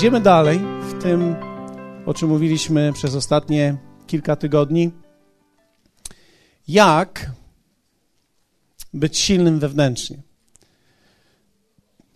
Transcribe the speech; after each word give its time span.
Idziemy 0.00 0.20
dalej 0.20 0.60
w 0.82 1.02
tym, 1.02 1.36
o 2.06 2.14
czym 2.14 2.28
mówiliśmy 2.28 2.92
przez 2.92 3.14
ostatnie 3.14 3.76
kilka 4.06 4.36
tygodni. 4.36 4.90
Jak 6.68 7.30
być 8.94 9.18
silnym 9.18 9.58
wewnętrznie. 9.58 10.22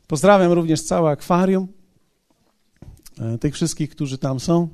Pozdrawiam 0.06 0.52
również 0.52 0.82
całe 0.82 1.10
akwarium, 1.10 1.68
e, 3.18 3.38
tych 3.38 3.54
wszystkich, 3.54 3.90
którzy 3.90 4.18
tam 4.18 4.40
są. 4.40 4.68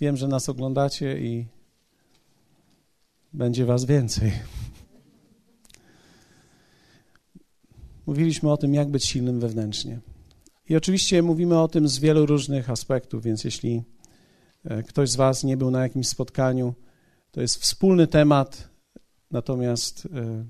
Wiem, 0.00 0.16
że 0.16 0.28
nas 0.28 0.48
oglądacie 0.48 1.18
i 1.18 1.46
będzie 3.32 3.64
Was 3.64 3.84
więcej. 3.84 4.32
Mówiliśmy 8.06 8.52
o 8.52 8.56
tym, 8.56 8.74
jak 8.74 8.90
być 8.90 9.04
silnym 9.04 9.40
wewnętrznie. 9.40 10.13
I 10.68 10.76
oczywiście 10.76 11.22
mówimy 11.22 11.60
o 11.60 11.68
tym 11.68 11.88
z 11.88 11.98
wielu 11.98 12.26
różnych 12.26 12.70
aspektów, 12.70 13.22
więc 13.22 13.44
jeśli 13.44 13.82
e, 14.64 14.82
ktoś 14.82 15.10
z 15.10 15.16
Was 15.16 15.44
nie 15.44 15.56
był 15.56 15.70
na 15.70 15.82
jakimś 15.82 16.08
spotkaniu, 16.08 16.74
to 17.30 17.40
jest 17.40 17.56
wspólny 17.56 18.06
temat, 18.06 18.68
natomiast 19.30 20.08
e, 20.14 20.44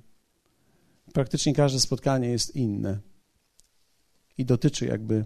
praktycznie 1.12 1.54
każde 1.54 1.80
spotkanie 1.80 2.28
jest 2.28 2.56
inne 2.56 2.98
i 4.38 4.44
dotyczy 4.44 4.86
jakby 4.86 5.24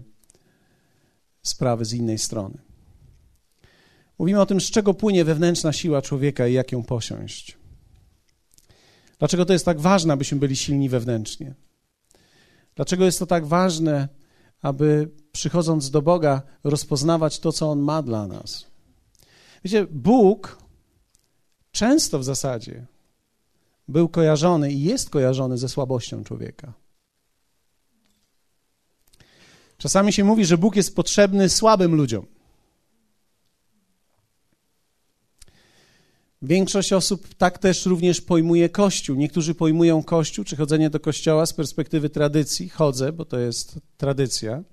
sprawy 1.41 1.85
z 1.85 1.93
innej 1.93 2.17
strony. 2.17 2.57
Mówimy 4.19 4.41
o 4.41 4.45
tym, 4.45 4.61
z 4.61 4.71
czego 4.71 4.93
płynie 4.93 5.25
wewnętrzna 5.25 5.73
siła 5.73 6.01
człowieka 6.01 6.47
i 6.47 6.53
jak 6.53 6.71
ją 6.71 6.83
posiąść. 6.83 7.57
Dlaczego 9.19 9.45
to 9.45 9.53
jest 9.53 9.65
tak 9.65 9.79
ważne, 9.79 10.13
abyśmy 10.13 10.37
byli 10.37 10.55
silni 10.55 10.89
wewnętrznie? 10.89 11.53
Dlaczego 12.75 13.05
jest 13.05 13.19
to 13.19 13.25
tak 13.25 13.45
ważne, 13.45 14.07
aby 14.61 15.09
przychodząc 15.31 15.89
do 15.89 16.01
Boga 16.01 16.41
rozpoznawać 16.63 17.39
to, 17.39 17.51
co 17.51 17.71
On 17.71 17.79
ma 17.79 18.01
dla 18.01 18.27
nas? 18.27 18.65
Wiecie, 19.63 19.87
Bóg 19.91 20.57
często 21.71 22.19
w 22.19 22.23
zasadzie 22.23 22.85
był 23.87 24.09
kojarzony 24.09 24.71
i 24.71 24.83
jest 24.83 25.09
kojarzony 25.09 25.57
ze 25.57 25.69
słabością 25.69 26.23
człowieka. 26.23 26.73
Czasami 29.77 30.13
się 30.13 30.23
mówi, 30.23 30.45
że 30.45 30.57
Bóg 30.57 30.75
jest 30.75 30.95
potrzebny 30.95 31.49
słabym 31.49 31.95
ludziom. 31.95 32.25
Większość 36.41 36.93
osób 36.93 37.27
tak 37.37 37.57
też 37.57 37.85
również 37.85 38.21
pojmuje 38.21 38.69
Kościół. 38.69 39.15
Niektórzy 39.15 39.55
pojmują 39.55 40.03
Kościół 40.03 40.45
czy 40.45 40.55
chodzenie 40.55 40.89
do 40.89 40.99
Kościoła 40.99 41.45
z 41.45 41.53
perspektywy 41.53 42.09
tradycji. 42.09 42.69
Chodzę, 42.69 43.11
bo 43.11 43.25
to 43.25 43.39
jest 43.39 43.79
tradycja. 43.97 44.63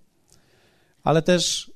Ale 1.02 1.22
też 1.22 1.70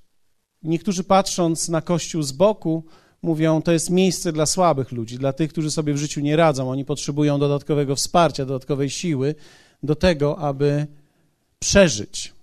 niektórzy 0.62 1.04
patrząc 1.04 1.68
na 1.68 1.82
Kościół 1.82 2.22
z 2.22 2.32
boku, 2.32 2.84
mówią, 3.22 3.62
to 3.62 3.72
jest 3.72 3.90
miejsce 3.90 4.32
dla 4.32 4.46
słabych 4.46 4.92
ludzi, 4.92 5.18
dla 5.18 5.32
tych, 5.32 5.52
którzy 5.52 5.70
sobie 5.70 5.94
w 5.94 5.96
życiu 5.96 6.20
nie 6.20 6.36
radzą. 6.36 6.70
Oni 6.70 6.84
potrzebują 6.84 7.38
dodatkowego 7.38 7.96
wsparcia, 7.96 8.46
dodatkowej 8.46 8.90
siły 8.90 9.34
do 9.82 9.94
tego, 9.94 10.38
aby 10.38 10.86
przeżyć. 11.58 12.34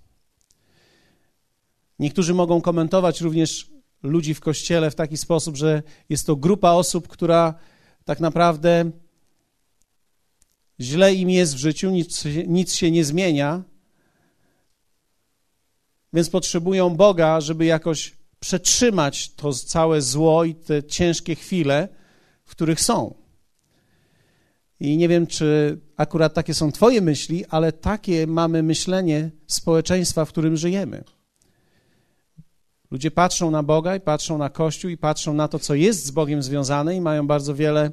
Niektórzy 1.98 2.34
mogą 2.34 2.60
komentować 2.60 3.20
również 3.20 3.70
ludzi 4.02 4.34
w 4.34 4.40
kościele 4.40 4.90
w 4.90 4.94
taki 4.94 5.16
sposób, 5.16 5.56
że 5.56 5.82
jest 6.08 6.26
to 6.26 6.36
grupa 6.36 6.70
osób, 6.70 7.08
która 7.08 7.54
tak 8.04 8.20
naprawdę 8.20 8.90
źle 10.80 11.14
im 11.14 11.30
jest 11.30 11.54
w 11.54 11.58
życiu, 11.58 11.90
nic, 11.90 12.24
nic 12.46 12.74
się 12.74 12.90
nie 12.90 13.04
zmienia, 13.04 13.62
więc 16.12 16.30
potrzebują 16.30 16.96
Boga, 16.96 17.40
żeby 17.40 17.64
jakoś 17.64 18.16
przetrzymać 18.40 19.34
to 19.34 19.52
całe 19.52 20.02
zło 20.02 20.44
i 20.44 20.54
te 20.54 20.82
ciężkie 20.82 21.34
chwile, 21.34 21.88
w 22.44 22.50
których 22.50 22.80
są. 22.80 23.14
I 24.80 24.96
nie 24.96 25.08
wiem, 25.08 25.26
czy 25.26 25.78
akurat 25.96 26.34
takie 26.34 26.54
są 26.54 26.72
Twoje 26.72 27.00
myśli, 27.00 27.44
ale 27.46 27.72
takie 27.72 28.26
mamy 28.26 28.62
myślenie 28.62 29.30
społeczeństwa, 29.46 30.24
w 30.24 30.28
którym 30.28 30.56
żyjemy. 30.56 31.04
Ludzie 32.90 33.10
patrzą 33.10 33.50
na 33.50 33.62
Boga 33.62 33.96
i 33.96 34.00
patrzą 34.00 34.38
na 34.38 34.50
Kościół 34.50 34.90
i 34.90 34.96
patrzą 34.96 35.34
na 35.34 35.48
to, 35.48 35.58
co 35.58 35.74
jest 35.74 36.06
z 36.06 36.10
Bogiem 36.10 36.42
związane 36.42 36.96
i 36.96 37.00
mają 37.00 37.26
bardzo 37.26 37.54
wiele 37.54 37.90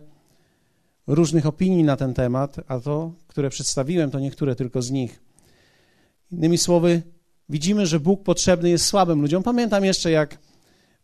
różnych 1.07 1.45
opinii 1.45 1.83
na 1.83 1.97
ten 1.97 2.13
temat, 2.13 2.56
a 2.67 2.79
to, 2.79 3.13
które 3.28 3.50
przedstawiłem, 3.50 4.11
to 4.11 4.19
niektóre 4.19 4.55
tylko 4.55 4.81
z 4.81 4.91
nich. 4.91 5.22
Innymi 6.31 6.57
słowy, 6.57 7.01
widzimy, 7.50 7.85
że 7.85 8.00
Bóg 8.00 8.23
potrzebny 8.23 8.69
jest 8.69 8.85
słabym 8.85 9.22
ludziom. 9.22 9.44
Pamiętam 9.44 9.85
jeszcze, 9.85 10.11
jak 10.11 10.38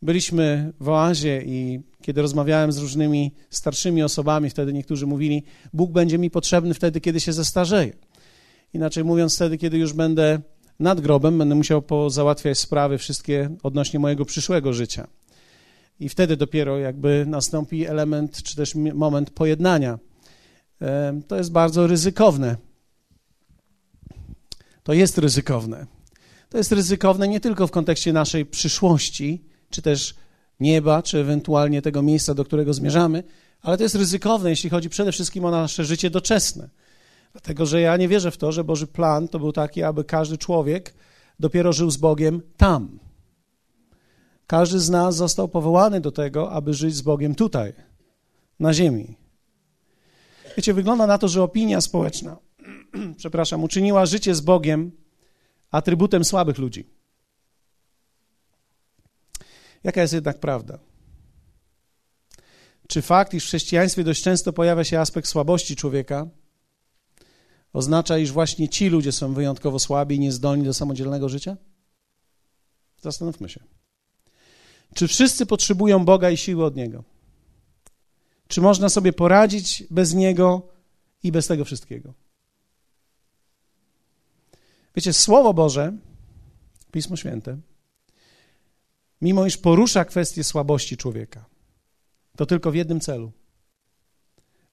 byliśmy 0.02 0.74
w 0.80 0.90
oazie 0.90 1.44
i 1.46 1.80
kiedy 2.02 2.22
rozmawiałem 2.22 2.72
z 2.72 2.78
różnymi 2.78 3.32
starszymi 3.50 4.04
osobami, 4.04 4.50
wtedy 4.50 4.74
niektórzy 4.74 5.08
mówili, 5.08 5.44
Bóg 5.74 5.92
będzie 5.92 6.18
mi 6.18 6.30
potrzebny 6.30 6.74
wtedy, 6.74 7.02
kiedy 7.02 7.20
się 7.20 7.34
zestarzeję. 7.34 7.94
Inaczej 8.74 9.04
mówiąc, 9.04 9.36
wtedy, 9.36 9.58
kiedy 9.58 9.78
już 9.78 9.94
będę 9.94 10.42
nad 10.82 11.02
grobem 11.02 11.38
będę 11.38 11.56
musiał 11.56 11.84
załatwiać 12.08 12.60
sprawy 12.60 12.98
wszystkie 12.98 13.50
odnośnie 13.64 14.00
mojego 14.00 14.26
przyszłego 14.26 14.74
życia. 14.74 15.08
I 16.00 16.10
wtedy 16.10 16.38
dopiero 16.38 16.80
jakby 16.80 17.26
nastąpi 17.28 17.86
element, 17.86 18.44
czy 18.44 18.56
też 18.56 18.76
moment 18.76 19.30
pojednania. 19.30 20.00
To 21.28 21.38
jest 21.38 21.52
bardzo 21.52 21.88
ryzykowne. 21.88 22.56
To 24.84 24.94
jest 24.94 25.18
ryzykowne. 25.18 25.86
To 26.50 26.58
jest 26.58 26.72
ryzykowne 26.72 27.28
nie 27.28 27.40
tylko 27.40 27.68
w 27.68 27.72
kontekście 27.72 28.14
naszej 28.14 28.46
przyszłości, 28.46 29.44
czy 29.70 29.82
też 29.82 30.16
nieba, 30.60 31.04
czy 31.04 31.20
ewentualnie 31.20 31.82
tego 31.82 32.02
miejsca, 32.02 32.34
do 32.34 32.46
którego 32.46 32.74
zmierzamy, 32.74 33.24
ale 33.62 33.78
to 33.78 33.84
jest 33.84 33.96
ryzykowne, 33.96 34.50
jeśli 34.50 34.70
chodzi 34.70 34.90
przede 34.90 35.12
wszystkim 35.12 35.46
o 35.46 35.52
nasze 35.52 35.86
życie 35.86 36.10
doczesne. 36.10 36.70
Dlatego, 37.32 37.66
że 37.66 37.82
ja 37.82 37.98
nie 37.98 38.08
wierzę 38.08 38.32
w 38.32 38.38
to, 38.38 38.52
że 38.52 38.64
Boży 38.64 38.88
plan 38.88 39.28
to 39.28 39.40
był 39.40 39.52
taki, 39.52 39.84
aby 39.84 40.04
każdy 40.04 40.38
człowiek 40.38 40.94
dopiero 41.40 41.74
żył 41.74 41.92
z 41.92 41.98
Bogiem 41.98 42.42
tam. 42.58 43.00
Każdy 44.48 44.80
z 44.80 44.90
nas 44.90 45.16
został 45.16 45.48
powołany 45.48 46.02
do 46.02 46.12
tego, 46.12 46.52
aby 46.52 46.74
żyć 46.74 46.96
z 46.96 47.02
Bogiem 47.02 47.36
tutaj, 47.36 47.74
na 48.60 48.74
ziemi. 48.74 49.18
Wiecie, 50.58 50.74
wygląda 50.74 51.08
na 51.08 51.18
to, 51.18 51.28
że 51.28 51.44
opinia 51.44 51.82
społeczna, 51.82 52.38
przepraszam, 53.18 53.64
uczyniła 53.64 54.06
życie 54.06 54.36
z 54.36 54.42
Bogiem 54.42 54.92
atrybutem 55.72 56.26
słabych 56.26 56.58
ludzi. 56.58 56.90
Jaka 59.84 60.02
jest 60.02 60.14
jednak 60.14 60.40
prawda? 60.40 60.80
Czy 62.88 63.02
fakt, 63.02 63.34
iż 63.34 63.44
w 63.44 63.48
chrześcijaństwie 63.48 64.04
dość 64.04 64.24
często 64.24 64.54
pojawia 64.54 64.84
się 64.84 65.00
aspekt 65.00 65.28
słabości 65.28 65.76
człowieka, 65.76 66.28
oznacza, 67.74 68.18
iż 68.18 68.32
właśnie 68.32 68.70
ci 68.70 68.90
ludzie 68.90 69.12
są 69.12 69.34
wyjątkowo 69.34 69.80
słabi 69.80 70.16
i 70.16 70.20
niezdolni 70.20 70.64
do 70.64 70.74
samodzielnego 70.74 71.30
życia? 71.30 71.58
Zastanówmy 73.02 73.50
się. 73.50 73.64
Czy 74.96 75.08
wszyscy 75.08 75.46
potrzebują 75.46 76.06
Boga 76.06 76.30
i 76.30 76.38
siły 76.38 76.66
od 76.66 76.76
Niego? 76.76 77.04
Czy 78.48 78.62
można 78.62 78.90
sobie 78.90 79.14
poradzić 79.14 79.84
bez 79.90 80.14
Niego 80.14 80.68
i 81.24 81.32
bez 81.32 81.48
tego 81.48 81.66
wszystkiego? 81.66 82.14
Wiecie, 84.96 85.14
Słowo 85.14 85.54
Boże, 85.54 85.98
Pismo 86.92 87.16
Święte, 87.16 87.58
mimo 89.22 89.46
iż 89.46 89.58
porusza 89.58 90.06
kwestię 90.06 90.44
słabości 90.44 90.98
człowieka, 90.98 91.46
to 92.38 92.46
tylko 92.46 92.72
w 92.72 92.76
jednym 92.76 93.00
celu, 93.00 93.32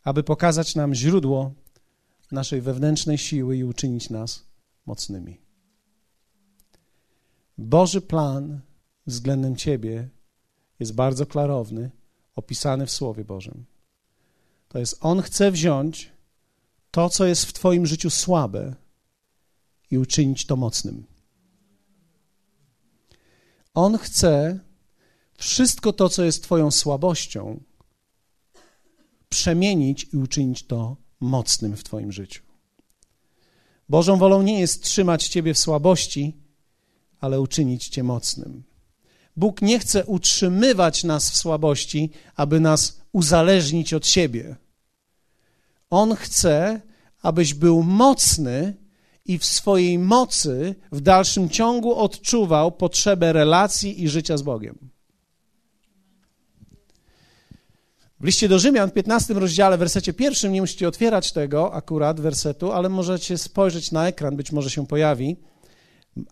aby 0.04 0.22
pokazać 0.22 0.74
nam 0.74 0.94
źródło 0.94 1.54
naszej 2.32 2.60
wewnętrznej 2.60 3.18
siły 3.18 3.56
i 3.56 3.64
uczynić 3.64 4.10
nas 4.10 4.44
mocnymi. 4.86 5.40
Boży 7.58 8.00
plan 8.00 8.60
względem 9.06 9.56
Ciebie 9.56 10.08
jest 10.80 10.94
bardzo 10.94 11.26
klarowny, 11.26 11.90
opisany 12.34 12.86
w 12.86 12.90
Słowie 12.90 13.24
Bożym. 13.24 13.64
To 14.68 14.78
jest, 14.78 14.96
On 15.00 15.22
chce 15.22 15.50
wziąć 15.50 16.12
to, 16.90 17.08
co 17.08 17.26
jest 17.26 17.44
w 17.44 17.52
Twoim 17.52 17.86
życiu 17.86 18.10
słabe 18.10 18.74
i 19.90 19.98
uczynić 19.98 20.46
to 20.46 20.56
mocnym. 20.56 21.06
On 23.74 23.98
chce 23.98 24.60
wszystko 25.34 25.92
to, 25.92 26.08
co 26.08 26.24
jest 26.24 26.42
Twoją 26.42 26.70
słabością, 26.70 27.60
przemienić 29.28 30.06
i 30.12 30.16
uczynić 30.16 30.66
to 30.66 30.96
mocnym 31.20 31.76
w 31.76 31.84
Twoim 31.84 32.12
życiu. 32.12 32.42
Bożą 33.88 34.16
wolą 34.16 34.42
nie 34.42 34.60
jest 34.60 34.82
trzymać 34.82 35.28
Ciebie 35.28 35.54
w 35.54 35.58
słabości, 35.58 36.36
ale 37.20 37.40
uczynić 37.40 37.88
Cię 37.88 38.02
mocnym. 38.02 38.62
Bóg 39.36 39.62
nie 39.62 39.78
chce 39.78 40.06
utrzymywać 40.06 41.04
nas 41.04 41.30
w 41.30 41.36
słabości, 41.36 42.10
aby 42.36 42.60
nas 42.60 43.00
uzależnić 43.12 43.94
od 43.94 44.06
siebie. 44.06 44.56
On 45.90 46.14
chce, 46.14 46.80
abyś 47.22 47.54
był 47.54 47.82
mocny 47.82 48.76
i 49.24 49.38
w 49.38 49.44
swojej 49.44 49.98
mocy 49.98 50.74
w 50.92 51.00
dalszym 51.00 51.48
ciągu 51.48 51.94
odczuwał 51.94 52.72
potrzebę 52.72 53.32
relacji 53.32 54.02
i 54.02 54.08
życia 54.08 54.36
z 54.36 54.42
Bogiem. 54.42 54.90
W 58.20 58.24
liście 58.24 58.48
do 58.48 58.58
Rzymian 58.58 58.90
w 58.90 58.92
15 58.92 59.34
rozdziale, 59.34 59.78
wersecie 59.78 60.12
pierwszym, 60.12 60.52
nie 60.52 60.60
musicie 60.60 60.88
otwierać 60.88 61.32
tego 61.32 61.74
akurat 61.74 62.20
wersetu, 62.20 62.72
ale 62.72 62.88
możecie 62.88 63.38
spojrzeć 63.38 63.92
na 63.92 64.08
ekran, 64.08 64.36
być 64.36 64.52
może 64.52 64.70
się 64.70 64.86
pojawi. 64.86 65.36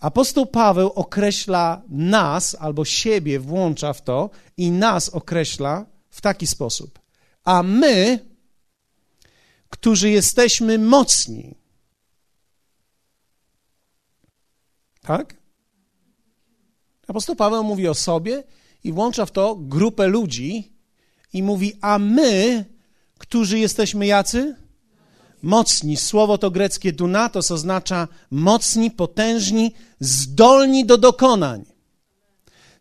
Apostoł 0.00 0.46
Paweł 0.46 0.88
określa 0.88 1.82
nas 1.88 2.56
albo 2.60 2.84
siebie 2.84 3.40
włącza 3.40 3.92
w 3.92 4.02
to 4.02 4.30
i 4.56 4.70
nas 4.70 5.08
określa 5.08 5.86
w 6.10 6.20
taki 6.20 6.46
sposób. 6.46 6.98
A 7.44 7.62
my, 7.62 8.18
którzy 9.68 10.10
jesteśmy 10.10 10.78
mocni, 10.78 11.54
tak? 15.00 15.36
Apostoł 17.08 17.36
Paweł 17.36 17.64
mówi 17.64 17.88
o 17.88 17.94
sobie 17.94 18.44
i 18.84 18.92
włącza 18.92 19.26
w 19.26 19.30
to 19.30 19.56
grupę 19.56 20.06
ludzi 20.06 20.75
i 21.32 21.42
mówi, 21.42 21.72
a 21.80 21.98
my, 21.98 22.64
którzy 23.18 23.58
jesteśmy 23.58 24.06
jacy? 24.06 24.56
Mocni. 25.42 25.96
Słowo 25.96 26.38
to 26.38 26.50
greckie 26.50 26.92
dunatos 26.92 27.50
oznacza 27.50 28.08
mocni, 28.30 28.90
potężni, 28.90 29.72
zdolni 30.00 30.86
do 30.86 30.98
dokonań. 30.98 31.64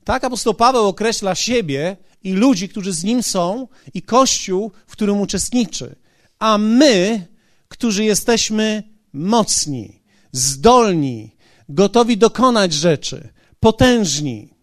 Tak 0.03 0.24
apostoł 0.24 0.53
Paweł 0.53 0.88
określa 0.88 1.36
siebie 1.36 1.97
i 2.24 2.33
ludzi, 2.33 2.69
którzy 2.69 2.94
z 2.94 3.03
nim 3.03 3.24
są, 3.24 3.68
i 3.94 4.01
kościół, 4.01 4.71
w 4.88 4.91
którym 4.91 5.21
uczestniczy. 5.21 5.95
A 6.39 6.57
my, 6.57 7.27
którzy 7.68 8.03
jesteśmy 8.03 8.83
mocni, 9.13 10.01
zdolni, 10.31 11.36
gotowi 11.69 12.18
dokonać 12.18 12.74
rzeczy, 12.74 13.30
potężni. 13.59 14.54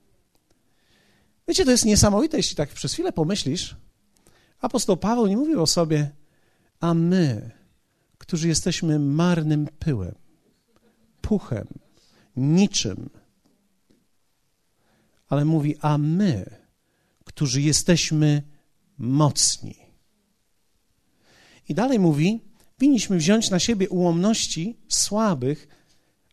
Wiecie, 1.53 1.65
to 1.65 1.71
jest 1.71 1.85
niesamowite, 1.85 2.37
jeśli 2.37 2.57
tak 2.57 2.71
przez 2.71 2.93
chwilę 2.93 3.13
pomyślisz. 3.13 3.77
Apostoł 4.61 4.97
Paweł 4.97 5.27
nie 5.27 5.37
mówił 5.37 5.63
o 5.63 5.67
sobie, 5.67 6.11
a 6.81 6.95
my, 6.95 7.51
którzy 8.19 8.49
jesteśmy 8.49 8.99
marnym 8.99 9.69
pyłem, 9.79 10.15
puchem, 11.21 11.69
niczym, 12.37 13.11
ale 15.29 15.45
mówi, 15.45 15.77
a 15.81 15.99
my, 15.99 16.45
którzy 17.25 17.63
jesteśmy 17.63 18.43
mocni. 18.99 19.77
I 21.69 21.75
dalej 21.75 21.99
mówi, 21.99 22.41
winniśmy 22.79 23.17
wziąć 23.17 23.51
na 23.51 23.59
siebie 23.59 23.89
ułomności 23.89 24.79
słabych, 24.89 25.69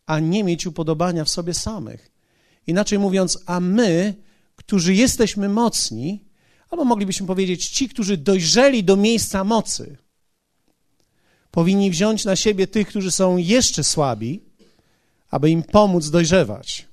a 0.06 0.20
nie 0.20 0.44
mieć 0.44 0.66
upodobania 0.66 1.24
w 1.24 1.28
sobie 1.28 1.54
samych. 1.54 2.10
Inaczej 2.66 2.98
mówiąc, 2.98 3.38
a 3.46 3.60
my, 3.60 4.14
którzy 4.70 4.94
jesteśmy 4.94 5.48
mocni, 5.48 6.24
albo 6.70 6.84
moglibyśmy 6.84 7.26
powiedzieć, 7.26 7.68
ci, 7.68 7.88
którzy 7.88 8.16
dojrzeli 8.16 8.84
do 8.84 8.96
miejsca 8.96 9.44
mocy, 9.44 9.96
powinni 11.50 11.90
wziąć 11.90 12.24
na 12.24 12.36
siebie 12.36 12.66
tych, 12.66 12.88
którzy 12.88 13.10
są 13.10 13.36
jeszcze 13.36 13.84
słabi, 13.84 14.40
aby 15.30 15.50
im 15.50 15.62
pomóc 15.62 16.10
dojrzewać. 16.10 16.86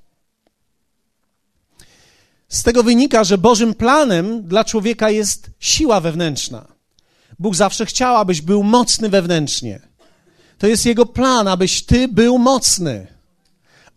Z 2.50 2.64
tego 2.64 2.84
wynika, 2.84 3.24
że 3.24 3.38
Bożym 3.38 3.74
planem 3.74 4.44
dla 4.44 4.64
człowieka 4.64 5.10
jest 5.10 5.50
siła 5.60 6.02
wewnętrzna. 6.02 6.68
Bóg 7.40 7.56
zawsze 7.56 7.86
chciał, 7.86 8.16
abyś 8.16 8.42
był 8.42 8.64
mocny 8.64 9.10
wewnętrznie. 9.10 9.82
To 10.58 10.68
jest 10.68 10.86
Jego 10.86 11.06
plan, 11.06 11.48
abyś 11.48 11.86
Ty 11.86 12.08
był 12.08 12.38
mocny. 12.38 13.17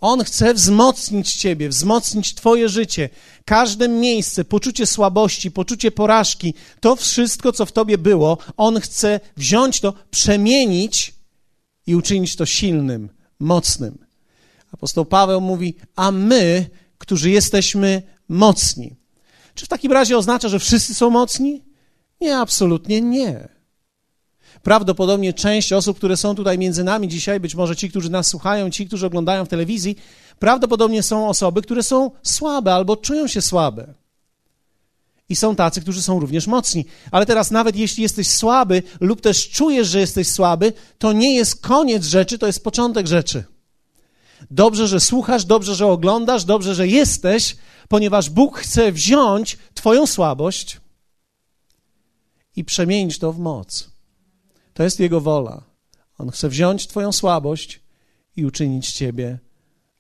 On 0.00 0.24
chce 0.24 0.54
wzmocnić 0.54 1.34
Ciebie, 1.34 1.68
wzmocnić 1.68 2.34
Twoje 2.34 2.68
życie. 2.68 3.08
Każde 3.44 3.88
miejsce, 3.88 4.44
poczucie 4.44 4.86
słabości, 4.86 5.50
poczucie 5.50 5.90
porażki, 5.90 6.54
to 6.80 6.96
wszystko, 6.96 7.52
co 7.52 7.66
w 7.66 7.72
Tobie 7.72 7.98
było, 7.98 8.38
On 8.56 8.80
chce 8.80 9.20
wziąć 9.36 9.80
to, 9.80 9.94
przemienić 10.10 11.14
i 11.86 11.94
uczynić 11.96 12.36
to 12.36 12.46
silnym, 12.46 13.08
mocnym. 13.40 13.98
Apostoł 14.72 15.04
Paweł 15.04 15.40
mówi, 15.40 15.74
a 15.96 16.10
my, 16.10 16.70
którzy 16.98 17.30
jesteśmy 17.30 18.02
mocni. 18.28 18.96
Czy 19.54 19.66
w 19.66 19.68
takim 19.68 19.92
razie 19.92 20.18
oznacza, 20.18 20.48
że 20.48 20.58
wszyscy 20.58 20.94
są 20.94 21.10
mocni? 21.10 21.62
Nie, 22.20 22.38
absolutnie 22.38 23.00
nie. 23.00 23.59
Prawdopodobnie 24.62 25.32
część 25.32 25.72
osób, 25.72 25.96
które 25.96 26.16
są 26.16 26.34
tutaj 26.34 26.58
między 26.58 26.84
nami 26.84 27.08
dzisiaj, 27.08 27.40
być 27.40 27.54
może 27.54 27.76
ci, 27.76 27.90
którzy 27.90 28.10
nas 28.10 28.26
słuchają, 28.26 28.70
ci, 28.70 28.86
którzy 28.86 29.06
oglądają 29.06 29.44
w 29.44 29.48
telewizji, 29.48 29.96
prawdopodobnie 30.38 31.02
są 31.02 31.28
osoby, 31.28 31.62
które 31.62 31.82
są 31.82 32.10
słabe 32.22 32.74
albo 32.74 32.96
czują 32.96 33.26
się 33.26 33.42
słabe. 33.42 33.94
I 35.28 35.36
są 35.36 35.56
tacy, 35.56 35.80
którzy 35.80 36.02
są 36.02 36.20
również 36.20 36.46
mocni. 36.46 36.84
Ale 37.10 37.26
teraz, 37.26 37.50
nawet 37.50 37.76
jeśli 37.76 38.02
jesteś 38.02 38.28
słaby 38.28 38.82
lub 39.00 39.20
też 39.20 39.50
czujesz, 39.50 39.88
że 39.88 40.00
jesteś 40.00 40.28
słaby, 40.28 40.72
to 40.98 41.12
nie 41.12 41.34
jest 41.34 41.60
koniec 41.60 42.04
rzeczy, 42.04 42.38
to 42.38 42.46
jest 42.46 42.64
początek 42.64 43.06
rzeczy. 43.06 43.44
Dobrze, 44.50 44.88
że 44.88 45.00
słuchasz, 45.00 45.44
dobrze, 45.44 45.74
że 45.74 45.86
oglądasz, 45.86 46.44
dobrze, 46.44 46.74
że 46.74 46.88
jesteś, 46.88 47.56
ponieważ 47.88 48.30
Bóg 48.30 48.58
chce 48.58 48.92
wziąć 48.92 49.58
Twoją 49.74 50.06
słabość 50.06 50.80
i 52.56 52.64
przemienić 52.64 53.18
to 53.18 53.32
w 53.32 53.38
moc. 53.38 53.89
To 54.80 54.84
jest 54.84 55.00
Jego 55.00 55.20
wola. 55.20 55.62
On 56.18 56.30
chce 56.30 56.48
wziąć 56.48 56.86
Twoją 56.86 57.12
słabość 57.12 57.80
i 58.36 58.46
uczynić 58.46 58.92
Ciebie 58.92 59.38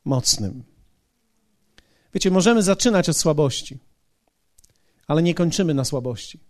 mocnym. 0.04 0.64
Wiecie, 2.14 2.30
możemy 2.30 2.62
zaczynać 2.62 3.08
od 3.08 3.16
słabości, 3.16 3.78
ale 5.06 5.22
nie 5.22 5.34
kończymy 5.34 5.74
na 5.74 5.84
słabości. 5.84 6.40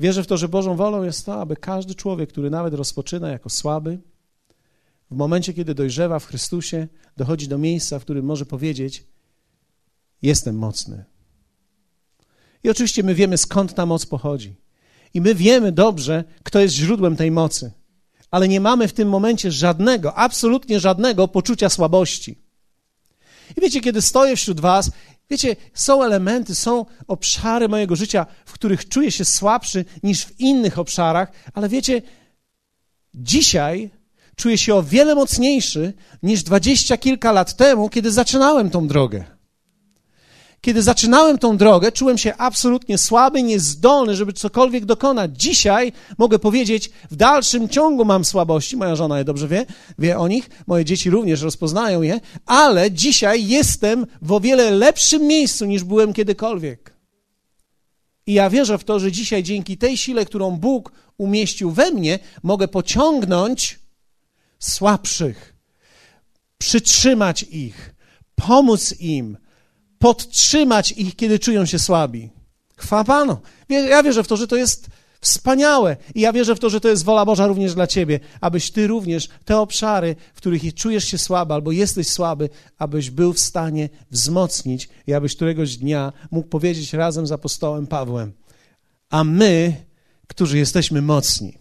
Wierzę 0.00 0.22
w 0.22 0.26
to, 0.26 0.36
że 0.36 0.48
Bożą 0.48 0.76
wolą 0.76 1.02
jest 1.02 1.26
to, 1.26 1.40
aby 1.40 1.56
każdy 1.56 1.94
człowiek, 1.94 2.30
który 2.30 2.50
nawet 2.50 2.74
rozpoczyna 2.74 3.28
jako 3.28 3.50
słaby, 3.50 3.98
w 5.10 5.16
momencie, 5.16 5.54
kiedy 5.54 5.74
dojrzewa 5.74 6.18
w 6.18 6.26
Chrystusie, 6.26 6.88
dochodzi 7.16 7.48
do 7.48 7.58
miejsca, 7.58 7.98
w 7.98 8.02
którym 8.02 8.24
może 8.24 8.46
powiedzieć: 8.46 9.06
Jestem 10.22 10.58
mocny. 10.58 11.04
I 12.64 12.70
oczywiście 12.70 13.02
my 13.02 13.14
wiemy, 13.14 13.38
skąd 13.38 13.74
ta 13.74 13.86
moc 13.86 14.06
pochodzi. 14.06 14.65
I 15.16 15.20
my 15.20 15.34
wiemy 15.34 15.72
dobrze, 15.72 16.24
kto 16.42 16.60
jest 16.60 16.74
źródłem 16.74 17.16
tej 17.16 17.30
mocy. 17.30 17.72
Ale 18.30 18.48
nie 18.48 18.60
mamy 18.60 18.88
w 18.88 18.92
tym 18.92 19.08
momencie 19.08 19.52
żadnego, 19.52 20.14
absolutnie 20.14 20.80
żadnego 20.80 21.28
poczucia 21.28 21.68
słabości. 21.68 22.38
I 23.56 23.60
wiecie, 23.60 23.80
kiedy 23.80 24.02
stoję 24.02 24.36
wśród 24.36 24.60
Was, 24.60 24.90
wiecie, 25.30 25.56
są 25.74 26.02
elementy, 26.02 26.54
są 26.54 26.86
obszary 27.06 27.68
mojego 27.68 27.96
życia, 27.96 28.26
w 28.46 28.52
których 28.52 28.88
czuję 28.88 29.12
się 29.12 29.24
słabszy 29.24 29.84
niż 30.02 30.24
w 30.24 30.40
innych 30.40 30.78
obszarach, 30.78 31.32
ale 31.54 31.68
wiecie, 31.68 32.02
dzisiaj 33.14 33.90
czuję 34.36 34.58
się 34.58 34.74
o 34.74 34.82
wiele 34.82 35.14
mocniejszy 35.14 35.92
niż 36.22 36.42
dwadzieścia 36.42 36.96
kilka 36.96 37.32
lat 37.32 37.56
temu, 37.56 37.88
kiedy 37.88 38.12
zaczynałem 38.12 38.70
tą 38.70 38.88
drogę. 38.88 39.35
Kiedy 40.66 40.82
zaczynałem 40.82 41.38
tą 41.38 41.56
drogę, 41.56 41.92
czułem 41.92 42.18
się 42.18 42.34
absolutnie 42.36 42.98
słaby, 42.98 43.42
niezdolny, 43.42 44.16
żeby 44.16 44.32
cokolwiek 44.32 44.84
dokonać. 44.84 45.30
Dzisiaj 45.34 45.92
mogę 46.18 46.38
powiedzieć, 46.38 46.90
w 47.10 47.16
dalszym 47.16 47.68
ciągu 47.68 48.04
mam 48.04 48.24
słabości, 48.24 48.76
moja 48.76 48.96
żona 48.96 49.18
je 49.18 49.24
dobrze 49.24 49.48
wie, 49.48 49.66
wie 49.98 50.18
o 50.18 50.28
nich, 50.28 50.50
moje 50.66 50.84
dzieci 50.84 51.10
również 51.10 51.42
rozpoznają 51.42 52.02
je, 52.02 52.20
ale 52.46 52.90
dzisiaj 52.90 53.46
jestem 53.46 54.06
w 54.22 54.32
o 54.32 54.40
wiele 54.40 54.70
lepszym 54.70 55.22
miejscu 55.22 55.64
niż 55.64 55.84
byłem 55.84 56.12
kiedykolwiek. 56.12 56.94
I 58.26 58.32
ja 58.34 58.50
wierzę 58.50 58.78
w 58.78 58.84
to, 58.84 58.98
że 58.98 59.12
dzisiaj 59.12 59.42
dzięki 59.42 59.78
tej 59.78 59.96
sile, 59.96 60.24
którą 60.24 60.50
Bóg 60.50 60.92
umieścił 61.18 61.70
we 61.70 61.90
mnie, 61.90 62.18
mogę 62.42 62.68
pociągnąć 62.68 63.78
słabszych, 64.58 65.54
przytrzymać 66.58 67.42
ich, 67.42 67.94
pomóc 68.34 69.00
im, 69.00 69.36
podtrzymać 69.98 70.92
ich, 70.92 71.16
kiedy 71.16 71.38
czują 71.38 71.66
się 71.66 71.78
słabi. 71.78 72.30
Chwała 72.76 73.04
Panu. 73.04 73.36
Ja 73.68 74.02
wierzę 74.02 74.22
w 74.22 74.28
to, 74.28 74.36
że 74.36 74.46
to 74.46 74.56
jest 74.56 74.88
wspaniałe 75.20 75.96
i 76.14 76.20
ja 76.20 76.32
wierzę 76.32 76.54
w 76.54 76.58
to, 76.58 76.70
że 76.70 76.80
to 76.80 76.88
jest 76.88 77.04
wola 77.04 77.24
Boża 77.24 77.46
również 77.46 77.74
dla 77.74 77.86
Ciebie, 77.86 78.20
abyś 78.40 78.70
Ty 78.70 78.86
również 78.86 79.28
te 79.44 79.58
obszary, 79.58 80.16
w 80.34 80.36
których 80.36 80.74
czujesz 80.74 81.04
się 81.04 81.18
słaby 81.18 81.54
albo 81.54 81.72
jesteś 81.72 82.08
słaby, 82.08 82.48
abyś 82.78 83.10
był 83.10 83.32
w 83.32 83.40
stanie 83.40 83.88
wzmocnić 84.10 84.88
i 85.06 85.14
abyś 85.14 85.36
któregoś 85.36 85.76
dnia 85.76 86.12
mógł 86.30 86.48
powiedzieć 86.48 86.92
razem 86.92 87.26
z 87.26 87.32
apostołem 87.32 87.86
Pawłem, 87.86 88.32
a 89.10 89.24
my, 89.24 89.84
którzy 90.26 90.58
jesteśmy 90.58 91.02
mocni, 91.02 91.58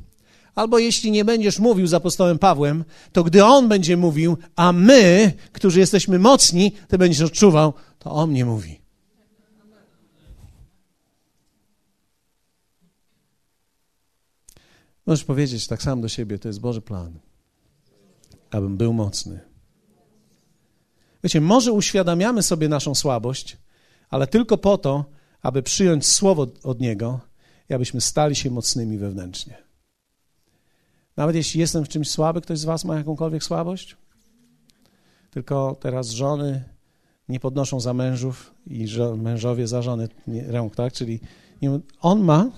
Albo 0.55 0.79
jeśli 0.79 1.11
nie 1.11 1.25
będziesz 1.25 1.59
mówił 1.59 1.87
z 1.87 1.93
apostołem 1.93 2.39
Pawłem, 2.39 2.83
to 3.11 3.23
gdy 3.23 3.45
on 3.45 3.67
będzie 3.67 3.97
mówił, 3.97 4.37
a 4.55 4.71
my, 4.71 5.33
którzy 5.51 5.79
jesteśmy 5.79 6.19
mocni, 6.19 6.71
ty 6.87 6.97
będziesz 6.97 7.21
odczuwał, 7.21 7.73
to 7.99 8.11
on 8.11 8.29
mnie 8.29 8.45
mówi. 8.45 8.81
Możesz 15.05 15.25
powiedzieć 15.25 15.67
tak 15.67 15.83
samo 15.83 16.01
do 16.01 16.09
siebie, 16.09 16.39
to 16.39 16.47
jest 16.47 16.59
Boży 16.59 16.81
plan. 16.81 17.19
abym 18.51 18.77
był 18.77 18.93
mocny. 18.93 19.39
Wiecie, 21.23 21.41
może 21.41 21.71
uświadamiamy 21.71 22.43
sobie 22.43 22.69
naszą 22.69 22.95
słabość, 22.95 23.57
ale 24.09 24.27
tylko 24.27 24.57
po 24.57 24.77
to, 24.77 25.05
aby 25.41 25.63
przyjąć 25.63 26.07
słowo 26.07 26.47
od 26.63 26.81
Niego 26.81 27.19
i 27.69 27.73
abyśmy 27.73 28.01
stali 28.01 28.35
się 28.35 28.51
mocnymi 28.51 28.97
wewnętrznie. 28.97 29.64
Nawet 31.17 31.35
jeśli 31.35 31.59
jestem 31.59 31.85
w 31.85 31.89
czymś 31.89 32.09
słaby, 32.09 32.41
ktoś 32.41 32.59
z 32.59 32.65
Was 32.65 32.85
ma 32.85 32.95
jakąkolwiek 32.97 33.43
słabość? 33.43 33.97
Tylko 35.31 35.77
teraz 35.79 36.09
żony 36.09 36.63
nie 37.29 37.39
podnoszą 37.39 37.79
za 37.79 37.93
mężów 37.93 38.53
i 38.67 38.87
mężowie 39.17 39.67
za 39.67 39.81
żony 39.81 40.09
rąk, 40.47 40.75
tak? 40.75 40.93
Czyli 40.93 41.19
nie, 41.61 41.79
on 42.01 42.21
ma. 42.23 42.45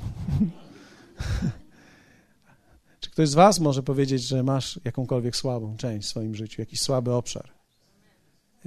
Czy 3.00 3.12
ktoś 3.12 3.30
z 3.30 3.34
Was 3.34 3.60
może 3.60 3.84
powiedzieć, 3.84 4.24
że 4.24 4.44
masz 4.44 4.80
jakąkolwiek 4.86 5.36
słabą 5.36 5.78
część 5.78 6.08
w 6.08 6.10
swoim 6.10 6.36
życiu, 6.36 6.62
jakiś 6.62 6.82
słaby 6.82 7.14
obszar? 7.14 7.50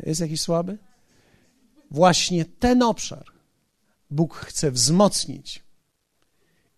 Jest 0.07 0.21
jakiś 0.21 0.41
słaby? 0.41 0.79
Właśnie 1.91 2.45
ten 2.45 2.83
obszar 2.83 3.25
Bóg 4.11 4.35
chce 4.35 4.71
wzmocnić 4.71 5.63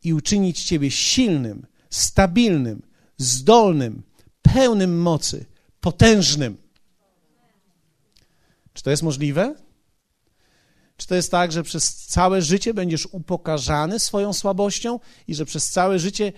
i 0.05 0.15
uczynić 0.15 0.65
Ciebie 0.65 0.91
silnym, 0.91 1.67
stabilnym, 1.91 2.83
zdolnym, 3.23 4.03
pełnym 4.43 5.01
mocy, 5.01 5.47
potężnym. 5.81 6.57
Czy 8.73 8.83
to 8.83 8.91
jest 8.91 9.03
możliwe? 9.03 9.55
Czy 10.97 11.07
to 11.07 11.15
jest 11.15 11.31
tak, 11.31 11.53
że 11.53 11.63
przez 11.63 11.95
całe 11.95 12.43
życie 12.43 12.75
będziesz 12.75 13.07
upokarzany 13.07 13.99
swoją 13.99 14.33
słabością 14.33 15.01
i 15.29 15.35
że 15.35 15.47
przez 15.47 15.71
całe 15.71 15.99
życie 15.99 16.33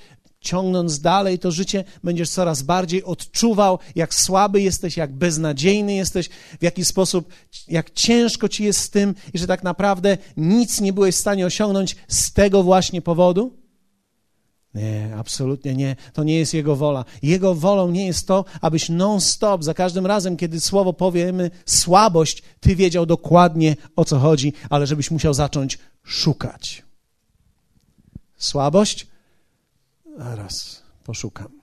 ciągnąc 0.44 1.00
dalej 1.00 1.38
to 1.38 1.50
życie, 1.50 1.84
będziesz 2.04 2.30
coraz 2.30 2.62
bardziej 2.62 3.04
odczuwał, 3.04 3.78
jak 3.94 4.14
słaby 4.14 4.62
jesteś, 4.62 4.96
jak 4.96 5.12
beznadziejny 5.12 5.94
jesteś, 5.94 6.28
w 6.60 6.62
jaki 6.62 6.84
sposób, 6.84 7.28
jak 7.68 7.90
ciężko 7.90 8.48
ci 8.48 8.64
jest 8.64 8.80
z 8.80 8.90
tym 8.90 9.14
i 9.34 9.38
że 9.38 9.46
tak 9.46 9.62
naprawdę 9.62 10.18
nic 10.36 10.80
nie 10.80 10.92
byłeś 10.92 11.14
w 11.14 11.18
stanie 11.18 11.46
osiągnąć 11.46 11.96
z 12.08 12.32
tego 12.32 12.62
właśnie 12.62 13.02
powodu? 13.02 13.63
Nie, 14.74 15.16
absolutnie 15.18 15.74
nie. 15.74 15.96
To 16.12 16.24
nie 16.24 16.38
jest 16.38 16.54
Jego 16.54 16.76
wola. 16.76 17.04
Jego 17.22 17.54
wolą 17.54 17.90
nie 17.90 18.06
jest 18.06 18.26
to, 18.26 18.44
abyś 18.60 18.88
non-stop, 18.88 19.64
za 19.64 19.74
każdym 19.74 20.06
razem, 20.06 20.36
kiedy 20.36 20.60
słowo 20.60 20.92
powiemy 20.92 21.50
słabość, 21.66 22.42
Ty 22.60 22.76
wiedział 22.76 23.06
dokładnie 23.06 23.76
o 23.96 24.04
co 24.04 24.18
chodzi, 24.18 24.52
ale 24.70 24.86
żebyś 24.86 25.10
musiał 25.10 25.34
zacząć 25.34 25.78
szukać. 26.02 26.82
Słabość? 28.36 29.06
Zaraz 30.18 30.82
poszukam. 31.04 31.60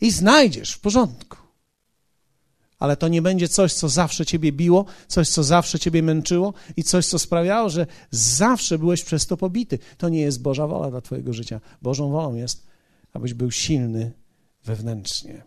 I 0.00 0.10
znajdziesz 0.10 0.72
w 0.72 0.80
porządku. 0.80 1.39
Ale 2.80 2.96
to 2.96 3.08
nie 3.08 3.22
będzie 3.22 3.48
coś, 3.48 3.74
co 3.74 3.88
zawsze 3.88 4.26
ciebie 4.26 4.52
biło, 4.52 4.84
coś, 5.08 5.28
co 5.28 5.44
zawsze 5.44 5.78
ciebie 5.78 6.02
męczyło 6.02 6.54
i 6.76 6.82
coś, 6.82 7.06
co 7.06 7.18
sprawiało, 7.18 7.68
że 7.70 7.86
zawsze 8.10 8.78
byłeś 8.78 9.04
przez 9.04 9.26
to 9.26 9.36
pobity. 9.36 9.78
To 9.98 10.08
nie 10.08 10.20
jest 10.20 10.42
Boża 10.42 10.66
wola 10.66 10.90
dla 10.90 11.00
twojego 11.00 11.32
życia. 11.32 11.60
Bożą 11.82 12.10
wolą 12.10 12.34
jest, 12.34 12.66
abyś 13.12 13.34
był 13.34 13.50
silny 13.50 14.12
wewnętrznie. 14.64 15.42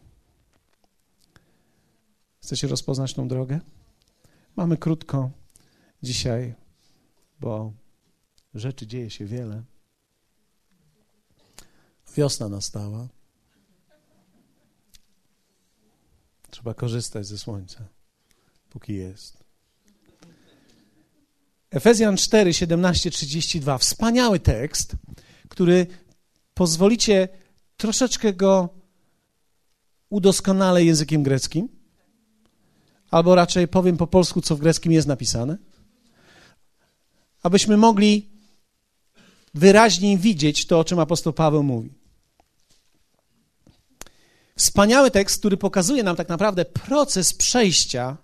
Chcecie 2.41 2.67
rozpoznać 2.67 3.13
tą 3.13 3.27
drogę? 3.27 3.59
Mamy 4.55 4.77
krótko 4.77 5.31
dzisiaj, 6.03 6.53
bo 7.39 7.73
rzeczy 8.53 8.87
dzieje 8.87 9.09
się 9.09 9.25
wiele. 9.25 9.63
Wiosna 12.15 12.49
nastała. 12.49 13.07
Trzeba 16.63 16.73
korzystać 16.73 17.25
ze 17.25 17.37
słońca, 17.37 17.87
póki 18.69 18.93
jest. 18.93 19.43
Efezjan 21.71 22.17
4, 22.17 22.53
17, 22.53 23.11
32. 23.11 23.77
Wspaniały 23.77 24.39
tekst, 24.39 24.95
który 25.49 25.87
pozwolicie 26.53 27.27
troszeczkę 27.77 28.33
go 28.33 28.69
udoskonale 30.09 30.83
językiem 30.83 31.23
greckim, 31.23 31.69
albo 33.11 33.35
raczej 33.35 33.67
powiem 33.67 33.97
po 33.97 34.07
polsku, 34.07 34.41
co 34.41 34.55
w 34.55 34.59
greckim 34.59 34.91
jest 34.91 35.07
napisane, 35.07 35.57
abyśmy 37.41 37.77
mogli 37.77 38.29
wyraźniej 39.53 40.17
widzieć 40.17 40.67
to, 40.67 40.79
o 40.79 40.83
czym 40.83 40.99
apostoł 40.99 41.33
Paweł 41.33 41.63
mówi. 41.63 42.02
Wspaniały 44.55 45.11
tekst, 45.11 45.39
który 45.39 45.57
pokazuje 45.57 46.03
nam 46.03 46.15
tak 46.15 46.29
naprawdę 46.29 46.65
proces 46.65 47.33
przejścia, 47.33 48.17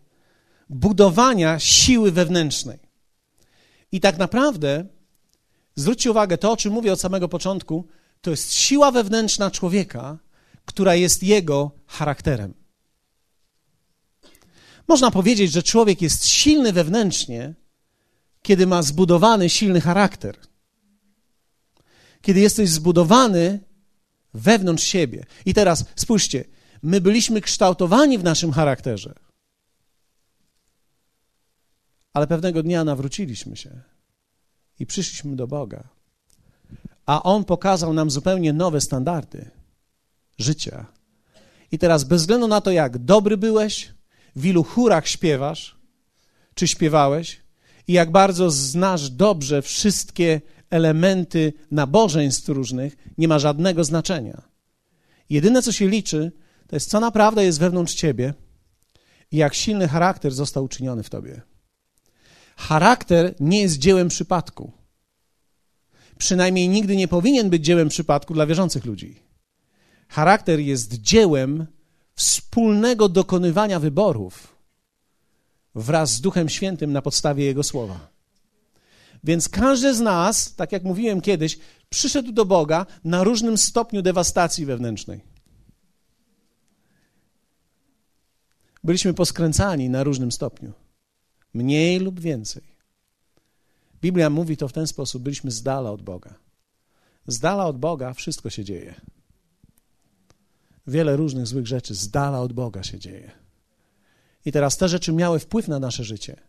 budowania 0.70 1.60
siły 1.60 2.12
wewnętrznej. 2.12 2.80
I 3.92 4.00
tak 4.00 4.18
naprawdę, 4.18 4.86
zwróćcie 5.76 6.12
uwagę, 6.12 6.38
to 6.38 6.52
o 6.52 6.58
czym 6.58 6.74
mówię 6.74 6.94
od 6.94 7.02
samego 7.02 7.30
początku, 7.30 7.88
to 8.22 8.32
jest 8.32 8.54
siła 8.54 8.92
wewnętrzna 8.92 9.52
człowieka, 9.52 10.18
która 10.66 10.96
jest 10.96 11.24
jego 11.24 11.72
charakterem. 11.88 12.54
Można 14.88 15.12
powiedzieć, 15.12 15.52
że 15.52 15.64
człowiek 15.64 16.02
jest 16.02 16.28
silny 16.28 16.74
wewnętrznie, 16.74 17.54
kiedy 18.42 18.68
ma 18.68 18.82
zbudowany 18.82 19.50
silny 19.50 19.82
charakter. 19.82 20.38
Kiedy 22.22 22.40
jesteś 22.40 22.70
zbudowany 22.70 23.60
wewnątrz 24.34 24.84
siebie. 24.84 25.26
I 25.46 25.54
teraz 25.54 25.86
spójrzcie, 25.96 26.44
my 26.84 27.02
byliśmy 27.02 27.42
kształtowani 27.42 28.18
w 28.18 28.24
naszym 28.24 28.52
charakterze, 28.52 29.14
ale 32.14 32.28
pewnego 32.28 32.64
dnia 32.64 32.84
nawróciliśmy 32.84 33.58
się 33.58 33.82
i 34.80 34.86
przyszliśmy 34.86 35.36
do 35.36 35.48
Boga. 35.48 35.90
A 37.06 37.24
On 37.24 37.46
pokazał 37.46 37.94
nam 37.94 38.12
zupełnie 38.12 38.54
nowe 38.54 38.82
standardy 38.82 39.52
życia. 40.38 40.86
I 41.72 41.80
teraz, 41.80 42.04
bez 42.04 42.22
względu 42.22 42.48
na 42.48 42.62
to, 42.62 42.72
jak 42.72 42.98
dobry 42.98 43.38
byłeś, 43.38 43.94
w 44.36 44.46
ilu 44.46 44.64
chórach 44.64 45.08
śpiewasz, 45.08 45.76
czy 46.54 46.68
śpiewałeś, 46.68 47.42
i 47.88 47.94
jak 47.94 48.12
bardzo 48.12 48.52
znasz 48.52 49.10
dobrze 49.10 49.62
wszystkie 49.62 50.42
elementy 50.70 51.54
nabożeństw 51.72 52.50
różnych 52.50 52.98
nie 53.18 53.28
ma 53.28 53.40
żadnego 53.40 53.84
znaczenia. 53.84 54.42
Jedyne, 55.30 55.62
co 55.62 55.72
się 55.72 55.88
liczy, 55.88 56.32
to 56.68 56.76
jest, 56.76 56.90
co 56.90 57.00
naprawdę 57.00 57.46
jest 57.46 57.60
wewnątrz 57.60 57.94
ciebie 57.94 58.34
i 59.32 59.38
jak 59.38 59.56
silny 59.56 59.88
charakter 59.88 60.32
został 60.32 60.64
uczyniony 60.64 61.04
w 61.04 61.10
tobie. 61.10 61.42
Charakter 62.58 63.36
nie 63.40 63.62
jest 63.62 63.78
dziełem 63.78 64.08
przypadku. 64.08 64.72
Przynajmniej 66.18 66.70
nigdy 66.70 66.96
nie 66.96 67.08
powinien 67.08 67.50
być 67.50 67.66
dziełem 67.66 67.90
przypadku 67.90 68.34
dla 68.34 68.46
wierzących 68.46 68.86
ludzi. 68.86 69.16
Charakter 70.08 70.60
jest 70.60 70.94
dziełem 70.94 71.68
wspólnego 72.16 73.10
dokonywania 73.10 73.80
wyborów 73.80 74.56
wraz 75.76 76.12
z 76.14 76.22
Duchem 76.22 76.50
Świętym 76.50 76.94
na 76.94 77.02
podstawie 77.02 77.46
Jego 77.46 77.64
słowa. 77.64 78.19
Więc 79.24 79.50
każdy 79.50 79.96
z 79.96 80.00
nas, 80.00 80.56
tak 80.56 80.72
jak 80.72 80.84
mówiłem 80.84 81.22
kiedyś, 81.22 81.60
przyszedł 81.90 82.32
do 82.32 82.46
Boga 82.46 82.86
na 83.04 83.24
różnym 83.24 83.58
stopniu 83.58 84.02
dewastacji 84.02 84.66
wewnętrznej. 84.66 85.22
Byliśmy 88.84 89.14
poskręcani 89.14 89.90
na 89.90 90.04
różnym 90.04 90.32
stopniu, 90.32 90.74
mniej 91.54 92.00
lub 92.00 92.20
więcej. 92.20 92.64
Biblia 94.02 94.30
mówi 94.30 94.58
to 94.58 94.68
w 94.68 94.74
ten 94.74 94.88
sposób: 94.88 95.24
byliśmy 95.24 95.52
z 95.52 95.64
dala 95.64 95.92
od 95.92 96.02
Boga. 96.02 96.36
Z 97.28 97.40
dala 97.40 97.66
od 97.66 97.78
Boga 97.78 98.14
wszystko 98.14 98.50
się 98.50 98.64
dzieje. 98.64 99.02
Wiele 100.88 101.16
różnych 101.16 101.48
złych 101.48 101.68
rzeczy 101.68 101.96
z 101.96 102.10
dala 102.10 102.42
od 102.42 102.54
Boga 102.54 102.84
się 102.84 103.00
dzieje. 103.00 103.32
I 104.46 104.52
teraz 104.52 104.78
te 104.78 104.90
rzeczy 104.90 105.14
miały 105.14 105.40
wpływ 105.40 105.68
na 105.68 105.80
nasze 105.80 106.04
życie 106.04 106.42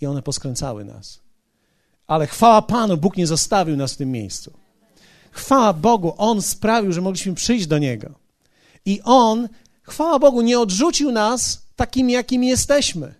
i 0.00 0.06
one 0.06 0.22
poskręcały 0.22 0.84
nas. 0.84 1.20
Ale 2.10 2.26
chwała 2.26 2.62
Panu, 2.62 2.96
Bóg 2.96 3.16
nie 3.16 3.26
zostawił 3.26 3.76
nas 3.76 3.92
w 3.92 3.96
tym 3.96 4.12
miejscu. 4.12 4.52
Chwała 5.30 5.72
Bogu, 5.72 6.14
On 6.18 6.42
sprawił, 6.42 6.92
że 6.92 7.00
mogliśmy 7.00 7.34
przyjść 7.34 7.66
do 7.66 7.78
Niego. 7.78 8.14
I 8.84 9.00
On, 9.04 9.48
chwała 9.82 10.18
Bogu, 10.18 10.40
nie 10.40 10.60
odrzucił 10.60 11.12
nas 11.12 11.62
takimi, 11.76 12.12
jakimi 12.12 12.48
jesteśmy, 12.48 13.14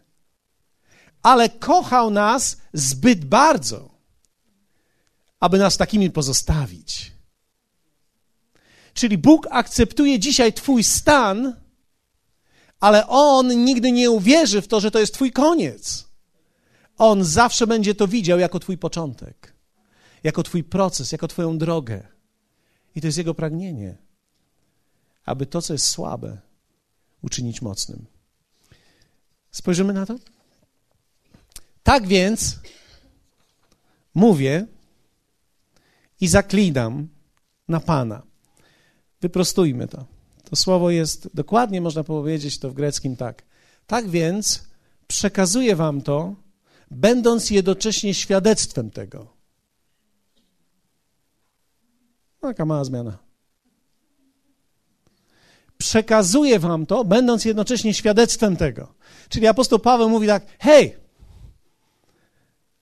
ale 1.22 1.48
kochał 1.48 2.10
nas 2.10 2.56
zbyt 2.72 3.24
bardzo, 3.24 3.90
aby 5.40 5.58
nas 5.58 5.76
takimi 5.76 6.10
pozostawić. 6.10 7.12
Czyli 8.94 9.18
Bóg 9.18 9.48
akceptuje 9.50 10.18
dzisiaj 10.18 10.52
Twój 10.52 10.84
stan, 10.84 11.56
ale 12.80 13.08
On 13.08 13.64
nigdy 13.64 13.92
nie 13.92 14.10
uwierzy 14.10 14.62
w 14.62 14.68
to, 14.68 14.80
że 14.80 14.90
to 14.90 14.98
jest 14.98 15.14
Twój 15.14 15.32
koniec. 15.32 16.09
On 17.00 17.24
zawsze 17.24 17.66
będzie 17.66 17.94
to 17.94 18.08
widział 18.08 18.38
jako 18.38 18.58
Twój 18.58 18.78
początek, 18.78 19.54
jako 20.22 20.42
Twój 20.42 20.64
proces, 20.64 21.12
jako 21.12 21.28
Twoją 21.28 21.58
drogę. 21.58 22.08
I 22.94 23.00
to 23.00 23.06
jest 23.06 23.18
Jego 23.18 23.34
pragnienie, 23.34 23.98
aby 25.24 25.46
to, 25.46 25.62
co 25.62 25.72
jest 25.72 25.86
słabe, 25.86 26.38
uczynić 27.22 27.62
mocnym. 27.62 28.06
Spojrzymy 29.50 29.92
na 29.92 30.06
to? 30.06 30.18
Tak 31.82 32.06
więc 32.06 32.58
mówię 34.14 34.66
i 36.20 36.28
zaklinam 36.28 37.08
na 37.68 37.80
Pana. 37.80 38.22
Wyprostujmy 39.20 39.88
to. 39.88 40.06
To 40.44 40.56
słowo 40.56 40.90
jest 40.90 41.28
dokładnie, 41.34 41.80
można 41.80 42.04
powiedzieć 42.04 42.58
to 42.58 42.70
w 42.70 42.74
greckim 42.74 43.16
tak. 43.16 43.42
Tak 43.86 44.08
więc 44.08 44.64
przekazuję 45.08 45.76
wam 45.76 46.02
to, 46.02 46.34
będąc 46.90 47.50
jednocześnie 47.50 48.14
świadectwem 48.14 48.90
tego. 48.90 49.26
Taka 52.40 52.64
mała 52.64 52.84
zmiana. 52.84 53.18
Przekazuję 55.78 56.58
wam 56.58 56.86
to, 56.86 57.04
będąc 57.04 57.44
jednocześnie 57.44 57.94
świadectwem 57.94 58.56
tego. 58.56 58.94
Czyli 59.28 59.46
apostoł 59.46 59.78
Paweł 59.78 60.10
mówi 60.10 60.26
tak: 60.26 60.46
hej, 60.58 60.96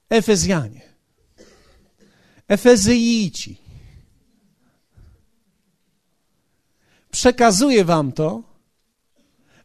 Efezjanie, 0.08 0.82
Efezyjci, 2.48 3.58
przekazuję 7.10 7.84
wam 7.84 8.12
to, 8.12 8.42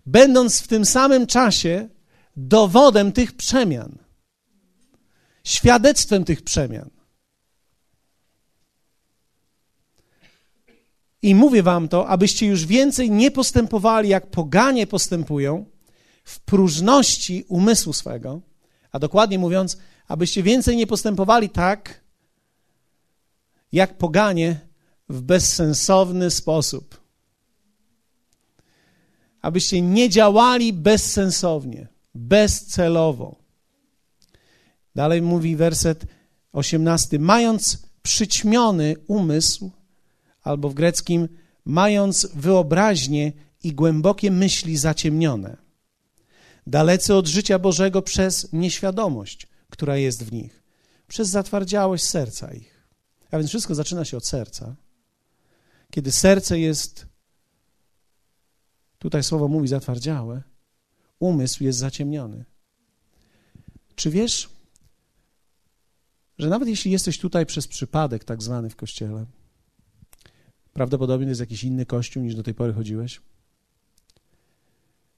będąc 0.06 0.62
w 0.62 0.68
tym 0.68 0.86
samym 0.86 1.28
czasie 1.28 1.90
dowodem 2.36 3.12
tych 3.12 3.34
przemian, 3.34 4.03
świadectwem 5.44 6.26
tych 6.26 6.42
przemian. 6.42 6.90
I 11.22 11.36
mówię 11.36 11.64
wam 11.64 11.88
to, 11.88 12.08
abyście 12.08 12.46
już 12.46 12.66
więcej 12.66 13.12
nie 13.12 13.32
postępowali, 13.32 14.10
jak 14.10 14.32
poganie 14.32 14.88
postępują, 14.88 15.66
w 16.24 16.40
próżności 16.40 17.46
umysłu 17.48 17.94
swego, 17.94 18.42
a 18.92 19.00
dokładnie 19.00 19.40
mówiąc, 19.40 19.78
abyście 20.08 20.44
więcej 20.44 20.78
nie 20.78 20.88
postępowali 20.88 21.50
tak, 21.50 22.02
jak 23.72 23.98
poganie 23.98 24.60
w 25.10 25.22
bezsensowny 25.22 26.32
sposób 26.32 27.04
abyście 29.44 29.82
nie 29.82 30.10
działali 30.10 30.74
bezsensownie, 30.74 31.88
bezcelowo. 32.16 33.43
Dalej 34.96 35.22
mówi 35.22 35.56
werset 35.56 36.06
18: 36.52 37.20
mając 37.20 37.88
przyćmiony 38.02 38.96
umysł, 39.08 39.72
albo 40.42 40.70
w 40.70 40.74
greckim, 40.74 41.30
mając 41.66 42.28
wyobraźnię 42.36 43.32
i 43.64 43.74
głębokie 43.74 44.32
myśli 44.32 44.78
zaciemnione, 44.78 45.58
dalecy 46.68 47.16
od 47.16 47.28
życia 47.28 47.60
Bożego 47.60 48.02
przez 48.02 48.54
nieświadomość, 48.54 49.48
która 49.70 49.98
jest 49.98 50.24
w 50.24 50.32
nich, 50.32 50.64
przez 51.08 51.30
zatwardziałość 51.30 52.04
serca 52.04 52.54
ich. 52.54 52.84
A 53.32 53.38
więc 53.38 53.50
wszystko 53.50 53.76
zaczyna 53.76 54.06
się 54.06 54.18
od 54.18 54.28
serca. 54.28 54.76
Kiedy 55.92 56.12
serce 56.12 56.60
jest 56.60 57.14
Tutaj 59.04 59.24
słowo 59.24 59.48
mówi 59.48 59.68
zatwardziałe. 59.68 60.42
Umysł 61.20 61.64
jest 61.64 61.80
zaciemniony. 61.80 62.46
Czy 63.96 64.10
wiesz, 64.10 64.50
że 66.38 66.50
nawet 66.50 66.68
jeśli 66.68 66.92
jesteś 66.92 67.20
tutaj 67.20 67.46
przez 67.46 67.68
przypadek, 67.68 68.24
tak 68.24 68.44
zwany 68.44 68.70
w 68.70 68.76
kościele, 68.76 69.26
prawdopodobnie 70.74 71.26
to 71.26 71.30
jest 71.30 71.42
jakiś 71.42 71.64
inny 71.64 71.86
kościół 71.86 72.24
niż 72.24 72.36
do 72.36 72.44
tej 72.44 72.54
pory 72.54 72.74
chodziłeś? 72.74 73.22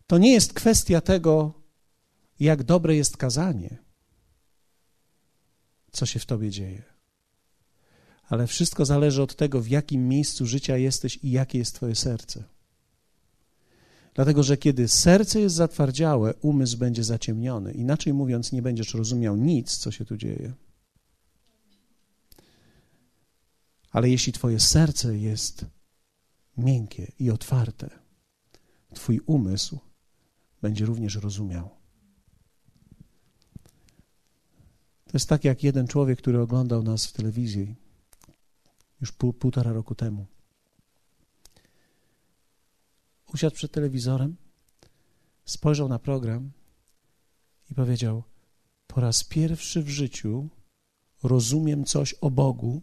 To 0.08 0.18
nie 0.18 0.34
jest 0.34 0.54
kwestia 0.54 1.02
tego, 1.02 1.54
jak 2.40 2.64
dobre 2.64 2.96
jest 2.96 3.18
kazanie, 3.18 3.78
co 5.92 6.06
się 6.06 6.20
w 6.20 6.26
tobie 6.26 6.50
dzieje. 6.50 6.84
Ale 8.30 8.48
wszystko 8.48 8.86
zależy 8.86 9.22
od 9.22 9.36
tego, 9.36 9.62
w 9.62 9.68
jakim 9.68 10.08
miejscu 10.08 10.46
życia 10.46 10.78
jesteś 10.78 11.20
i 11.24 11.32
jakie 11.32 11.58
jest 11.58 11.76
twoje 11.76 11.96
serce. 11.96 12.44
Dlatego, 14.14 14.44
że 14.44 14.58
kiedy 14.58 14.88
serce 14.88 15.40
jest 15.40 15.56
zatwardziałe, 15.56 16.34
umysł 16.42 16.78
będzie 16.78 17.04
zaciemniony. 17.04 17.72
Inaczej 17.72 18.14
mówiąc, 18.14 18.52
nie 18.52 18.62
będziesz 18.62 18.94
rozumiał 18.94 19.36
nic, 19.36 19.78
co 19.78 19.92
się 19.92 20.06
tu 20.06 20.18
dzieje. 20.18 20.54
Ale 23.96 24.10
jeśli 24.10 24.34
Twoje 24.34 24.60
serce 24.60 25.18
jest 25.18 25.66
miękkie 26.58 27.12
i 27.20 27.32
otwarte, 27.32 27.90
Twój 28.94 29.20
umysł 29.26 29.80
będzie 30.62 30.86
również 30.86 31.16
rozumiał. 31.16 31.70
To 35.06 35.12
jest 35.14 35.30
tak 35.30 35.44
jak 35.44 35.64
jeden 35.64 35.88
człowiek, 35.88 36.20
który 36.20 36.42
oglądał 36.42 36.84
nas 36.84 37.06
w 37.06 37.14
telewizji 37.14 37.76
już 39.02 39.12
pół, 39.12 39.34
półtora 39.34 39.74
roku 39.74 39.96
temu 39.96 40.26
usiadł 43.34 43.56
przed 43.56 43.72
telewizorem, 43.72 44.36
spojrzał 45.46 45.90
na 45.90 46.00
program 46.00 46.52
i 47.72 47.76
powiedział: 47.76 48.24
Po 48.88 49.02
raz 49.02 49.24
pierwszy 49.24 49.84
w 49.84 49.90
życiu 49.90 50.50
rozumiem 51.24 51.86
coś 51.86 52.14
o 52.14 52.32
Bogu. 52.32 52.82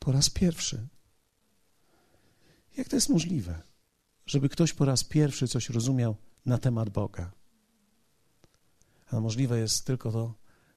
Po 0.00 0.12
raz 0.12 0.30
pierwszy. 0.30 0.88
Jak 2.76 2.88
to 2.88 2.96
jest 2.96 3.08
możliwe, 3.08 3.62
żeby 4.26 4.48
ktoś 4.48 4.72
po 4.72 4.84
raz 4.84 5.04
pierwszy 5.04 5.48
coś 5.48 5.70
rozumiał 5.70 6.16
na 6.46 6.58
temat 6.58 6.90
Boga? 6.90 7.32
A 9.10 9.20
możliwe 9.20 9.58
jest 9.58 9.84
tylko 9.84 10.12
to, 10.12 10.34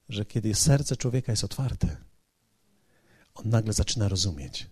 że 0.08 0.24
kiedy 0.24 0.54
serce 0.54 0.96
człowieka 0.96 1.32
jest 1.32 1.44
otwarte, 1.44 1.96
on 3.34 3.48
nagle 3.48 3.72
zaczyna 3.72 4.08
rozumieć. 4.08 4.66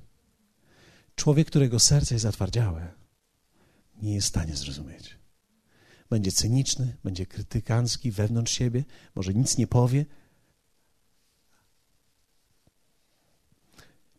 Człowiek, 1.15 1.47
którego 1.47 1.81
serce 1.81 2.15
jest 2.15 2.23
zatwardziałe, 2.23 2.93
nie 4.03 4.15
jest 4.15 4.27
w 4.27 4.31
stanie 4.31 4.57
zrozumieć. 4.57 5.19
Będzie 6.11 6.33
cyniczny, 6.33 6.97
będzie 7.05 7.27
krytykancki 7.27 8.11
wewnątrz 8.11 8.53
siebie, 8.53 8.85
może 9.15 9.35
nic 9.35 9.59
nie 9.59 9.67
powie. 9.67 10.07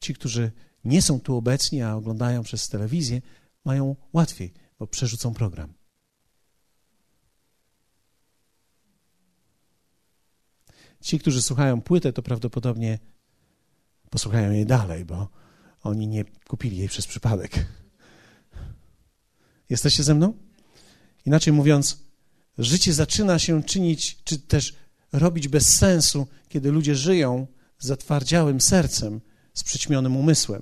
Ci, 0.04 0.13
którzy 0.13 0.52
nie 0.84 1.02
są 1.02 1.20
tu 1.20 1.36
obecni, 1.36 1.82
a 1.82 1.96
oglądają 1.96 2.44
przez 2.44 2.70
telewizję, 2.70 3.22
mają 3.66 3.96
łatwiej, 4.13 4.54
bo 4.80 4.88
przerzucą 4.88 5.34
program. 5.34 5.74
Ci, 11.02 11.20
którzy 11.20 11.42
słuchają 11.42 11.82
płytę, 11.82 12.13
to 12.13 12.22
prawdopodobnie 12.22 13.00
posłuchają 14.10 14.52
jej 14.52 14.66
dalej, 14.66 15.06
bo 15.06 15.30
oni 15.82 16.08
nie 16.08 16.26
kupili 16.48 16.78
jej 16.78 16.88
przez 16.88 17.08
przypadek. 17.08 17.66
Jesteście 19.70 20.04
ze 20.04 20.13
mną? 20.13 20.34
Inaczej 21.26 21.54
mówiąc, 21.54 21.98
życie 22.58 22.94
zaczyna 22.94 23.39
się 23.39 23.63
czynić, 23.63 24.24
czy 24.24 24.39
też 24.39 24.76
robić 25.12 25.48
bez 25.48 25.76
sensu, 25.78 26.28
kiedy 26.50 26.72
ludzie 26.72 26.96
żyją 26.96 27.48
z 27.80 27.88
zatwardziałym 27.88 28.62
sercem, 28.62 29.22
z 29.54 29.63
przyćmionym 29.63 30.18
umysłem. 30.18 30.62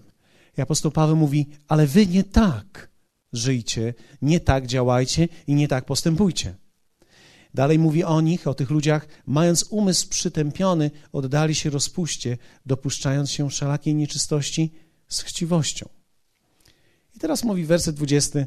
I 0.58 0.62
apostoł 0.62 0.92
Paweł 0.92 1.16
mówi, 1.16 1.50
ale 1.68 1.88
wy 1.88 2.08
nie 2.08 2.24
tak 2.24 2.92
żyjcie, 3.34 3.94
nie 4.22 4.40
tak 4.40 4.68
działajcie 4.68 5.28
i 5.48 5.56
nie 5.56 5.68
tak 5.68 5.86
postępujcie. 5.86 6.56
Dalej 7.54 7.80
mówi 7.80 8.04
o 8.04 8.22
nich, 8.22 8.48
o 8.48 8.54
tych 8.54 8.70
ludziach, 8.70 9.08
mając 9.26 9.64
umysł 9.64 10.10
przytępiony, 10.10 10.92
oddali 11.12 11.56
się 11.56 11.70
rozpuście, 11.70 12.38
dopuszczając 12.66 13.32
się 13.32 13.50
wszelakiej 13.50 13.96
nieczystości 13.96 14.72
z 15.08 15.22
chciwością. 15.22 15.90
I 17.16 17.20
teraz 17.20 17.44
mówi 17.44 17.66
werset 17.66 17.96
20, 17.96 18.40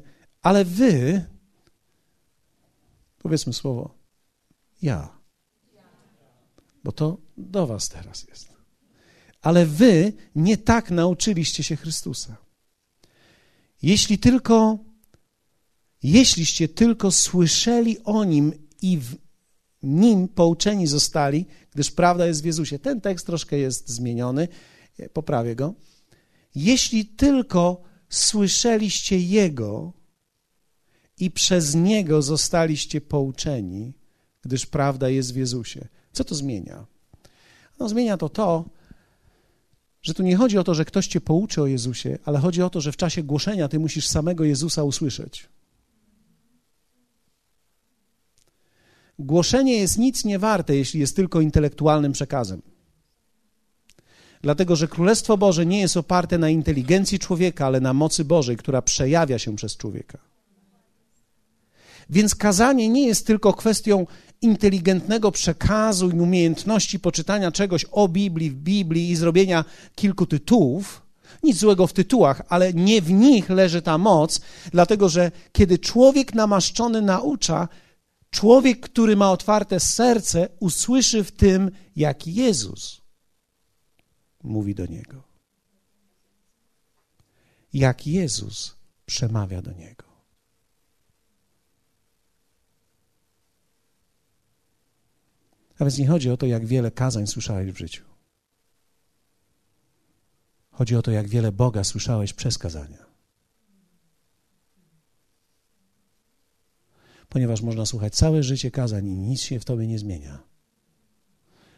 ale 0.43 0.65
wy, 0.65 1.25
powiedzmy 3.19 3.53
słowo, 3.53 3.95
ja, 4.83 5.19
bo 6.85 6.93
to 6.93 7.19
do 7.37 7.67
was 7.67 7.89
teraz 7.89 8.29
jest. 8.29 8.54
Ale 9.45 9.67
wy 9.67 10.13
nie 10.35 10.57
tak 10.57 10.91
nauczyliście 10.91 11.63
się 11.63 11.77
Chrystusa. 11.77 12.37
Jeśli 13.83 14.19
tylko, 14.19 14.79
jeśliście 16.03 16.69
tylko 16.69 17.11
słyszeli 17.11 17.99
o 18.05 18.25
Nim 18.25 18.53
i 18.83 18.99
w 18.99 19.17
Nim 19.83 20.29
pouczeni 20.29 20.87
zostali, 20.87 21.47
gdyż 21.75 21.91
prawda 21.91 22.27
jest 22.27 22.43
w 22.43 22.45
Jezusie. 22.45 22.79
Ten 22.79 23.01
tekst 23.01 23.27
troszkę 23.27 23.59
jest 23.59 23.89
zmieniony, 23.89 24.49
poprawię 25.13 25.57
go. 25.57 25.75
Jeśli 26.55 27.07
tylko 27.07 27.83
słyszeliście 28.09 29.19
Jego, 29.19 29.93
i 31.19 31.31
przez 31.31 31.75
Niego 31.75 32.23
zostaliście 32.23 33.01
pouczeni, 33.01 33.93
gdyż 34.43 34.67
prawda 34.67 35.09
jest 35.09 35.33
w 35.33 35.37
Jezusie. 35.37 35.89
Co 36.13 36.25
to 36.25 36.35
zmienia? 36.35 36.87
No, 37.79 37.89
zmienia 37.89 38.17
to 38.17 38.29
to, 38.29 38.65
że 40.05 40.15
tu 40.15 40.23
nie 40.23 40.37
chodzi 40.37 40.59
o 40.59 40.65
to, 40.65 40.75
że 40.75 40.85
ktoś 40.85 41.07
cię 41.07 41.21
pouczy 41.21 41.63
o 41.63 41.67
Jezusie, 41.67 42.19
ale 42.25 42.39
chodzi 42.39 42.63
o 42.63 42.71
to, 42.71 42.81
że 42.81 42.93
w 42.93 42.97
czasie 42.97 43.23
głoszenia 43.23 43.69
ty 43.69 43.79
musisz 43.79 44.07
samego 44.07 44.45
Jezusa 44.45 44.85
usłyszeć. 44.85 45.49
Głoszenie 49.19 49.77
jest 49.77 49.99
nic 49.99 50.25
nie 50.25 50.39
warte, 50.39 50.77
jeśli 50.77 51.01
jest 51.01 51.17
tylko 51.17 51.41
intelektualnym 51.41 52.13
przekazem. 52.13 52.63
Dlatego, 54.43 54.77
że 54.77 54.89
Królestwo 54.89 55.37
Boże 55.37 55.67
nie 55.67 55.81
jest 55.81 55.97
oparte 55.97 56.39
na 56.39 56.51
inteligencji 56.51 57.19
człowieka, 57.19 57.67
ale 57.67 57.81
na 57.81 57.93
mocy 57.93 58.25
Bożej, 58.25 58.57
która 58.57 58.83
przejawia 58.83 59.39
się 59.39 59.57
przez 59.57 59.77
człowieka. 59.77 60.19
Więc 62.11 62.35
kazanie 62.35 62.89
nie 62.89 63.07
jest 63.07 63.27
tylko 63.27 63.53
kwestią 63.53 64.07
inteligentnego 64.45 65.33
przekazu 65.33 66.11
i 66.11 66.21
umiejętności 66.21 67.01
poczytania 67.01 67.53
czegoś 67.53 67.87
o 67.93 68.09
Biblii, 68.09 68.51
w 68.51 68.55
Biblii 68.55 69.11
i 69.11 69.17
zrobienia 69.17 69.65
kilku 69.95 70.27
tytułów. 70.27 71.03
Nic 71.43 71.59
złego 71.59 71.87
w 71.87 71.93
tytułach, 71.93 72.43
ale 72.49 72.73
nie 72.73 73.03
w 73.03 73.11
nich 73.11 73.51
leży 73.51 73.83
ta 73.83 73.99
moc, 73.99 74.41
dlatego 74.73 75.09
że 75.09 75.31
kiedy 75.53 75.79
człowiek 75.79 76.35
namaszczony 76.35 77.03
naucza, 77.03 77.69
człowiek, 78.31 78.81
który 78.81 79.17
ma 79.17 79.33
otwarte 79.33 79.81
serce, 79.81 80.49
usłyszy 80.61 81.25
w 81.25 81.33
tym, 81.33 81.71
jak 81.97 82.27
Jezus 82.27 83.01
mówi 84.43 84.75
do 84.75 84.87
niego. 84.87 85.23
Jak 87.73 88.07
Jezus 88.07 88.77
przemawia 89.07 89.63
do 89.63 89.73
niego. 89.73 90.04
A 95.79 95.85
więc 95.85 95.99
nie 95.99 96.09
chodzi 96.09 96.31
o 96.31 96.37
to, 96.37 96.47
jak 96.47 96.67
wiele 96.67 96.91
kazań 96.91 97.27
słyszałeś 97.27 97.73
w 97.73 97.79
życiu. 97.79 98.05
Chodzi 100.71 100.97
o 100.97 101.03
to, 101.03 101.11
jak 101.11 101.29
wiele 101.29 101.53
Boga 101.53 101.85
słyszałeś 101.85 102.33
przez 102.33 102.59
kazania. 102.59 103.07
Ponieważ 107.29 107.63
można 107.63 107.87
słuchać 107.87 108.15
całe 108.15 108.43
życie 108.43 108.71
kazań 108.71 109.07
i 109.07 109.19
nic 109.19 109.41
się 109.41 109.61
w 109.61 109.65
tobie 109.65 109.87
nie 109.87 109.99
zmienia. 109.99 110.43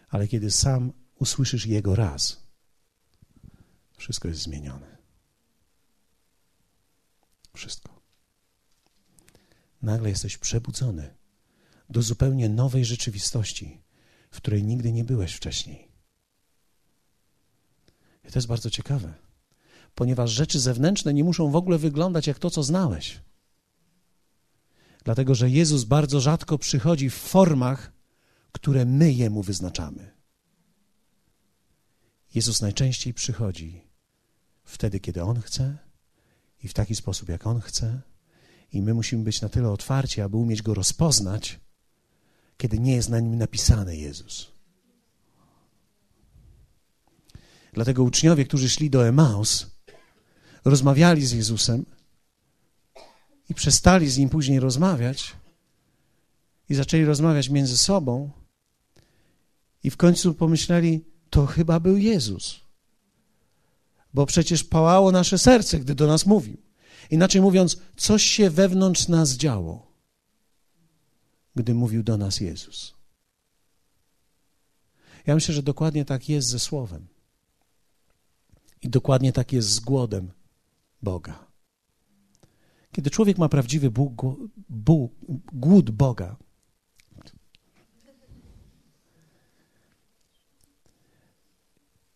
Ale 0.09 0.28
kiedy 0.28 0.50
sam 0.50 0.92
usłyszysz 1.14 1.66
Jego 1.66 1.96
raz, 1.96 2.46
wszystko 3.96 4.28
jest 4.28 4.40
zmienione. 4.40 4.96
Wszystko. 7.54 8.00
Nagle 9.82 10.09
jesteś 10.09 10.38
przebudzony 10.38 11.14
do 11.90 12.02
zupełnie 12.02 12.48
nowej 12.48 12.85
rzeczywistości, 12.85 13.82
w 14.30 14.36
której 14.36 14.64
nigdy 14.64 14.92
nie 14.92 15.04
byłeś 15.04 15.34
wcześniej. 15.34 15.88
I 18.24 18.32
to 18.32 18.38
jest 18.38 18.48
bardzo 18.48 18.70
ciekawe, 18.70 19.14
ponieważ 19.94 20.30
rzeczy 20.30 20.60
zewnętrzne 20.60 21.14
nie 21.14 21.24
muszą 21.24 21.50
w 21.50 21.56
ogóle 21.56 21.78
wyglądać 21.78 22.26
jak 22.26 22.38
to, 22.38 22.50
co 22.50 22.62
znałeś. 22.62 23.20
Dlatego, 25.04 25.34
że 25.34 25.50
Jezus 25.50 25.84
bardzo 25.84 26.20
rzadko 26.20 26.58
przychodzi 26.58 27.10
w 27.10 27.14
formach, 27.14 27.92
które 28.52 28.84
my 28.84 29.12
Jemu 29.12 29.42
wyznaczamy. 29.42 30.16
Jezus 32.34 32.60
najczęściej 32.60 33.14
przychodzi 33.14 33.86
wtedy, 34.64 35.00
kiedy 35.00 35.22
On 35.22 35.40
chce 35.40 35.78
i 36.62 36.68
w 36.68 36.74
taki 36.74 36.96
sposób, 36.96 37.28
jak 37.28 37.46
On 37.46 37.60
chce, 37.60 38.00
i 38.72 38.82
my 38.82 38.94
musimy 38.94 39.24
być 39.24 39.40
na 39.40 39.48
tyle 39.48 39.70
otwarci, 39.70 40.20
aby 40.20 40.36
umieć 40.36 40.62
Go 40.62 40.74
rozpoznać, 40.74 41.60
kiedy 42.57 42.79
nie 42.79 42.95
jest 42.95 43.09
na 43.09 43.21
nim 43.21 43.38
napisane 43.38 43.97
Jezus. 43.97 44.53
Dlatego 47.73 48.03
uczniowie, 48.03 48.45
którzy 48.45 48.69
szli 48.69 48.90
do 48.90 49.09
Emaus, 49.09 49.66
rozmawiali 50.64 51.27
z 51.27 51.33
Jezusem 51.33 51.85
i 53.49 53.55
przestali 53.55 54.11
z 54.11 54.19
nim 54.19 54.29
później 54.29 54.61
rozmawiać 54.61 55.37
i 56.69 56.75
zaczęli 56.75 57.05
rozmawiać 57.05 57.49
między 57.49 57.79
sobą 57.79 58.31
i 59.83 59.90
w 59.90 59.97
końcu 59.97 60.35
pomyśleli, 60.35 61.05
to 61.31 61.47
chyba 61.47 61.81
był 61.81 61.97
Jezus. 61.97 62.61
Bo 64.14 64.27
przecież 64.27 64.64
pałało 64.64 65.12
nasze 65.12 65.38
serce, 65.38 65.79
gdy 65.79 65.95
do 65.95 66.07
nas 66.07 66.27
mówił. 66.27 66.57
Inaczej 67.11 67.40
mówiąc, 67.40 67.77
coś 67.97 68.23
się 68.23 68.51
wewnątrz 68.51 69.09
nas 69.09 69.33
działo 69.33 69.86
gdy 71.57 71.75
mówił 71.75 72.03
do 72.03 72.16
nas 72.16 72.40
Jezus. 72.40 72.95
Ja 75.27 75.35
myślę, 75.35 75.55
że 75.55 75.62
dokładnie 75.62 76.05
tak 76.05 76.29
jest 76.29 76.49
ze 76.49 76.59
Słowem. 76.59 77.07
I 78.83 78.88
dokładnie 78.88 79.33
tak 79.33 79.53
jest 79.53 79.69
z 79.69 79.81
głodem 79.81 80.33
Boga. 81.03 81.47
Kiedy 82.92 83.11
człowiek 83.11 83.38
ma 83.38 83.49
prawdziwy 83.49 83.90
Bóg, 83.90 84.23
Bóg, 84.69 85.12
głód 85.53 85.90
Boga, 85.90 86.37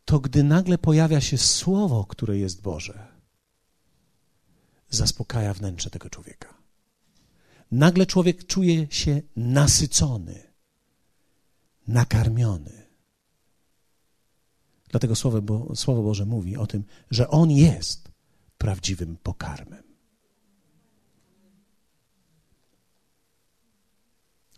to 0.05 0.21
gdy 0.21 0.43
nagle 0.45 0.79
pojawia 0.79 1.21
się 1.21 1.39
Słowo, 1.39 2.05
które 2.05 2.39
jest 2.39 2.63
Boże, 2.63 3.09
zaspokaja 4.91 5.55
wnętrze 5.55 5.91
tego 5.91 6.11
człowieka 6.11 6.60
nagle 7.71 8.07
człowiek 8.07 8.47
czuje 8.47 8.87
się 8.91 9.23
nasycony, 9.37 10.43
nakarmiony. 11.89 12.81
Dlatego 14.89 15.17
Słowo, 15.17 15.43
Bo, 15.43 15.77
Słowo 15.77 16.03
Boże 16.03 16.27
mówi 16.27 16.57
o 16.57 16.67
tym, 16.67 16.85
że 17.11 17.29
On 17.29 17.51
jest 17.51 18.11
prawdziwym 18.59 19.17
pokarmem. 19.23 19.83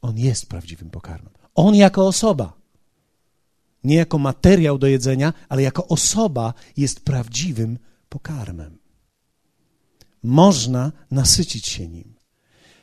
On 0.02 0.18
jest 0.18 0.46
prawdziwym 0.46 0.90
pokarmem. 0.90 1.32
On 1.54 1.74
jako 1.74 2.06
osoba, 2.06 2.62
nie 3.84 3.96
jako 3.96 4.18
materiał 4.18 4.78
do 4.78 4.86
jedzenia, 4.86 5.32
ale 5.48 5.62
jako 5.62 5.88
osoba 5.88 6.54
jest 6.76 7.00
prawdziwym 7.00 7.78
pokarmem. 8.08 8.78
Można 10.22 10.92
nasycić 11.10 11.66
się 11.66 11.88
nim. 11.88 12.11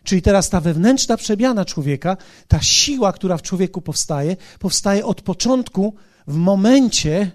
Czyli 0.04 0.22
teraz 0.22 0.50
ta 0.50 0.62
wewnętrzna 0.62 1.18
przemiana 1.18 1.66
człowieka, 1.66 2.18
ta 2.48 2.62
siła, 2.62 3.14
która 3.14 3.38
w 3.38 3.42
człowieku 3.42 3.82
powstaje, 3.82 4.38
powstaje 4.60 5.06
od 5.06 5.22
początku 5.22 5.96
w 6.28 6.36
momencie, 6.36 7.32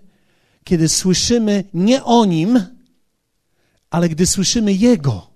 kiedy 0.64 0.88
słyszymy 0.88 1.64
nie 1.74 2.04
o 2.04 2.24
nim, 2.24 2.64
ale 3.90 4.08
gdy 4.08 4.26
słyszymy 4.26 4.72
Jego. 4.72 5.30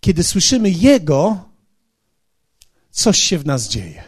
Kiedy 0.00 0.24
słyszymy 0.24 0.70
Jego, 0.70 1.50
coś 2.90 3.18
się 3.18 3.38
w 3.38 3.46
nas 3.46 3.68
dzieje. 3.68 4.02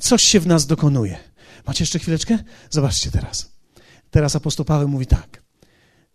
Coś 0.00 0.22
się 0.22 0.40
w 0.40 0.46
nas 0.46 0.66
dokonuje. 0.66 1.18
Macie 1.66 1.82
jeszcze 1.82 1.98
chwileczkę? 1.98 2.38
Zobaczcie 2.70 3.10
teraz. 3.10 3.52
Teraz 4.10 4.36
apostoł 4.36 4.66
Paweł 4.66 4.88
mówi 4.88 5.06
tak. 5.06 5.42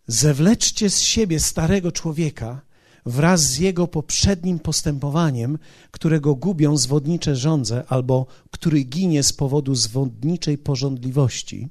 Zewleczcie 0.06 0.90
z 0.90 1.00
siebie 1.00 1.40
starego 1.40 1.92
człowieka 1.92 2.60
wraz 3.06 3.40
z 3.40 3.58
jego 3.58 3.86
poprzednim 3.86 4.58
postępowaniem, 4.58 5.58
którego 5.90 6.34
gubią 6.34 6.76
zwodnicze 6.76 7.36
żądze 7.36 7.84
albo 7.88 8.26
który 8.50 8.82
ginie 8.82 9.22
z 9.22 9.32
powodu 9.32 9.74
zwodniczej 9.74 10.58
porządliwości. 10.58 11.68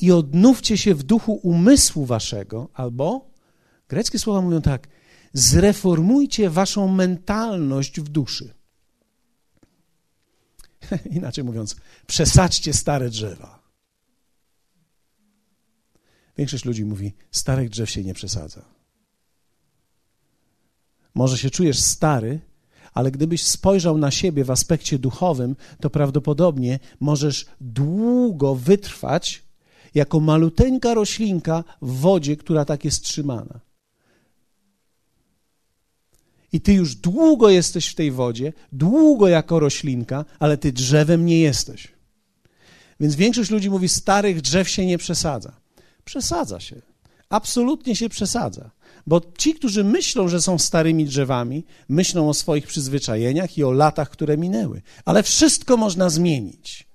I 0.00 0.12
odnówcie 0.12 0.78
się 0.78 0.94
w 0.94 1.02
duchu 1.02 1.32
umysłu 1.32 2.06
waszego, 2.06 2.68
albo, 2.74 3.30
greckie 3.88 4.18
słowa 4.18 4.40
mówią 4.40 4.62
tak, 4.62 4.88
zreformujcie 5.32 6.50
waszą 6.50 6.88
mentalność 6.88 8.00
w 8.00 8.08
duszy. 8.08 8.54
Inaczej 11.10 11.44
mówiąc, 11.44 11.76
przesadźcie 12.06 12.72
stare 12.72 13.10
drzewa. 13.10 13.64
Większość 16.38 16.64
ludzi 16.64 16.84
mówi, 16.84 17.12
starych 17.30 17.68
drzew 17.68 17.90
się 17.90 18.04
nie 18.04 18.14
przesadza. 18.14 18.73
Może 21.14 21.38
się 21.38 21.50
czujesz 21.50 21.78
stary, 21.78 22.40
ale 22.94 23.10
gdybyś 23.10 23.46
spojrzał 23.46 23.98
na 23.98 24.10
siebie 24.10 24.44
w 24.44 24.50
aspekcie 24.50 24.98
duchowym, 24.98 25.56
to 25.80 25.90
prawdopodobnie 25.90 26.78
możesz 27.00 27.46
długo 27.60 28.54
wytrwać 28.54 29.42
jako 29.94 30.20
maluteńka 30.20 30.94
roślinka 30.94 31.64
w 31.82 32.00
wodzie, 32.00 32.36
która 32.36 32.64
tak 32.64 32.84
jest 32.84 33.02
trzymana. 33.02 33.60
I 36.52 36.60
ty 36.60 36.72
już 36.72 36.94
długo 36.94 37.50
jesteś 37.50 37.86
w 37.88 37.94
tej 37.94 38.10
wodzie, 38.10 38.52
długo 38.72 39.28
jako 39.28 39.60
roślinka, 39.60 40.24
ale 40.38 40.56
ty 40.56 40.72
drzewem 40.72 41.26
nie 41.26 41.40
jesteś. 41.40 41.88
Więc 43.00 43.14
większość 43.14 43.50
ludzi 43.50 43.70
mówi: 43.70 43.88
starych 43.88 44.40
drzew 44.40 44.68
się 44.68 44.86
nie 44.86 44.98
przesadza. 44.98 45.52
Przesadza 46.04 46.60
się. 46.60 46.82
Absolutnie 47.28 47.96
się 47.96 48.08
przesadza. 48.08 48.70
Bo 49.06 49.20
ci, 49.38 49.54
którzy 49.54 49.84
myślą, 49.84 50.28
że 50.28 50.42
są 50.42 50.58
starymi 50.58 51.04
drzewami, 51.04 51.64
myślą 51.88 52.28
o 52.28 52.34
swoich 52.34 52.66
przyzwyczajeniach 52.66 53.58
i 53.58 53.64
o 53.64 53.72
latach, 53.72 54.10
które 54.10 54.36
minęły. 54.36 54.82
Ale 55.04 55.22
wszystko 55.22 55.76
można 55.76 56.10
zmienić. 56.10 56.86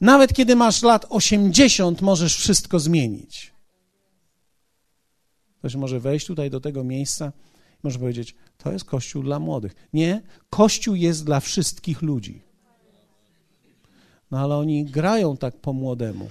Nawet 0.00 0.32
kiedy 0.32 0.56
masz 0.56 0.82
lat 0.82 1.06
80, 1.08 2.02
możesz 2.02 2.36
wszystko 2.36 2.78
zmienić. 2.78 3.52
Ktoś 5.58 5.74
może 5.74 6.00
wejść 6.00 6.26
tutaj 6.26 6.50
do 6.50 6.60
tego 6.60 6.84
miejsca 6.84 7.32
Może 7.84 7.98
powiedzieć, 7.98 8.34
to 8.58 8.72
jest 8.72 8.84
kościół 8.84 9.22
dla 9.22 9.38
młodych. 9.38 9.74
Nie, 9.92 10.22
kościół 10.50 10.94
jest 10.94 11.24
dla 11.24 11.40
wszystkich 11.40 12.02
ludzi. 12.02 12.42
No 14.30 14.38
ale 14.38 14.56
oni 14.56 14.84
grają 14.84 15.36
tak 15.36 15.56
po 15.56 15.72
młodemu. 15.72 16.30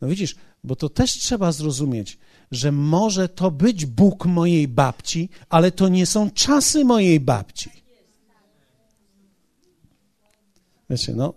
No 0.00 0.08
widzisz, 0.08 0.36
bo 0.64 0.76
to 0.76 0.88
też 0.88 1.12
trzeba 1.12 1.52
zrozumieć, 1.52 2.18
że 2.54 2.72
może 2.72 3.28
to 3.28 3.50
być 3.50 3.86
Bóg 3.86 4.26
mojej 4.26 4.68
babci, 4.68 5.28
ale 5.48 5.70
to 5.70 5.88
nie 5.88 6.06
są 6.06 6.30
czasy 6.30 6.84
mojej 6.84 7.20
babci. 7.20 7.70
Wiecie, 10.90 11.14
no, 11.14 11.34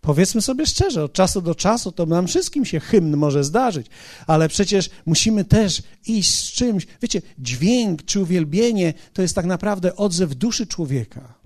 powiedzmy 0.00 0.42
sobie 0.42 0.66
szczerze, 0.66 1.04
od 1.04 1.12
czasu 1.12 1.42
do 1.42 1.54
czasu 1.54 1.92
to 1.92 2.06
nam 2.06 2.26
wszystkim 2.26 2.64
się 2.64 2.80
hymn 2.80 3.16
może 3.16 3.44
zdarzyć, 3.44 3.86
ale 4.26 4.48
przecież 4.48 4.90
musimy 5.06 5.44
też 5.44 5.82
iść 6.06 6.34
z 6.34 6.52
czymś. 6.52 6.86
Wiecie, 7.02 7.22
dźwięk 7.38 8.04
czy 8.04 8.20
uwielbienie 8.20 8.94
to 9.12 9.22
jest 9.22 9.34
tak 9.34 9.46
naprawdę 9.46 9.96
odzew 9.96 10.34
duszy 10.34 10.66
człowieka. 10.66 11.42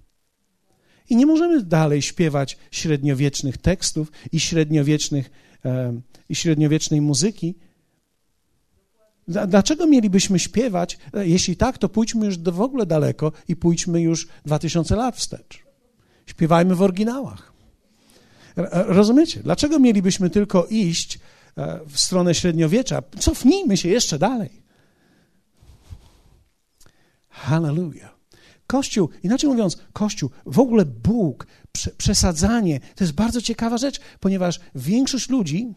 I 1.10 1.16
nie 1.16 1.26
możemy 1.26 1.62
dalej 1.62 2.02
śpiewać 2.02 2.56
średniowiecznych 2.70 3.58
tekstów 3.58 4.12
i, 4.32 4.40
średniowiecznych, 4.40 5.30
e, 5.64 6.00
i 6.28 6.34
średniowiecznej 6.34 7.00
muzyki. 7.00 7.54
Dlaczego 9.28 9.86
mielibyśmy 9.86 10.38
śpiewać? 10.38 10.98
E, 11.14 11.28
jeśli 11.28 11.56
tak, 11.56 11.78
to 11.78 11.88
pójdźmy 11.88 12.26
już 12.26 12.38
w 12.38 12.60
ogóle 12.60 12.86
daleko 12.86 13.32
i 13.48 13.56
pójdźmy 13.56 14.00
już 14.00 14.28
2000 14.44 14.96
lat 14.96 15.16
wstecz. 15.16 15.62
Śpiewajmy 16.26 16.74
w 16.74 16.82
oryginałach. 16.82 17.52
Rozumiecie? 18.72 19.40
Dlaczego 19.40 19.78
mielibyśmy 19.78 20.30
tylko 20.30 20.66
iść 20.70 21.18
e, 21.56 21.80
w 21.88 22.00
stronę 22.00 22.34
średniowiecza? 22.34 23.02
Cofnijmy 23.18 23.76
się 23.76 23.88
jeszcze 23.88 24.18
dalej. 24.18 24.62
Hallelujah. 27.28 28.16
Kościół, 28.66 29.08
inaczej 29.22 29.50
mówiąc, 29.50 29.78
Kościół, 29.92 30.30
w 30.46 30.58
ogóle 30.58 30.84
Bóg, 30.84 31.46
przesadzanie, 31.96 32.80
to 32.80 33.04
jest 33.04 33.14
bardzo 33.14 33.42
ciekawa 33.42 33.78
rzecz, 33.78 34.00
ponieważ 34.20 34.60
większość 34.74 35.28
ludzi 35.28 35.74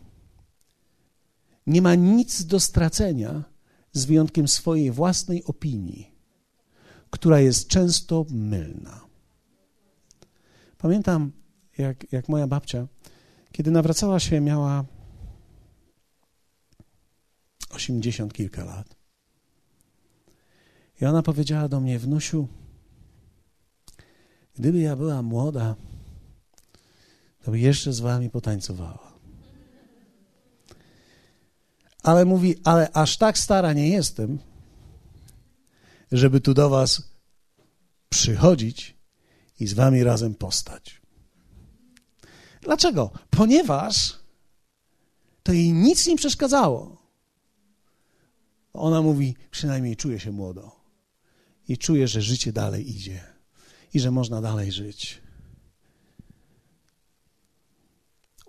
nie 1.69 1.82
ma 1.82 1.95
nic 1.95 2.45
do 2.45 2.60
stracenia 2.60 3.43
z 3.91 4.05
wyjątkiem 4.05 4.47
swojej 4.47 4.91
własnej 4.91 5.43
opinii, 5.43 6.12
która 7.10 7.39
jest 7.39 7.67
często 7.67 8.25
mylna. 8.29 9.01
Pamiętam, 10.77 11.32
jak, 11.77 12.12
jak 12.13 12.29
moja 12.29 12.47
babcia, 12.47 12.88
kiedy 13.51 13.71
nawracała 13.71 14.19
się, 14.19 14.41
miała 14.41 14.86
osiemdziesiąt 17.69 18.34
kilka 18.34 18.63
lat. 18.63 18.95
I 21.01 21.05
ona 21.05 21.23
powiedziała 21.23 21.67
do 21.67 21.79
mnie, 21.79 21.99
wnusiu, 21.99 22.47
Gdyby 24.60 24.79
ja 24.79 24.95
była 24.95 25.21
młoda, 25.21 25.75
to 27.43 27.51
by 27.51 27.60
jeszcze 27.60 27.93
z 27.93 27.99
wami 27.99 28.29
potańcowała. 28.29 29.08
Ale 32.03 32.25
mówi, 32.25 32.55
ale 32.63 32.91
aż 32.91 33.17
tak 33.17 33.38
stara 33.38 33.73
nie 33.73 33.89
jestem, 33.89 34.39
żeby 36.12 36.41
tu 36.41 36.53
do 36.53 36.69
was 36.69 37.03
przychodzić 38.09 38.95
i 39.59 39.67
z 39.67 39.73
wami 39.73 40.03
razem 40.03 40.35
postać. 40.35 41.01
Dlaczego? 42.62 43.12
Ponieważ 43.29 44.19
to 45.43 45.53
jej 45.53 45.73
nic 45.73 46.07
nie 46.07 46.15
przeszkadzało. 46.15 46.97
Ona 48.73 49.01
mówi, 49.01 49.35
przynajmniej 49.51 49.95
czuje 49.95 50.19
się 50.19 50.31
młodo 50.31 50.71
i 51.67 51.77
czuje, 51.77 52.07
że 52.07 52.21
życie 52.21 52.53
dalej 52.53 52.89
idzie 52.95 53.23
i 53.93 53.99
że 53.99 54.12
można 54.12 54.41
dalej 54.41 54.71
żyć. 54.71 55.21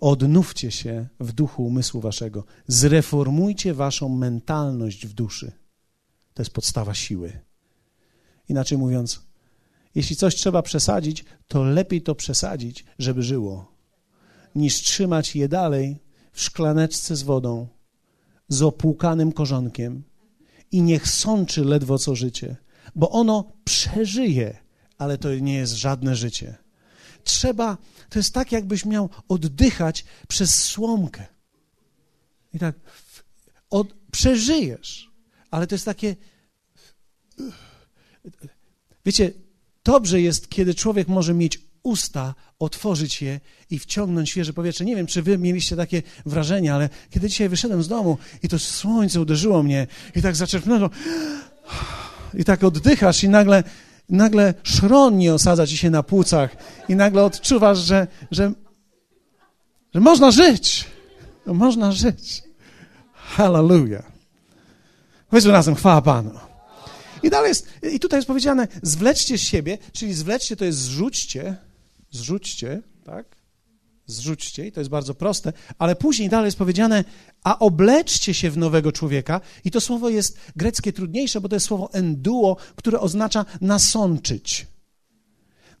Odnówcie 0.01 0.71
się 0.71 1.07
w 1.19 1.31
duchu 1.31 1.65
umysłu 1.65 2.01
waszego. 2.01 2.43
Zreformujcie 2.67 3.73
waszą 3.73 4.09
mentalność 4.09 5.07
w 5.07 5.13
duszy. 5.13 5.51
To 6.33 6.41
jest 6.41 6.53
podstawa 6.53 6.93
siły. 6.93 7.39
Inaczej 8.49 8.77
mówiąc, 8.77 9.21
jeśli 9.95 10.15
coś 10.15 10.35
trzeba 10.35 10.61
przesadzić, 10.61 11.25
to 11.47 11.63
lepiej 11.63 12.01
to 12.01 12.15
przesadzić, 12.15 12.85
żeby 12.99 13.23
żyło, 13.23 13.71
niż 14.55 14.75
trzymać 14.75 15.35
je 15.35 15.47
dalej 15.47 15.99
w 16.31 16.41
szklaneczce 16.41 17.15
z 17.15 17.23
wodą, 17.23 17.67
z 18.47 18.61
opłukanym 18.61 19.31
korzonkiem 19.31 20.03
i 20.71 20.81
niech 20.81 21.07
sączy 21.07 21.65
ledwo 21.65 21.97
co 21.97 22.15
życie, 22.15 22.55
bo 22.95 23.09
ono 23.09 23.51
przeżyje, 23.63 24.57
ale 24.97 25.17
to 25.17 25.35
nie 25.35 25.53
jest 25.53 25.73
żadne 25.73 26.15
życie. 26.15 26.60
Trzeba, 27.23 27.77
to 28.09 28.19
jest 28.19 28.33
tak, 28.33 28.51
jakbyś 28.51 28.85
miał 28.85 29.09
oddychać 29.27 30.05
przez 30.27 30.63
słomkę. 30.63 31.25
I 32.53 32.59
tak 32.59 32.75
od, 33.69 33.93
przeżyjesz, 34.11 35.11
ale 35.51 35.67
to 35.67 35.75
jest 35.75 35.85
takie. 35.85 36.15
Wiecie, 39.05 39.31
dobrze 39.83 40.21
jest, 40.21 40.49
kiedy 40.49 40.75
człowiek 40.75 41.07
może 41.07 41.33
mieć 41.33 41.59
usta, 41.83 42.35
otworzyć 42.59 43.21
je 43.21 43.39
i 43.69 43.79
wciągnąć 43.79 44.29
świeże 44.29 44.53
powietrze. 44.53 44.85
Nie 44.85 44.95
wiem, 44.95 45.07
czy 45.07 45.21
wy 45.21 45.37
mieliście 45.37 45.75
takie 45.75 46.01
wrażenie, 46.25 46.73
ale 46.73 46.89
kiedy 47.09 47.29
dzisiaj 47.29 47.49
wyszedłem 47.49 47.83
z 47.83 47.87
domu 47.87 48.17
i 48.43 48.47
to 48.47 48.59
słońce 48.59 49.21
uderzyło 49.21 49.63
mnie 49.63 49.87
i 50.15 50.21
tak 50.21 50.35
zaczerpnęło 50.35 50.89
i 52.33 52.43
tak 52.43 52.63
oddychasz 52.63 53.23
i 53.23 53.29
nagle 53.29 53.63
nagle 54.11 54.53
szron 54.63 55.17
nie 55.17 55.33
osadza 55.33 55.67
ci 55.67 55.77
się 55.77 55.89
na 55.89 56.03
płucach 56.03 56.55
i 56.89 56.95
nagle 56.95 57.23
odczuwasz, 57.23 57.79
że, 57.79 58.07
że, 58.31 58.51
że 59.93 59.99
można 59.99 60.31
żyć. 60.31 60.85
No, 61.45 61.53
można 61.53 61.91
żyć. 61.91 62.43
Hallelujah. 63.13 64.11
Powiedzmy 65.29 65.51
razem, 65.51 65.75
chwała 65.75 66.01
Panu. 66.01 66.31
I 67.23 67.29
dalej 67.29 67.49
jest, 67.49 67.67
i 67.93 67.99
tutaj 67.99 68.17
jest 68.17 68.27
powiedziane, 68.27 68.67
zwleczcie 68.81 69.37
z 69.37 69.41
siebie, 69.41 69.77
czyli 69.93 70.13
zwleczcie 70.13 70.55
to 70.55 70.65
jest 70.65 70.77
zrzućcie, 70.77 71.55
zrzućcie, 72.11 72.81
tak? 73.05 73.40
Zrzućcie, 74.05 74.67
i 74.67 74.71
to 74.71 74.79
jest 74.79 74.89
bardzo 74.89 75.13
proste, 75.13 75.53
ale 75.77 75.95
później 75.95 76.29
dalej 76.29 76.45
jest 76.45 76.57
powiedziane, 76.57 77.03
a 77.43 77.59
obleczcie 77.59 78.33
się 78.33 78.51
w 78.51 78.57
nowego 78.57 78.91
człowieka, 78.91 79.41
i 79.65 79.71
to 79.71 79.81
słowo 79.81 80.09
jest 80.09 80.37
greckie 80.55 80.93
trudniejsze, 80.93 81.41
bo 81.41 81.49
to 81.49 81.55
jest 81.55 81.65
słowo 81.65 81.93
enduo, 81.93 82.57
które 82.75 82.99
oznacza 82.99 83.45
nasączyć. 83.61 84.67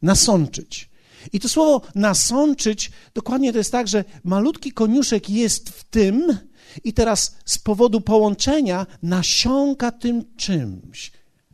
Nasączyć. 0.01 0.89
I 1.33 1.39
to 1.39 1.49
słowo 1.49 1.81
nasączyć, 1.95 2.91
dokładnie 3.13 3.51
to 3.51 3.57
jest 3.57 3.71
tak, 3.71 3.87
że 3.87 4.03
malutki 4.23 4.71
koniuszek 4.71 5.29
jest 5.29 5.69
w 5.69 5.83
tym, 5.83 6.37
i 6.83 6.93
teraz 6.93 7.35
z 7.45 7.57
powodu 7.57 8.01
połączenia 8.01 8.87
nasiąka 9.03 9.91
tym 9.91 10.35
czymś. 10.35 11.11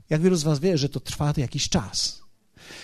Jak 0.10 0.22
wielu 0.22 0.36
z 0.36 0.44
Was 0.44 0.60
wie, 0.60 0.78
że 0.78 0.90
to 0.90 1.00
trwa 1.00 1.34
jakiś 1.38 1.70
czas. 1.70 2.22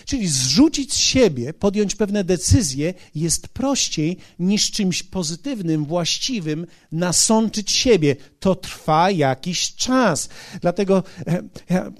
Czyli 0.05 0.27
zrzucić 0.27 0.93
z 0.93 0.97
siebie, 0.97 1.53
podjąć 1.53 1.95
pewne 1.95 2.23
decyzje 2.23 2.93
jest 3.15 3.47
prościej 3.47 4.17
niż 4.39 4.71
czymś 4.71 5.03
pozytywnym, 5.03 5.85
właściwym 5.85 6.67
nasączyć 6.91 7.71
siebie. 7.71 8.15
To 8.39 8.55
trwa 8.55 9.11
jakiś 9.11 9.75
czas. 9.75 10.29
Dlatego 10.61 11.03
e, 11.27 11.43
ja 11.69 11.91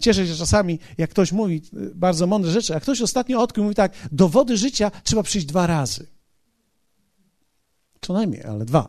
cieszę 0.00 0.26
się 0.26 0.34
czasami, 0.34 0.78
jak 0.98 1.10
ktoś 1.10 1.32
mówi 1.32 1.62
bardzo 1.94 2.26
mądre 2.26 2.50
rzeczy, 2.52 2.76
a 2.76 2.80
ktoś 2.80 3.00
ostatnio 3.00 3.42
odkrył, 3.42 3.64
mówi 3.64 3.76
tak, 3.76 3.92
do 4.12 4.28
wody 4.28 4.56
życia 4.56 4.90
trzeba 5.04 5.22
przyjść 5.22 5.46
dwa 5.46 5.66
razy. 5.66 6.06
Co 8.00 8.12
najmniej, 8.12 8.42
ale 8.42 8.64
dwa. 8.64 8.88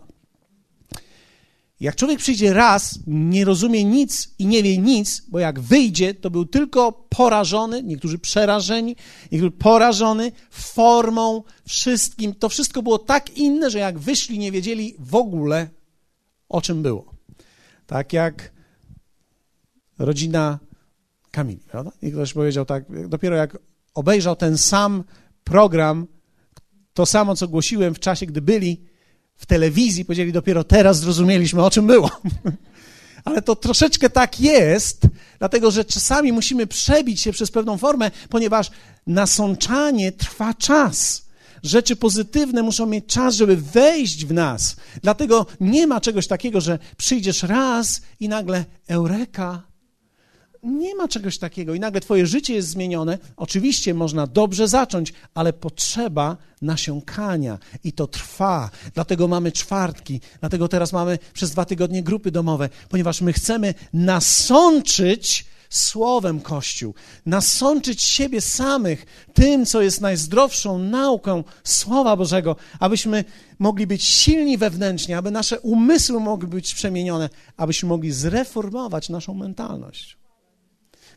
Jak 1.80 1.96
człowiek 1.96 2.20
przyjdzie 2.20 2.54
raz, 2.54 3.00
nie 3.08 3.46
rozumie 3.46 3.84
nic 3.84 4.36
i 4.40 4.46
nie 4.46 4.64
wie 4.64 4.78
nic, 4.78 5.22
bo 5.28 5.40
jak 5.40 5.60
wyjdzie, 5.60 6.14
to 6.14 6.30
był 6.30 6.46
tylko 6.46 6.92
porażony, 6.92 7.84
niektórzy 7.84 8.20
przerażeni, 8.20 8.96
niektórzy 9.32 9.52
porażony 9.52 10.32
formą, 10.52 11.44
wszystkim. 11.68 12.36
To 12.36 12.50
wszystko 12.50 12.84
było 12.84 13.00
tak 13.00 13.38
inne, 13.38 13.70
że 13.70 13.80
jak 13.80 14.00
wyszli, 14.00 14.40
nie 14.40 14.52
wiedzieli 14.52 14.96
w 15.00 15.16
ogóle, 15.16 15.70
o 16.50 16.62
czym 16.62 16.82
było. 16.82 17.14
Tak 17.88 18.14
jak 18.14 18.52
rodzina 20.00 20.60
Kamili, 21.32 21.60
prawda? 21.60 21.92
I 22.02 22.12
ktoś 22.12 22.34
powiedział 22.34 22.66
tak, 22.66 23.10
dopiero 23.10 23.36
jak 23.36 23.58
obejrzał 23.94 24.36
ten 24.36 24.58
sam 24.58 25.04
program, 25.44 26.08
to 26.94 27.06
samo, 27.06 27.36
co 27.36 27.48
głosiłem 27.48 27.94
w 27.94 28.00
czasie, 28.00 28.26
gdy 28.26 28.42
byli, 28.42 28.89
w 29.40 29.46
telewizji, 29.46 30.06
powiedzieli, 30.06 30.32
dopiero 30.32 30.64
teraz 30.64 31.00
zrozumieliśmy, 31.00 31.64
o 31.64 31.72
czym 31.72 31.88
było. 31.88 32.12
Ale 33.26 33.42
to 33.42 33.56
troszeczkę 33.56 34.10
tak 34.10 34.40
jest, 34.40 35.02
dlatego 35.40 35.72
że 35.72 35.86
czasami 35.86 36.32
musimy 36.32 36.68
przebić 36.68 37.22
się 37.22 37.32
przez 37.32 37.52
pewną 37.52 37.78
formę, 37.78 38.12
ponieważ 38.30 38.72
nasączanie 39.08 40.12
trwa 40.12 40.54
czas. 40.54 41.26
Rzeczy 41.64 41.96
pozytywne 41.96 42.64
muszą 42.64 42.86
mieć 42.86 43.06
czas, 43.06 43.36
żeby 43.36 43.58
wejść 43.58 44.26
w 44.26 44.34
nas. 44.34 44.76
Dlatego 45.04 45.46
nie 45.60 45.88
ma 45.88 46.02
czegoś 46.02 46.28
takiego, 46.28 46.62
że 46.62 46.80
przyjdziesz 46.98 47.44
raz 47.44 48.02
i 48.20 48.30
nagle 48.30 48.66
eureka, 48.88 49.62
nie 50.64 50.96
ma 50.96 51.08
czegoś 51.08 51.38
takiego 51.38 51.74
i 51.74 51.80
nagle 51.80 52.02
twoje 52.02 52.26
życie 52.26 52.54
jest 52.54 52.70
zmienione. 52.70 53.18
Oczywiście 53.38 53.94
można 53.94 54.28
dobrze 54.28 54.68
zacząć, 54.68 55.14
ale 55.34 55.54
potrzeba 55.54 56.38
nasiąkania 56.62 57.58
i 57.84 57.94
to 57.94 58.08
trwa. 58.08 58.70
Dlatego 58.94 59.28
mamy 59.28 59.52
czwartki, 59.52 60.22
dlatego 60.40 60.68
teraz 60.68 60.94
mamy 60.94 61.20
przez 61.34 61.52
dwa 61.52 61.66
tygodnie 61.66 62.04
grupy 62.04 62.32
domowe, 62.32 62.70
ponieważ 62.90 63.22
my 63.22 63.34
chcemy 63.34 63.74
nasączyć 63.94 65.46
Słowem 65.70 66.42
Kościół, 66.42 66.94
nasączyć 67.26 68.02
siebie 68.04 68.42
samych 68.42 69.06
tym, 69.34 69.66
co 69.66 69.82
jest 69.82 70.02
najzdrowszą 70.02 70.80
nauką 70.80 71.44
Słowa 71.64 72.16
Bożego, 72.16 72.56
abyśmy 72.80 73.26
mogli 73.60 73.88
być 73.88 74.04
silni 74.04 74.58
wewnętrznie, 74.58 75.18
aby 75.18 75.32
nasze 75.32 75.60
umysły 75.60 76.20
mogły 76.20 76.48
być 76.48 76.74
przemienione, 76.74 77.30
abyśmy 77.58 77.90
mogli 77.90 78.12
zreformować 78.12 79.10
naszą 79.10 79.34
mentalność. 79.34 80.20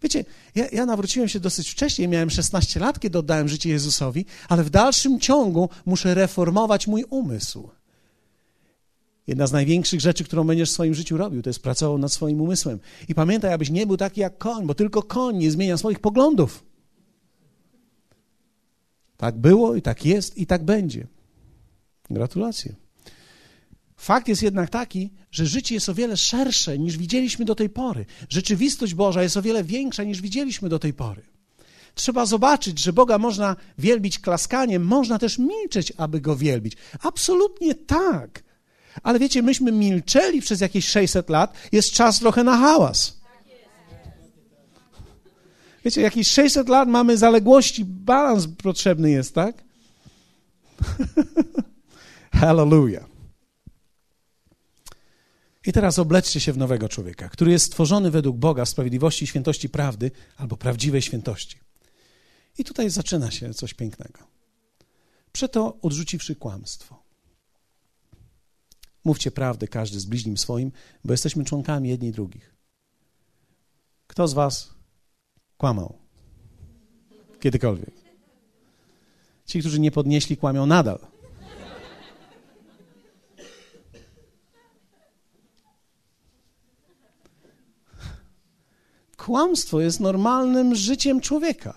Wiecie, 0.03 0.25
ja, 0.55 0.69
ja, 0.73 0.87
nawróciłem 0.87 1.29
się 1.29 1.41
dosyć 1.41 1.71
wcześnie, 1.71 2.09
miałem 2.09 2.31
16 2.31 2.81
lat, 2.81 3.01
kiedy 3.01 3.19
oddałem 3.19 3.49
życie 3.49 3.71
Jezusowi, 3.71 4.27
ale 4.49 4.65
w 4.65 4.71
dalszym 4.71 5.21
ciągu 5.21 5.69
muszę 5.87 6.15
reformować 6.15 6.87
mój 6.87 7.05
umysł. 7.11 7.71
Jedna 9.27 9.47
z 9.47 9.53
największych 9.53 10.01
rzeczy, 10.01 10.25
którą 10.25 10.45
będziesz 10.45 10.71
w 10.71 10.73
swoim 10.73 10.95
życiu 10.95 11.17
robił, 11.17 11.43
to 11.43 11.51
jest 11.51 11.62
pracował 11.62 11.99
nad 11.99 12.12
swoim 12.12 12.41
umysłem. 12.41 12.79
I 13.09 13.15
pamiętaj, 13.15 13.53
abyś 13.53 13.71
nie 13.71 13.87
był 13.87 13.97
taki 13.97 14.21
jak 14.21 14.38
koń, 14.38 14.67
bo 14.67 14.75
tylko 14.75 15.03
koń 15.03 15.37
nie 15.37 15.51
zmienia 15.51 15.77
swoich 15.77 16.01
poglądów. 16.01 16.65
Tak 19.17 19.38
było 19.38 19.75
i 19.75 19.83
tak 19.83 20.05
jest 20.05 20.38
i 20.38 20.47
tak 20.47 20.65
będzie. 20.65 21.07
Gratulacje. 22.11 22.82
Fakt 24.03 24.29
jest 24.29 24.43
jednak 24.43 24.71
taki, 24.71 25.11
że 25.31 25.47
życie 25.47 25.75
jest 25.75 25.88
o 25.88 25.95
wiele 25.95 26.17
szersze 26.17 26.79
niż 26.79 26.97
widzieliśmy 26.97 27.45
do 27.45 27.55
tej 27.55 27.71
pory. 27.71 28.07
Rzeczywistość 28.29 28.95
Boża 28.95 29.23
jest 29.23 29.37
o 29.37 29.43
wiele 29.43 29.65
większa 29.65 30.05
niż 30.05 30.21
widzieliśmy 30.21 30.69
do 30.69 30.79
tej 30.79 30.93
pory. 30.93 31.23
Trzeba 31.95 32.27
zobaczyć, 32.27 32.79
że 32.81 32.93
Boga 32.93 33.19
można 33.19 33.57
wielbić 33.79 34.19
klaskaniem, 34.19 34.85
można 34.85 35.19
też 35.19 35.38
milczeć, 35.38 35.93
aby 35.97 36.21
go 36.21 36.37
wielbić. 36.37 36.77
Absolutnie 37.03 37.75
tak. 37.75 38.43
Ale 39.03 39.19
wiecie, 39.19 39.43
myśmy 39.43 39.73
milczeli 39.73 40.41
przez 40.41 40.61
jakieś 40.61 40.88
600 40.88 41.31
lat, 41.31 41.55
jest 41.73 41.93
czas 41.93 42.19
trochę 42.19 42.45
na 42.45 42.57
hałas. 42.57 43.21
Wiecie, 45.85 46.01
jakieś 46.01 46.29
600 46.29 46.69
lat 46.69 46.88
mamy 46.88 47.17
zaległości, 47.17 47.85
balans 47.85 48.47
potrzebny 48.62 49.11
jest, 49.11 49.35
tak? 49.35 49.65
Hallelujah. 52.41 53.12
I 55.66 55.72
teraz 55.72 55.98
obleczcie 55.98 56.40
się 56.40 56.53
w 56.53 56.59
nowego 56.59 56.88
człowieka, 56.88 57.29
który 57.29 57.51
jest 57.51 57.66
stworzony 57.66 58.11
według 58.11 58.37
Boga 58.37 58.66
sprawiedliwości, 58.66 59.27
świętości 59.27 59.68
prawdy 59.68 60.11
albo 60.37 60.57
prawdziwej 60.57 61.03
świętości. 61.03 61.59
I 62.59 62.64
tutaj 62.64 62.90
zaczyna 62.90 63.31
się 63.31 63.55
coś 63.55 63.75
pięknego. 63.75 64.18
Przeto 65.33 65.77
odrzuciwszy 65.83 66.37
kłamstwo. 66.37 67.03
Mówcie 69.05 69.31
prawdę 69.31 69.68
każdy 69.68 70.01
z 70.01 70.05
bliźnim 70.05 70.38
swoim, 70.38 70.72
bo 71.05 71.12
jesteśmy 71.12 71.44
członkami 71.44 71.88
jedni 71.88 72.12
drugich. 72.12 72.55
Kto 74.07 74.29
z 74.29 74.33
was 74.33 74.75
kłamał? 75.57 75.98
Kiedykolwiek. 77.40 77.94
Ci, 79.46 79.61
którzy 79.61 79.81
nie 79.81 79.90
podnieśli, 79.90 80.37
kłamią 80.37 80.66
nadal. 80.66 81.12
Kłamstwo 89.27 89.81
jest 89.81 90.01
normalnym 90.01 90.75
życiem 90.75 91.21
człowieka. 91.21 91.75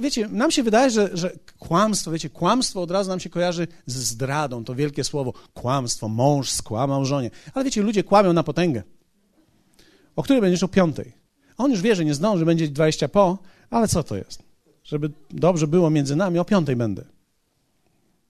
Wiecie, 0.00 0.28
nam 0.28 0.50
się 0.50 0.62
wydaje, 0.62 0.90
że, 0.90 1.10
że 1.12 1.32
kłamstwo, 1.58 2.10
wiecie, 2.10 2.30
kłamstwo 2.30 2.82
od 2.82 2.90
razu 2.90 3.10
nam 3.10 3.20
się 3.20 3.30
kojarzy 3.30 3.68
z 3.86 3.94
zdradą, 3.94 4.64
to 4.64 4.74
wielkie 4.74 5.04
słowo, 5.04 5.32
kłamstwo, 5.54 6.08
mąż 6.08 6.50
skłamał 6.50 7.04
żonie. 7.04 7.30
Ale 7.54 7.64
wiecie, 7.64 7.82
ludzie 7.82 8.04
kłamią 8.04 8.32
na 8.32 8.42
potęgę. 8.42 8.82
O 10.16 10.22
której 10.22 10.42
będziesz 10.42 10.62
o 10.62 10.68
piątej? 10.68 11.12
On 11.56 11.70
już 11.70 11.82
wie, 11.82 11.96
że 11.96 12.04
nie 12.04 12.14
zdąży, 12.14 12.44
będzie 12.44 12.68
20 12.68 13.08
po, 13.08 13.38
ale 13.70 13.88
co 13.88 14.02
to 14.02 14.16
jest? 14.16 14.42
Żeby 14.84 15.10
dobrze 15.30 15.66
było 15.66 15.90
między 15.90 16.16
nami, 16.16 16.38
o 16.38 16.44
piątej 16.44 16.76
będę. 16.76 17.04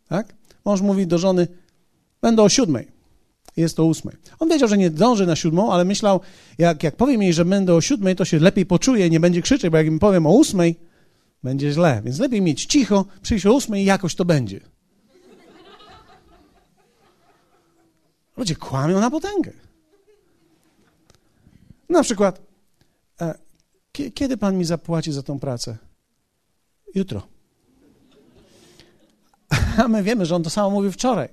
Tak? 0.08 0.34
Mąż 0.64 0.80
mówi 0.80 1.06
do 1.06 1.18
żony, 1.18 1.48
będę 2.22 2.42
o 2.42 2.48
siódmej. 2.48 2.93
Jest 3.56 3.76
to 3.76 3.84
ósmej. 3.84 4.16
On 4.38 4.48
wiedział, 4.48 4.68
że 4.68 4.78
nie 4.78 4.90
dąży 4.90 5.26
na 5.26 5.36
siódmą, 5.36 5.72
ale 5.72 5.84
myślał, 5.84 6.20
jak, 6.58 6.82
jak 6.82 6.96
powiem 6.96 7.22
jej, 7.22 7.32
że 7.32 7.44
będę 7.44 7.74
o 7.74 7.80
siódmej, 7.80 8.16
to 8.16 8.24
się 8.24 8.38
lepiej 8.38 8.66
poczuje, 8.66 9.10
nie 9.10 9.20
będzie 9.20 9.42
krzyczeć, 9.42 9.70
bo 9.70 9.76
jak 9.76 9.90
mi 9.90 9.98
powiem 9.98 10.26
o 10.26 10.30
ósmej, 10.30 10.76
będzie 11.42 11.72
źle. 11.72 12.02
Więc 12.04 12.18
lepiej 12.18 12.42
mieć 12.42 12.66
cicho, 12.66 13.04
przyjść 13.22 13.46
o 13.46 13.52
ósmej 13.52 13.82
i 13.82 13.84
jakoś 13.84 14.14
to 14.14 14.24
będzie. 14.24 14.60
Ludzie 18.36 18.56
kłamią 18.56 19.00
na 19.00 19.10
potęgę. 19.10 19.52
Na 21.88 22.02
przykład, 22.02 22.42
e, 23.20 23.34
kiedy 24.14 24.36
pan 24.36 24.58
mi 24.58 24.64
zapłaci 24.64 25.12
za 25.12 25.22
tą 25.22 25.38
pracę? 25.38 25.76
Jutro. 26.94 27.22
A 29.84 29.88
my 29.88 30.02
wiemy, 30.02 30.26
że 30.26 30.36
on 30.36 30.42
to 30.42 30.50
samo 30.50 30.70
mówił 30.70 30.92
wczoraj. 30.92 31.28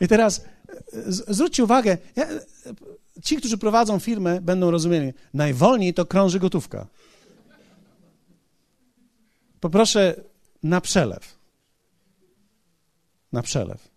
I 0.00 0.08
teraz 0.08 0.44
zwróćcie 1.06 1.64
uwagę, 1.64 1.98
ja, 2.16 2.26
ci, 3.22 3.36
którzy 3.36 3.58
prowadzą 3.58 3.98
firmę, 3.98 4.40
będą 4.40 4.70
rozumieli, 4.70 5.12
najwolniej 5.34 5.94
to 5.94 6.06
krąży 6.06 6.38
gotówka. 6.38 6.86
Poproszę 9.60 10.20
na 10.62 10.80
przelew. 10.80 11.38
Na 13.32 13.42
przelew. 13.42 13.88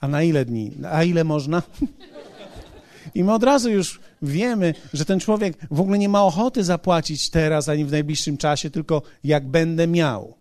A 0.00 0.08
na 0.08 0.22
ile 0.22 0.44
dni? 0.44 0.72
A 0.90 1.04
ile 1.04 1.24
można? 1.24 1.62
I 3.14 3.24
my 3.24 3.32
od 3.32 3.42
razu 3.42 3.70
już 3.70 4.00
wiemy, 4.22 4.74
że 4.92 5.04
ten 5.04 5.20
człowiek 5.20 5.58
w 5.70 5.80
ogóle 5.80 5.98
nie 5.98 6.08
ma 6.08 6.24
ochoty 6.24 6.64
zapłacić 6.64 7.30
teraz 7.30 7.68
ani 7.68 7.84
w 7.84 7.90
najbliższym 7.90 8.36
czasie, 8.36 8.70
tylko 8.70 9.02
jak 9.24 9.48
będę 9.48 9.86
miał. 9.86 10.34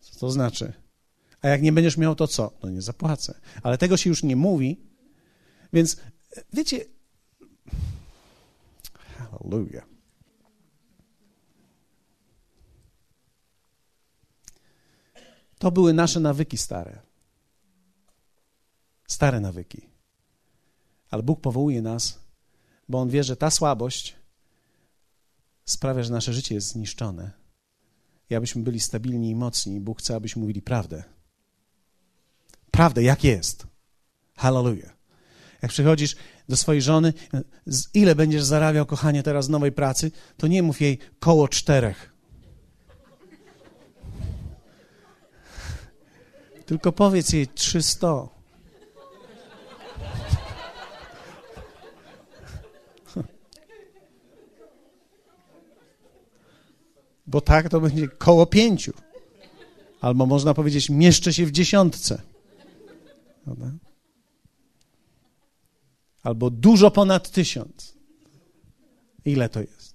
Co 0.00 0.20
to 0.20 0.30
znaczy? 0.30 0.72
A 1.46 1.48
jak 1.48 1.62
nie 1.62 1.72
będziesz 1.72 1.96
miał, 1.96 2.14
to 2.14 2.28
co? 2.28 2.52
No 2.62 2.70
nie 2.70 2.82
zapłacę. 2.82 3.40
Ale 3.62 3.78
tego 3.78 3.96
się 3.96 4.10
już 4.10 4.22
nie 4.22 4.36
mówi. 4.36 4.80
Więc 5.72 5.96
wiecie. 6.52 6.84
Hallelujah. 9.18 9.86
To 15.58 15.70
były 15.70 15.92
nasze 15.92 16.20
nawyki 16.20 16.58
stare. 16.58 17.02
Stare 19.08 19.40
nawyki. 19.40 19.88
Ale 21.10 21.22
Bóg 21.22 21.40
powołuje 21.40 21.82
nas, 21.82 22.20
bo 22.88 23.00
On 23.00 23.08
wie, 23.08 23.24
że 23.24 23.36
ta 23.36 23.50
słabość 23.50 24.16
sprawia, 25.64 26.02
że 26.02 26.12
nasze 26.12 26.32
życie 26.32 26.54
jest 26.54 26.68
zniszczone. 26.68 27.30
I 28.30 28.34
abyśmy 28.34 28.62
byli 28.62 28.80
stabilni 28.80 29.30
i 29.30 29.34
mocni, 29.34 29.80
Bóg 29.80 29.98
chce, 29.98 30.16
abyśmy 30.16 30.40
mówili 30.40 30.62
prawdę. 30.62 31.15
Prawdę, 32.76 33.02
jak 33.02 33.24
jest. 33.24 33.66
Hallelujah. 34.36 34.96
Jak 35.62 35.70
przychodzisz 35.70 36.16
do 36.48 36.56
swojej 36.56 36.82
żony, 36.82 37.12
ile 37.94 38.14
będziesz 38.14 38.42
zarabiał, 38.44 38.86
kochanie, 38.86 39.22
teraz 39.22 39.48
nowej 39.48 39.72
pracy, 39.72 40.10
to 40.36 40.46
nie 40.46 40.62
mów 40.62 40.80
jej 40.80 40.98
koło 41.20 41.48
czterech. 41.48 42.12
Tylko 46.66 46.92
powiedz 46.92 47.32
jej 47.32 47.48
300. 47.48 48.28
Bo 57.26 57.40
tak 57.40 57.68
to 57.68 57.80
będzie 57.80 58.08
koło 58.08 58.46
pięciu. 58.46 58.92
Albo 60.00 60.26
można 60.26 60.54
powiedzieć, 60.54 60.90
mieszczę 60.90 61.32
się 61.32 61.46
w 61.46 61.50
dziesiątce. 61.50 62.35
Prawda? 63.46 63.72
Albo 66.22 66.50
dużo 66.50 66.90
ponad 66.90 67.30
tysiąc. 67.30 67.96
Ile 69.24 69.48
to 69.48 69.60
jest? 69.60 69.94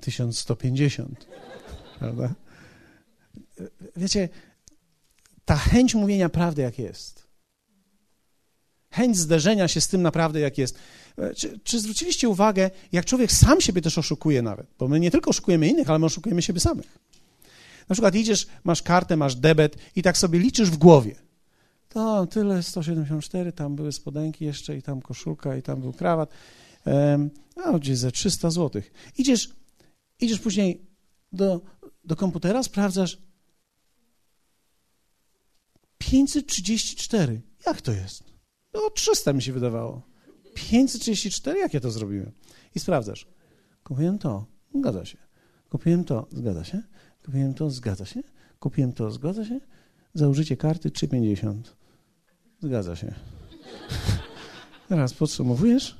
1150. 0.00 1.26
Prawda? 1.98 2.34
Wiecie, 3.96 4.28
ta 5.44 5.56
chęć 5.56 5.94
mówienia 5.94 6.28
prawdy, 6.28 6.62
jak 6.62 6.78
jest. 6.78 7.28
Chęć 8.90 9.16
zderzenia 9.16 9.68
się 9.68 9.80
z 9.80 9.88
tym 9.88 10.02
naprawdę, 10.02 10.40
jak 10.40 10.58
jest. 10.58 10.78
Czy, 11.36 11.58
czy, 11.58 11.80
zwróciliście 11.80 12.28
uwagę, 12.28 12.70
jak 12.92 13.04
człowiek 13.04 13.32
sam 13.32 13.60
siebie 13.60 13.82
też 13.82 13.98
oszukuje 13.98 14.42
nawet? 14.42 14.66
Bo 14.78 14.88
my 14.88 15.00
nie 15.00 15.10
tylko 15.10 15.30
oszukujemy 15.30 15.68
innych, 15.68 15.90
ale 15.90 15.98
my 15.98 16.06
oszukujemy 16.06 16.42
siebie 16.42 16.60
samych. 16.60 16.98
Na 17.88 17.94
przykład 17.94 18.14
idziesz, 18.14 18.46
masz 18.64 18.82
kartę, 18.82 19.16
masz 19.16 19.36
debet 19.36 19.76
i 19.96 20.02
tak 20.02 20.18
sobie 20.18 20.38
liczysz 20.38 20.70
w 20.70 20.76
głowie. 20.76 21.27
To 21.88 22.26
tyle, 22.26 22.62
174, 22.62 23.52
tam 23.52 23.76
były 23.76 23.92
spodenki 23.92 24.44
jeszcze 24.44 24.76
i 24.76 24.82
tam 24.82 25.02
koszulka 25.02 25.56
i 25.56 25.62
tam 25.62 25.80
był 25.80 25.92
krawat. 25.92 26.30
a 27.64 27.78
gdzieś 27.78 27.98
za 27.98 28.10
300 28.10 28.50
zł. 28.50 28.82
Idziesz, 29.18 29.54
idziesz 30.20 30.40
później 30.40 30.86
do, 31.32 31.60
do 32.04 32.16
komputera, 32.16 32.62
sprawdzasz 32.62 33.18
534. 35.98 37.40
Jak 37.66 37.80
to 37.80 37.92
jest? 37.92 38.24
No 38.74 38.90
300 38.90 39.32
mi 39.32 39.42
się 39.42 39.52
wydawało. 39.52 40.02
534? 40.54 41.58
Jak 41.58 41.74
ja 41.74 41.80
to 41.80 41.90
zrobiłem? 41.90 42.32
I 42.74 42.80
sprawdzasz. 42.80 43.26
Kupiłem 43.84 44.18
to, 44.18 44.46
zgadza 44.74 45.04
się. 45.04 45.18
Kupiłem 45.68 46.04
to, 46.04 46.26
zgadza 46.32 46.64
się. 46.64 46.82
Kupiłem 47.24 47.54
to, 47.54 47.70
zgadza 47.70 48.06
się. 48.06 48.22
Kupiłem 48.58 48.92
to, 48.92 49.10
zgadza 49.10 49.44
się. 49.44 49.60
Za 50.14 50.28
użycie 50.28 50.56
karty 50.56 50.90
3,50. 50.90 51.54
Zgadza 52.62 52.96
się. 52.96 53.14
Teraz 54.88 55.14
podsumowujesz? 55.14 55.96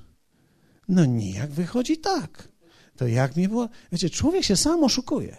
No 0.88 1.04
nijak 1.04 1.50
wychodzi 1.50 1.98
tak. 1.98 2.48
To 2.96 3.06
jak 3.06 3.36
mi 3.36 3.48
było... 3.48 3.68
Wiecie, 3.92 4.10
człowiek 4.10 4.44
się 4.44 4.56
sam 4.56 4.84
oszukuje. 4.84 5.36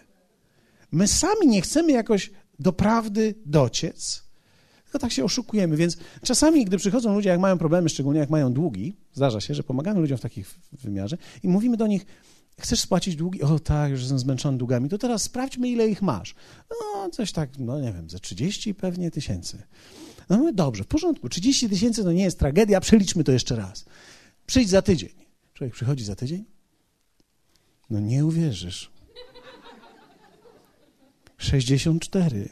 My 0.92 1.08
sami 1.08 1.48
nie 1.48 1.62
chcemy 1.62 1.92
jakoś 1.92 2.32
do 2.60 2.74
prawdy 2.74 3.36
dociec, 3.46 4.24
tylko 4.84 5.00
tak 5.00 5.12
się 5.12 5.24
oszukujemy. 5.24 5.78
Więc 5.78 5.98
czasami, 6.24 6.66
gdy 6.66 6.78
przychodzą 6.78 7.14
ludzie, 7.14 7.30
jak 7.30 7.40
mają 7.40 7.58
problemy, 7.58 7.90
szczególnie 7.90 8.20
jak 8.20 8.30
mają 8.30 8.54
długi, 8.54 8.96
zdarza 9.14 9.42
się, 9.42 9.54
że 9.54 9.64
pomagamy 9.64 10.00
ludziom 10.00 10.18
w 10.18 10.22
takich 10.22 10.56
wymiarze 10.72 11.18
i 11.44 11.48
mówimy 11.48 11.78
do 11.78 11.88
nich, 11.88 12.06
chcesz 12.62 12.80
spłacić 12.80 13.16
długi? 13.16 13.42
O 13.42 13.60
tak, 13.60 13.92
już 13.92 14.00
jestem 14.00 14.20
zmęczony 14.20 14.58
długami. 14.58 14.90
To 14.90 14.98
teraz 14.98 15.24
sprawdźmy, 15.24 15.70
ile 15.70 15.88
ich 15.88 16.02
masz. 16.02 16.36
No, 16.70 17.10
coś 17.10 17.32
tak, 17.32 17.50
no 17.60 17.80
nie 17.80 17.94
wiem, 17.94 18.10
ze 18.10 18.20
30 18.20 18.76
pewnie 18.76 19.12
tysięcy. 19.12 19.64
No 20.30 20.38
mówię, 20.38 20.54
dobrze, 20.54 20.84
w 20.84 20.88
porządku, 20.88 21.30
30 21.30 21.70
tysięcy 21.70 22.04
to 22.04 22.12
nie 22.12 22.24
jest 22.24 22.40
tragedia, 22.40 22.82
przeliczmy 22.82 23.24
to 23.24 23.32
jeszcze 23.32 23.56
raz. 23.56 23.86
Przyjdź 24.46 24.70
za 24.70 24.82
tydzień. 24.82 25.10
Człowiek 25.54 25.74
przychodzi 25.74 26.04
za 26.04 26.16
tydzień? 26.16 26.46
No 27.90 28.00
nie 28.00 28.26
uwierzysz. 28.26 28.92
64. 31.38 32.50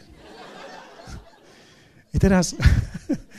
I 2.14 2.20
teraz, 2.20 2.56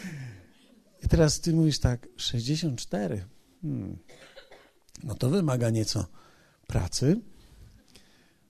i 1.05 1.09
teraz 1.09 1.41
ty 1.41 1.53
mówisz 1.53 1.79
tak, 1.79 2.09
64. 2.16 3.25
Hmm. 3.62 3.99
No 5.05 5.14
to 5.14 5.31
wymaga 5.31 5.71
nieco 5.71 6.07
pracy. 6.69 7.21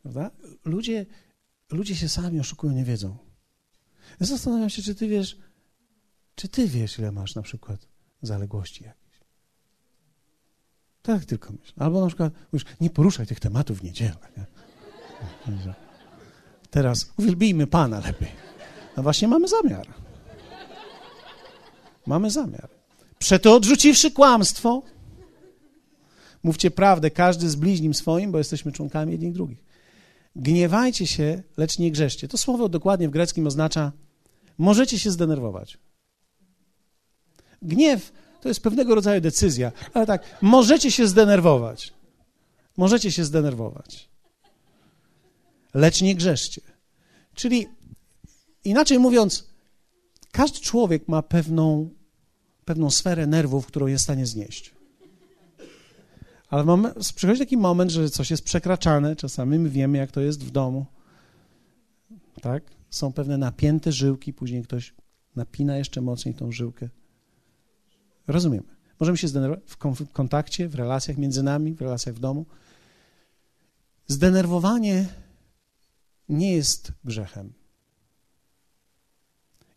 Prawda? 0.03 0.31
Ludzie, 0.65 1.07
ludzie 1.73 1.97
się 1.97 2.09
sami 2.09 2.41
oszukują, 2.41 2.73
nie 2.73 2.85
wiedzą. 2.85 3.17
Ja 4.21 4.27
zastanawiam 4.27 4.71
się, 4.71 4.83
czy 4.83 4.95
ty 4.95 5.09
wiesz, 5.09 5.39
czy 6.35 6.49
ty 6.49 6.69
wiesz, 6.69 6.99
ile 6.99 7.13
masz 7.13 7.35
na 7.35 7.43
przykład 7.43 7.89
zaległości 8.23 8.85
jakieś. 8.85 9.21
Tak 11.03 11.25
tylko 11.25 11.53
myślę. 11.53 11.75
Albo 11.77 12.01
na 12.01 12.07
przykład 12.07 12.33
mówisz, 12.53 12.67
nie 12.81 12.91
poruszaj 12.91 13.27
tych 13.27 13.41
tematów 13.41 13.79
w 13.79 13.85
niedzielę. 13.85 14.17
Nie? 14.37 14.47
Teraz 16.71 17.13
uwielbijmy 17.17 17.67
Pana 17.67 18.01
lepiej. 18.01 18.33
No 18.97 19.03
właśnie 19.03 19.29
mamy 19.29 19.49
zamiar. 19.49 19.87
Mamy 22.07 22.31
zamiar. 22.31 22.69
Przeto 23.19 23.55
odrzuciwszy 23.55 24.11
kłamstwo, 24.11 24.83
mówcie 26.43 26.71
prawdę 26.71 27.11
każdy 27.11 27.51
z 27.51 27.57
bliźnim 27.57 27.95
swoim, 27.95 28.33
bo 28.33 28.39
jesteśmy 28.39 28.73
członkami 28.73 29.13
jednych 29.13 29.33
drugich. 29.33 29.65
Gniewajcie 30.37 31.07
się, 31.07 31.43
lecz 31.57 31.79
nie 31.79 31.93
grzeszcie. 31.93 32.29
To 32.29 32.39
słowo 32.39 32.69
dokładnie 32.69 33.09
w 33.09 33.11
greckim 33.11 33.47
oznacza 33.47 33.93
możecie 34.59 34.99
się 34.99 35.11
zdenerwować. 35.11 35.79
Gniew 37.63 38.13
to 38.41 38.49
jest 38.49 38.63
pewnego 38.63 38.95
rodzaju 38.95 39.21
decyzja, 39.21 39.73
ale 39.95 40.07
tak, 40.07 40.23
możecie 40.43 40.91
się 40.91 41.07
zdenerwować. 41.07 41.93
Możecie 42.77 43.13
się 43.13 43.25
zdenerwować. 43.25 44.09
Lecz 45.75 46.03
nie 46.03 46.15
grzeszcie. 46.15 46.61
Czyli 47.35 47.67
inaczej 48.65 48.99
mówiąc, 48.99 49.49
każdy 50.33 50.61
człowiek 50.61 51.09
ma 51.09 51.23
pewną, 51.23 51.91
pewną 52.65 52.91
sferę 52.91 53.27
nerwów, 53.27 53.67
którą 53.67 53.87
jest 53.87 54.03
w 54.03 54.05
stanie 54.05 54.27
znieść. 54.27 54.78
Ale 56.49 56.65
mamy, 56.65 56.93
przychodzi 57.15 57.39
taki 57.39 57.57
moment, 57.57 57.91
że 57.91 58.11
coś 58.11 58.31
jest 58.31 58.45
przekraczane. 58.45 59.17
Czasami 59.17 59.59
my 59.59 59.71
wiemy, 59.71 59.99
jak 59.99 60.11
to 60.11 60.21
jest 60.21 60.45
w 60.45 60.51
domu. 60.51 60.87
Tak? 62.43 62.63
Są 62.91 63.13
pewne 63.13 63.39
napięte 63.39 63.93
żyłki, 63.93 64.33
później 64.33 64.63
ktoś 64.63 64.95
napina 65.37 65.77
jeszcze 65.77 66.01
mocniej 66.01 66.35
tą 66.35 66.53
żyłkę. 66.53 66.89
Rozumiemy. 68.27 68.67
Możemy 69.01 69.19
się 69.19 69.29
zdenerwować 69.29 69.65
w 69.67 70.13
kontakcie, 70.13 70.69
w 70.69 70.75
relacjach 70.75 71.19
między 71.19 71.43
nami, 71.43 71.75
w 71.75 71.81
relacjach 71.81 72.15
w 72.15 72.21
domu. 72.21 72.47
Zdenerwowanie 74.07 75.09
nie 76.29 76.53
jest 76.53 76.93
grzechem. 77.05 77.53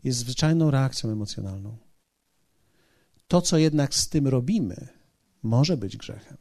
Jest 0.03 0.19
zwyczajną 0.19 0.71
reakcją 0.71 1.11
emocjonalną. 1.11 1.77
To, 3.27 3.41
co 3.41 3.57
jednak 3.57 3.95
z 3.95 4.09
tym 4.09 4.27
robimy, 4.27 4.87
może 5.43 5.77
być 5.77 5.97
grzechem. 5.97 6.37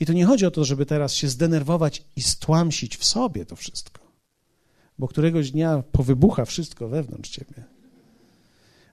I 0.00 0.06
to 0.06 0.12
nie 0.12 0.26
chodzi 0.26 0.46
o 0.46 0.50
to, 0.50 0.64
żeby 0.64 0.86
teraz 0.86 1.14
się 1.14 1.28
zdenerwować 1.28 2.04
i 2.16 2.22
stłamsić 2.22 2.96
w 2.96 3.04
sobie 3.04 3.46
to 3.46 3.56
wszystko, 3.56 4.00
bo 4.98 5.08
któregoś 5.08 5.50
dnia 5.50 5.82
powybucha 5.92 6.44
wszystko 6.44 6.88
wewnątrz 6.88 7.30
ciebie. 7.30 7.64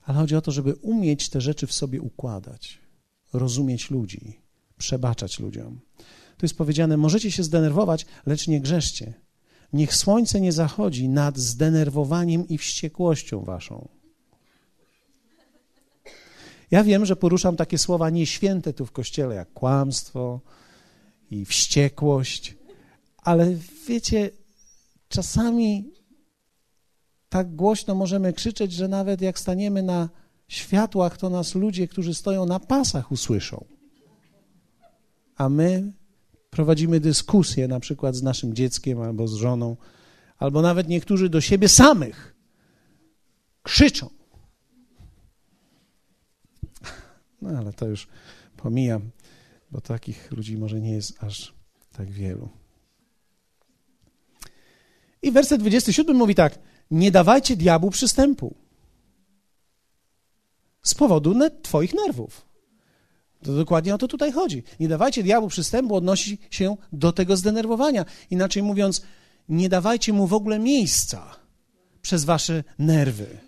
Ale 0.02 0.18
chodzi 0.18 0.36
o 0.36 0.40
to, 0.40 0.52
żeby 0.52 0.74
umieć 0.74 1.28
te 1.28 1.40
rzeczy 1.40 1.66
w 1.66 1.72
sobie 1.72 2.00
układać, 2.00 2.78
rozumieć 3.32 3.90
ludzi, 3.90 4.40
przebaczać 4.78 5.40
ludziom. 5.40 5.80
To 6.36 6.46
jest 6.46 6.56
powiedziane: 6.56 6.96
możecie 6.96 7.30
się 7.30 7.42
zdenerwować, 7.42 8.06
lecz 8.26 8.48
nie 8.48 8.60
grzeszcie. 8.60 9.14
Niech 9.72 9.94
słońce 9.94 10.40
nie 10.40 10.52
zachodzi 10.52 11.08
nad 11.08 11.38
zdenerwowaniem 11.38 12.48
i 12.48 12.58
wściekłością 12.58 13.44
waszą. 13.44 13.88
Ja 16.70 16.84
wiem, 16.84 17.06
że 17.06 17.16
poruszam 17.16 17.56
takie 17.56 17.78
słowa 17.78 18.10
nieświęte 18.10 18.72
tu 18.72 18.86
w 18.86 18.92
kościele, 18.92 19.34
jak 19.34 19.52
kłamstwo 19.52 20.40
i 21.30 21.44
wściekłość, 21.44 22.56
ale 23.16 23.54
wiecie, 23.88 24.30
czasami 25.08 25.92
tak 27.28 27.54
głośno 27.54 27.94
możemy 27.94 28.32
krzyczeć, 28.32 28.72
że 28.72 28.88
nawet 28.88 29.20
jak 29.20 29.38
staniemy 29.38 29.82
na 29.82 30.08
światłach, 30.48 31.18
to 31.18 31.30
nas 31.30 31.54
ludzie, 31.54 31.88
którzy 31.88 32.14
stoją 32.14 32.46
na 32.46 32.60
pasach, 32.60 33.12
usłyszą. 33.12 33.64
A 35.36 35.48
my 35.48 35.92
prowadzimy 36.50 37.00
dyskusję 37.00 37.68
na 37.68 37.80
przykład 37.80 38.14
z 38.14 38.22
naszym 38.22 38.54
dzieckiem 38.54 39.00
albo 39.00 39.28
z 39.28 39.34
żoną, 39.34 39.76
albo 40.38 40.62
nawet 40.62 40.88
niektórzy 40.88 41.28
do 41.28 41.40
siebie 41.40 41.68
samych 41.68 42.36
krzyczą. 43.62 44.10
No 47.42 47.58
ale 47.58 47.72
to 47.72 47.86
już 47.86 48.08
pomijam, 48.56 49.10
bo 49.74 49.80
takich 49.80 50.32
ludzi 50.32 50.58
może 50.58 50.80
nie 50.80 50.92
jest 50.92 51.24
aż 51.24 51.54
tak 51.92 52.10
wielu. 52.10 52.48
I 55.22 55.32
werset 55.32 55.60
27 55.60 56.16
mówi 56.16 56.34
tak: 56.34 56.58
Nie 56.90 57.10
dawajcie 57.10 57.56
diabłu 57.56 57.90
przystępu 57.90 58.54
z 60.82 60.94
powodu 60.94 61.34
Twoich 61.62 61.94
nerwów. 61.94 62.46
To 63.42 63.54
dokładnie 63.56 63.94
o 63.94 63.98
to 63.98 64.08
tutaj 64.08 64.32
chodzi. 64.32 64.62
Nie 64.80 64.88
dawajcie 64.88 65.22
diabłu 65.22 65.48
przystępu, 65.48 65.94
odnosi 65.94 66.38
się 66.50 66.76
do 66.92 67.12
tego 67.12 67.36
zdenerwowania. 67.36 68.04
Inaczej 68.30 68.62
mówiąc, 68.62 69.02
nie 69.48 69.68
dawajcie 69.68 70.12
mu 70.12 70.26
w 70.26 70.34
ogóle 70.34 70.58
miejsca 70.58 71.36
przez 72.02 72.24
wasze 72.24 72.64
nerwy. 72.78 73.38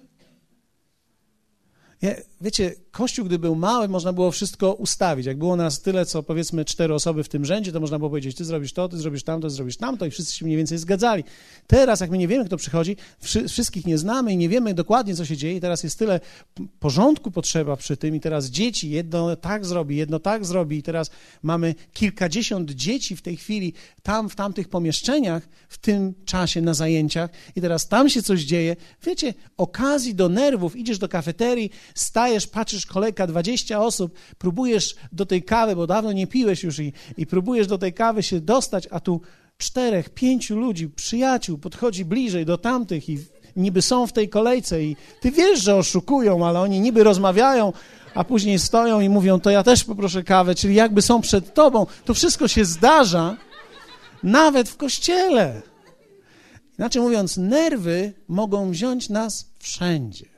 Wiecie, 2.40 2.74
kościół, 2.90 3.26
gdy 3.26 3.38
był 3.38 3.54
mały, 3.54 3.88
można 3.88 4.12
było 4.12 4.30
wszystko 4.30 4.72
ustawić. 4.72 5.26
Jak 5.26 5.38
było 5.38 5.56
nas 5.56 5.82
tyle, 5.82 6.06
co 6.06 6.22
powiedzmy 6.22 6.64
cztery 6.64 6.94
osoby 6.94 7.24
w 7.24 7.28
tym 7.28 7.44
rzędzie, 7.44 7.72
to 7.72 7.80
można 7.80 7.98
było 7.98 8.10
powiedzieć, 8.10 8.36
ty 8.36 8.44
zrobisz 8.44 8.72
to, 8.72 8.88
ty 8.88 8.98
zrobisz 8.98 9.22
tamto, 9.22 9.48
ty 9.48 9.54
zrobisz 9.54 9.76
tamto 9.76 10.06
i 10.06 10.10
wszyscy 10.10 10.36
się 10.36 10.44
mniej 10.44 10.56
więcej 10.56 10.78
zgadzali. 10.78 11.24
Teraz, 11.66 12.00
jak 12.00 12.10
my 12.10 12.18
nie 12.18 12.28
wiemy, 12.28 12.44
kto 12.44 12.56
przychodzi, 12.56 12.96
wszy 13.20 13.48
wszystkich 13.48 13.86
nie 13.86 13.98
znamy 13.98 14.32
i 14.32 14.36
nie 14.36 14.48
wiemy 14.48 14.74
dokładnie, 14.74 15.14
co 15.14 15.24
się 15.24 15.36
dzieje, 15.36 15.56
i 15.56 15.60
teraz 15.60 15.82
jest 15.82 15.98
tyle 15.98 16.20
porządku 16.78 17.30
potrzeba 17.30 17.76
przy 17.76 17.96
tym 17.96 18.14
i 18.14 18.20
teraz 18.20 18.46
dzieci 18.46 18.90
jedno 18.90 19.36
tak 19.36 19.66
zrobi, 19.66 19.96
jedno 19.96 20.18
tak 20.18 20.44
zrobi 20.44 20.78
i 20.78 20.82
teraz 20.82 21.10
mamy 21.42 21.74
kilkadziesiąt 21.92 22.70
dzieci 22.70 23.16
w 23.16 23.22
tej 23.22 23.36
chwili 23.36 23.72
tam, 24.02 24.28
w 24.28 24.36
tamtych 24.36 24.68
pomieszczeniach, 24.68 25.48
w 25.68 25.78
tym 25.78 26.14
czasie 26.24 26.60
na 26.60 26.74
zajęciach 26.74 27.30
i 27.56 27.60
teraz 27.60 27.88
tam 27.88 28.08
się 28.08 28.22
coś 28.22 28.42
dzieje. 28.42 28.76
Wiecie, 29.02 29.34
okazji 29.56 30.14
do 30.14 30.28
nerwów, 30.28 30.76
idziesz 30.76 30.98
do 30.98 31.08
kafeterii, 31.08 31.70
stajesz, 31.94 32.25
patrzysz, 32.52 32.86
kolejka, 32.86 33.26
20 33.26 33.80
osób, 33.80 34.14
próbujesz 34.38 34.96
do 35.12 35.26
tej 35.26 35.42
kawy, 35.42 35.76
bo 35.76 35.86
dawno 35.86 36.12
nie 36.12 36.26
piłeś 36.26 36.62
już 36.62 36.78
i, 36.78 36.92
i 37.16 37.26
próbujesz 37.26 37.66
do 37.66 37.78
tej 37.78 37.92
kawy 37.92 38.22
się 38.22 38.40
dostać, 38.40 38.88
a 38.90 39.00
tu 39.00 39.20
czterech, 39.58 40.10
pięciu 40.10 40.56
ludzi, 40.56 40.88
przyjaciół 40.88 41.58
podchodzi 41.58 42.04
bliżej 42.04 42.44
do 42.44 42.58
tamtych 42.58 43.08
i 43.08 43.18
niby 43.56 43.82
są 43.82 44.06
w 44.06 44.12
tej 44.12 44.28
kolejce 44.28 44.82
i 44.82 44.96
ty 45.20 45.30
wiesz, 45.30 45.62
że 45.62 45.76
oszukują, 45.76 46.46
ale 46.46 46.60
oni 46.60 46.80
niby 46.80 47.04
rozmawiają, 47.04 47.72
a 48.14 48.24
później 48.24 48.58
stoją 48.58 49.00
i 49.00 49.08
mówią, 49.08 49.40
to 49.40 49.50
ja 49.50 49.62
też 49.62 49.84
poproszę 49.84 50.22
kawę, 50.24 50.54
czyli 50.54 50.74
jakby 50.74 51.02
są 51.02 51.20
przed 51.20 51.54
tobą. 51.54 51.86
To 52.04 52.14
wszystko 52.14 52.48
się 52.48 52.64
zdarza 52.64 53.36
nawet 54.22 54.68
w 54.68 54.76
kościele. 54.76 55.62
Inaczej 56.78 57.02
mówiąc, 57.02 57.36
nerwy 57.36 58.12
mogą 58.28 58.70
wziąć 58.70 59.08
nas 59.08 59.50
wszędzie. 59.58 60.35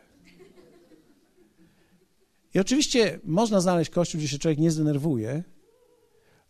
I 2.54 2.58
oczywiście 2.58 3.20
można 3.24 3.60
znaleźć 3.60 3.90
kościół, 3.90 4.18
gdzie 4.18 4.28
się 4.28 4.38
człowiek 4.38 4.58
nie 4.58 4.70
zdenerwuje. 4.70 5.44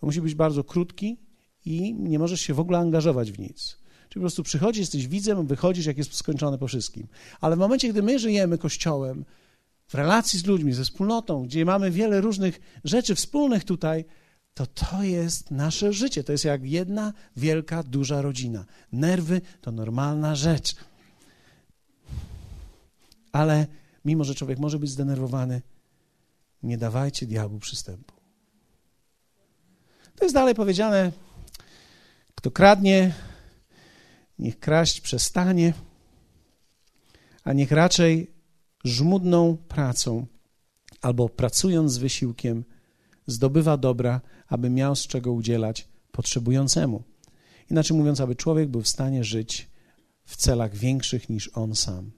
To 0.01 0.07
musi 0.07 0.20
być 0.20 0.34
bardzo 0.34 0.64
krótki 0.64 1.16
i 1.64 1.94
nie 1.94 2.18
możesz 2.18 2.40
się 2.40 2.55
w 2.55 2.61
ogóle 2.61 2.78
angażować 2.78 3.32
w 3.32 3.38
nic. 3.38 3.78
Czyli 4.09 4.20
po 4.20 4.20
prostu 4.20 4.42
przychodzisz, 4.42 4.80
jesteś 4.80 5.09
widzem, 5.09 5.46
wychodzisz, 5.46 5.86
jak 5.86 5.99
jest 5.99 6.14
skończone 6.14 6.59
po 6.59 6.68
wszystkim. 6.68 7.07
Ale 7.40 7.57
w 7.57 7.59
momencie, 7.59 7.88
gdy 7.88 8.03
my 8.03 8.18
żyjemy 8.18 8.59
kościołem, 8.59 9.24
w 9.88 9.94
relacji 9.94 10.38
z 10.38 10.46
ludźmi, 10.46 10.72
ze 10.72 10.84
wspólnotą, 10.84 11.42
gdzie 11.42 11.64
mamy 11.64 11.90
wiele 11.90 12.20
różnych 12.20 12.61
rzeczy 12.84 13.14
wspólnych 13.14 13.64
tutaj, 13.64 14.05
to 14.55 14.66
to 14.66 15.03
jest 15.03 15.51
nasze 15.51 15.92
życie. 15.92 16.24
To 16.24 16.32
jest 16.32 16.44
jak 16.44 16.64
jedna 16.64 17.12
wielka, 17.36 17.82
duża 17.82 18.22
rodzina. 18.22 18.64
Nerwy 18.92 19.40
to 19.61 19.72
normalna 19.72 20.34
rzecz. 20.34 20.74
Ale 23.32 23.66
mimo, 24.05 24.24
że 24.24 24.34
człowiek 24.34 24.59
może 24.59 24.78
być 24.78 24.90
zdenerwowany, 24.90 25.62
nie 26.62 26.78
dawajcie 26.78 27.26
diabłu 27.26 27.59
przystępu. 27.59 28.14
To 30.16 30.24
jest 30.24 30.34
dalej 30.34 30.54
powiedziane, 30.54 31.12
kto 32.34 32.50
kradnie, 32.50 33.14
niech 34.38 34.59
kraść 34.59 35.00
przestanie, 35.00 35.72
a 37.44 37.52
niech 37.52 37.70
raczej 37.70 38.30
żmudną 38.84 39.56
pracą 39.56 40.26
albo 41.02 41.28
pracując 41.28 41.92
z 41.92 41.98
wysiłkiem 41.98 42.64
zdobywa 43.26 43.76
dobra, 43.76 44.20
aby 44.46 44.70
miał 44.70 44.96
z 44.96 45.06
czego 45.06 45.32
udzielać 45.32 45.88
potrzebującemu. 46.12 47.02
Inaczej 47.70 47.96
mówiąc, 47.96 48.20
aby 48.20 48.36
człowiek 48.36 48.68
był 48.68 48.82
w 48.82 48.88
stanie 48.88 49.24
żyć 49.24 49.70
w 50.24 50.36
celach 50.36 50.74
większych 50.74 51.28
niż 51.28 51.50
on 51.54 51.74
sam. 51.74 52.17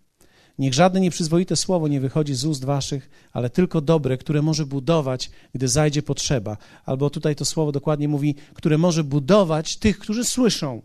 Niech 0.60 0.74
żadne 0.74 1.00
nieprzyzwoite 1.00 1.56
słowo 1.56 1.88
nie 1.88 2.00
wychodzi 2.00 2.34
z 2.34 2.44
ust 2.44 2.64
waszych, 2.64 3.10
ale 3.32 3.50
tylko 3.50 3.80
dobre, 3.80 4.18
które 4.18 4.42
może 4.42 4.66
budować, 4.66 5.30
gdy 5.54 5.68
zajdzie 5.68 6.02
potrzeba. 6.02 6.56
Albo 6.84 7.10
tutaj 7.10 7.36
to 7.36 7.44
słowo 7.44 7.72
dokładnie 7.72 8.08
mówi, 8.08 8.34
które 8.54 8.78
może 8.78 9.04
budować 9.04 9.76
tych, 9.76 9.98
którzy 9.98 10.24
słyszą, 10.24 10.82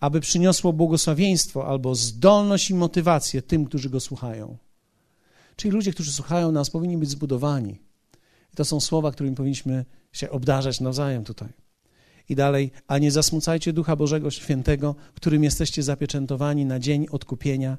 aby 0.00 0.20
przyniosło 0.20 0.72
błogosławieństwo 0.72 1.66
albo 1.66 1.94
zdolność 1.94 2.70
i 2.70 2.74
motywację 2.74 3.42
tym, 3.42 3.64
którzy 3.64 3.90
go 3.90 4.00
słuchają. 4.00 4.56
Czyli 5.56 5.74
ludzie, 5.74 5.92
którzy 5.92 6.12
słuchają 6.12 6.52
nas, 6.52 6.70
powinni 6.70 6.96
być 6.96 7.10
zbudowani. 7.10 7.78
I 8.52 8.56
to 8.56 8.64
są 8.64 8.80
słowa, 8.80 9.12
którymi 9.12 9.36
powinniśmy 9.36 9.84
się 10.12 10.30
obdarzać 10.30 10.80
nawzajem 10.80 11.24
tutaj. 11.24 11.48
I 12.28 12.34
dalej, 12.34 12.70
a 12.88 12.98
nie 12.98 13.10
zasmucajcie 13.10 13.72
Ducha 13.72 13.96
Bożego 13.96 14.30
Świętego, 14.30 14.94
którym 15.14 15.44
jesteście 15.44 15.82
zapieczętowani 15.82 16.64
na 16.64 16.78
dzień 16.78 17.06
odkupienia 17.10 17.78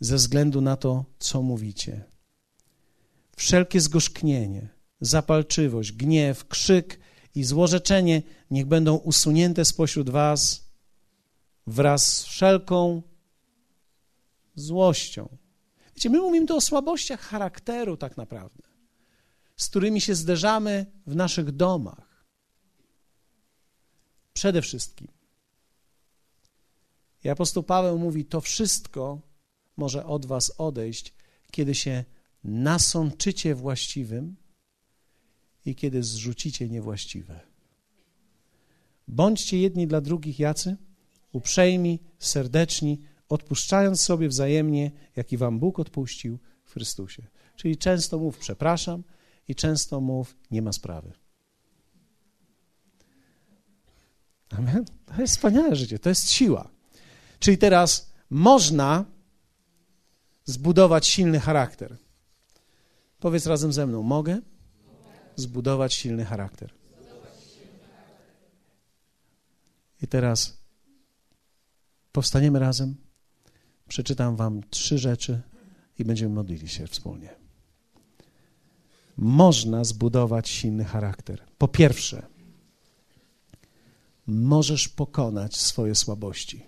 ze 0.00 0.16
względu 0.16 0.60
na 0.60 0.76
to, 0.76 1.04
co 1.18 1.42
mówicie. 1.42 2.04
Wszelkie 3.36 3.80
zgorzknienie, 3.80 4.68
zapalczywość, 5.00 5.92
gniew, 5.92 6.48
krzyk 6.48 7.00
i 7.34 7.44
złorzeczenie 7.44 8.22
niech 8.50 8.66
będą 8.66 8.96
usunięte 8.96 9.64
spośród 9.64 10.10
was 10.10 10.66
wraz 11.66 12.06
z 12.06 12.24
wszelką 12.24 13.02
złością. 14.54 15.28
Wiecie, 15.94 16.10
my 16.10 16.18
mówimy 16.18 16.46
tu 16.46 16.56
o 16.56 16.60
słabościach 16.60 17.20
charakteru 17.20 17.96
tak 17.96 18.16
naprawdę, 18.16 18.62
z 19.56 19.68
którymi 19.68 20.00
się 20.00 20.14
zderzamy 20.14 20.86
w 21.06 21.16
naszych 21.16 21.52
domach. 21.52 22.26
Przede 24.32 24.62
wszystkim. 24.62 25.08
I 27.24 27.28
apostoł 27.28 27.62
Paweł 27.62 27.98
mówi, 27.98 28.24
to 28.24 28.40
wszystko 28.40 29.20
może 29.76 30.06
od 30.06 30.26
was 30.26 30.52
odejść, 30.58 31.14
kiedy 31.50 31.74
się 31.74 32.04
nasączycie 32.44 33.54
właściwym 33.54 34.36
i 35.64 35.74
kiedy 35.74 36.02
zrzucicie 36.02 36.68
niewłaściwe. 36.68 37.40
Bądźcie 39.08 39.58
jedni 39.58 39.86
dla 39.86 40.00
drugich 40.00 40.38
jacy? 40.38 40.76
Uprzejmi, 41.32 41.98
serdeczni, 42.18 43.00
odpuszczając 43.28 44.00
sobie 44.00 44.28
wzajemnie, 44.28 44.90
jak 45.16 45.32
i 45.32 45.36
wam 45.36 45.58
Bóg 45.58 45.78
odpuścił 45.78 46.38
w 46.64 46.72
Chrystusie. 46.72 47.26
Czyli 47.56 47.76
często 47.76 48.18
mów 48.18 48.38
przepraszam 48.38 49.02
i 49.48 49.54
często 49.54 50.00
mów 50.00 50.36
nie 50.50 50.62
ma 50.62 50.72
sprawy. 50.72 51.12
Amen. 54.50 54.84
To 55.06 55.20
jest 55.20 55.34
wspaniałe 55.34 55.76
życie, 55.76 55.98
to 55.98 56.08
jest 56.08 56.30
siła. 56.30 56.70
Czyli 57.38 57.58
teraz 57.58 58.12
można 58.30 59.04
zbudować 60.46 61.06
silny 61.06 61.40
charakter. 61.40 61.96
Powiedz 63.20 63.46
razem 63.46 63.72
ze 63.72 63.86
mną, 63.86 64.02
mogę 64.02 64.40
zbudować 65.36 65.94
silny 65.94 66.24
charakter. 66.24 66.74
I 70.02 70.06
teraz 70.06 70.58
powstaniemy 72.12 72.58
razem. 72.58 72.96
Przeczytam 73.88 74.36
Wam 74.36 74.60
trzy 74.70 74.98
rzeczy 74.98 75.42
i 75.98 76.04
będziemy 76.04 76.34
modlili 76.34 76.68
się 76.68 76.86
wspólnie. 76.86 77.34
Można 79.16 79.84
zbudować 79.84 80.48
silny 80.48 80.84
charakter. 80.84 81.42
Po 81.58 81.68
pierwsze, 81.68 82.26
możesz 84.26 84.88
pokonać 84.88 85.56
swoje 85.56 85.94
słabości. 85.94 86.66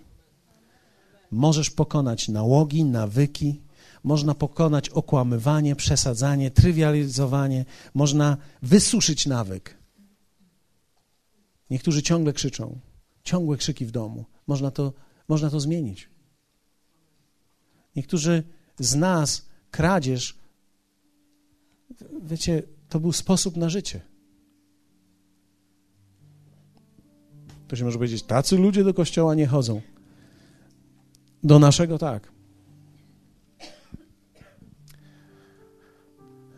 Możesz 1.31 1.69
pokonać 1.69 2.27
nałogi, 2.27 2.83
nawyki, 2.85 3.61
można 4.03 4.35
pokonać 4.35 4.89
okłamywanie, 4.89 5.75
przesadzanie, 5.75 6.51
trywializowanie, 6.51 7.65
można 7.93 8.37
wysuszyć 8.61 9.25
nawyk. 9.25 9.77
Niektórzy 11.69 12.03
ciągle 12.03 12.33
krzyczą, 12.33 12.79
ciągłe 13.23 13.57
krzyki 13.57 13.85
w 13.85 13.91
domu. 13.91 14.25
Można 14.47 14.71
to, 14.71 14.93
można 15.27 15.49
to 15.49 15.59
zmienić. 15.59 16.09
Niektórzy 17.95 18.43
z 18.79 18.95
nas 18.95 19.45
kradzież, 19.71 20.37
wiecie, 22.21 22.63
to 22.89 22.99
był 22.99 23.11
sposób 23.11 23.57
na 23.57 23.69
życie. 23.69 24.01
To 27.67 27.75
się 27.75 27.85
może 27.85 27.97
powiedzieć, 27.97 28.23
tacy 28.23 28.57
ludzie 28.57 28.83
do 28.83 28.93
kościoła 28.93 29.35
nie 29.35 29.47
chodzą. 29.47 29.81
Do 31.43 31.59
naszego 31.59 31.97
tak. 31.97 32.31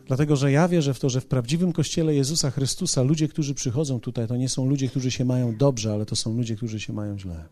Dlatego, 0.06 0.36
że 0.36 0.52
ja 0.52 0.68
wierzę 0.68 0.94
w 0.94 1.00
to, 1.00 1.08
że 1.08 1.20
w 1.20 1.26
prawdziwym 1.26 1.72
kościele 1.72 2.14
Jezusa 2.14 2.50
Chrystusa 2.50 3.02
ludzie, 3.02 3.28
którzy 3.28 3.54
przychodzą 3.54 4.00
tutaj, 4.00 4.28
to 4.28 4.36
nie 4.36 4.48
są 4.48 4.68
ludzie, 4.68 4.88
którzy 4.88 5.10
się 5.10 5.24
mają 5.24 5.56
dobrze, 5.56 5.92
ale 5.92 6.06
to 6.06 6.16
są 6.16 6.36
ludzie, 6.36 6.56
którzy 6.56 6.80
się 6.80 6.92
mają 6.92 7.18
źle. 7.18 7.44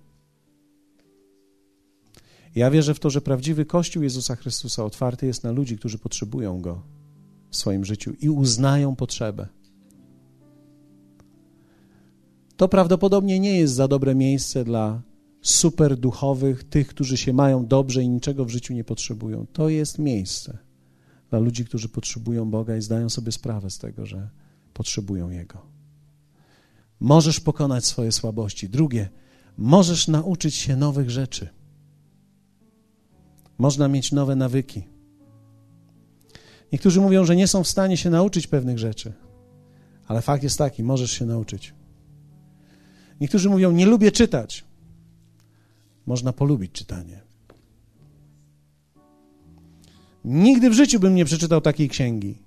Ja 2.55 2.71
wierzę 2.71 2.95
w 2.95 3.01
to, 3.01 3.11
że 3.11 3.21
prawdziwy 3.21 3.65
Kościół 3.65 4.03
Jezusa 4.03 4.37
Chrystusa 4.37 4.85
otwarty 4.85 5.27
jest 5.27 5.45
na 5.45 5.53
ludzi, 5.53 5.79
którzy 5.79 5.99
potrzebują 5.99 6.61
Go 6.61 6.83
w 7.51 7.57
swoim 7.57 7.85
życiu 7.85 8.13
i 8.21 8.31
uznają 8.31 8.97
potrzebę. 8.97 9.49
To 12.57 12.69
prawdopodobnie 12.69 13.41
nie 13.41 13.59
jest 13.59 13.75
za 13.75 13.89
dobre 13.89 14.15
miejsce 14.15 14.65
dla 14.65 15.03
super 15.43 15.97
duchowych, 15.97 16.65
tych, 16.65 16.89
którzy 16.89 17.17
się 17.17 17.33
mają 17.33 17.67
dobrze 17.67 18.03
i 18.03 18.09
niczego 18.09 18.45
w 18.45 18.51
życiu 18.51 18.75
nie 18.75 18.85
potrzebują. 18.85 19.47
To 19.53 19.69
jest 19.69 19.99
miejsce 19.99 20.70
dla 21.31 21.39
ludzi, 21.39 21.65
którzy 21.65 21.89
potrzebują 21.89 22.51
Boga 22.51 22.77
i 22.77 22.83
zdają 22.83 23.09
sobie 23.09 23.33
sprawę 23.33 23.71
z 23.71 23.79
tego, 23.79 24.07
że 24.07 24.31
potrzebują 24.75 25.31
Jego. 25.31 25.67
Możesz 27.01 27.41
pokonać 27.41 27.85
swoje 27.85 28.13
słabości. 28.13 28.69
Drugie, 28.69 29.09
możesz 29.59 30.09
nauczyć 30.09 30.55
się 30.55 30.77
nowych 30.77 31.11
rzeczy. 31.11 31.49
Można 33.59 33.89
mieć 33.89 34.13
nowe 34.13 34.37
nawyki. 34.37 34.83
Niektórzy 36.73 37.01
mówią, 37.01 37.25
że 37.25 37.37
nie 37.37 37.49
są 37.49 37.65
w 37.65 37.69
stanie 37.69 37.97
się 37.97 38.11
nauczyć 38.11 38.47
pewnych 38.47 38.79
rzeczy, 38.79 39.13
ale 40.07 40.23
fakt 40.23 40.43
jest 40.43 40.59
taki, 40.59 40.83
możesz 40.83 41.11
się 41.11 41.27
nauczyć. 41.27 41.75
Niektórzy 43.21 43.51
mówią, 43.51 43.73
nie 43.73 43.87
lubię 43.87 44.13
czytać. 44.13 44.65
Można 46.07 46.33
polubić 46.33 46.73
czytanie. 46.73 47.30
Nigdy 50.25 50.71
w 50.71 50.73
życiu 50.73 51.01
bym 51.01 51.15
nie 51.15 51.25
przeczytał 51.25 51.61
takiej 51.61 51.89
księgi. 51.89 52.39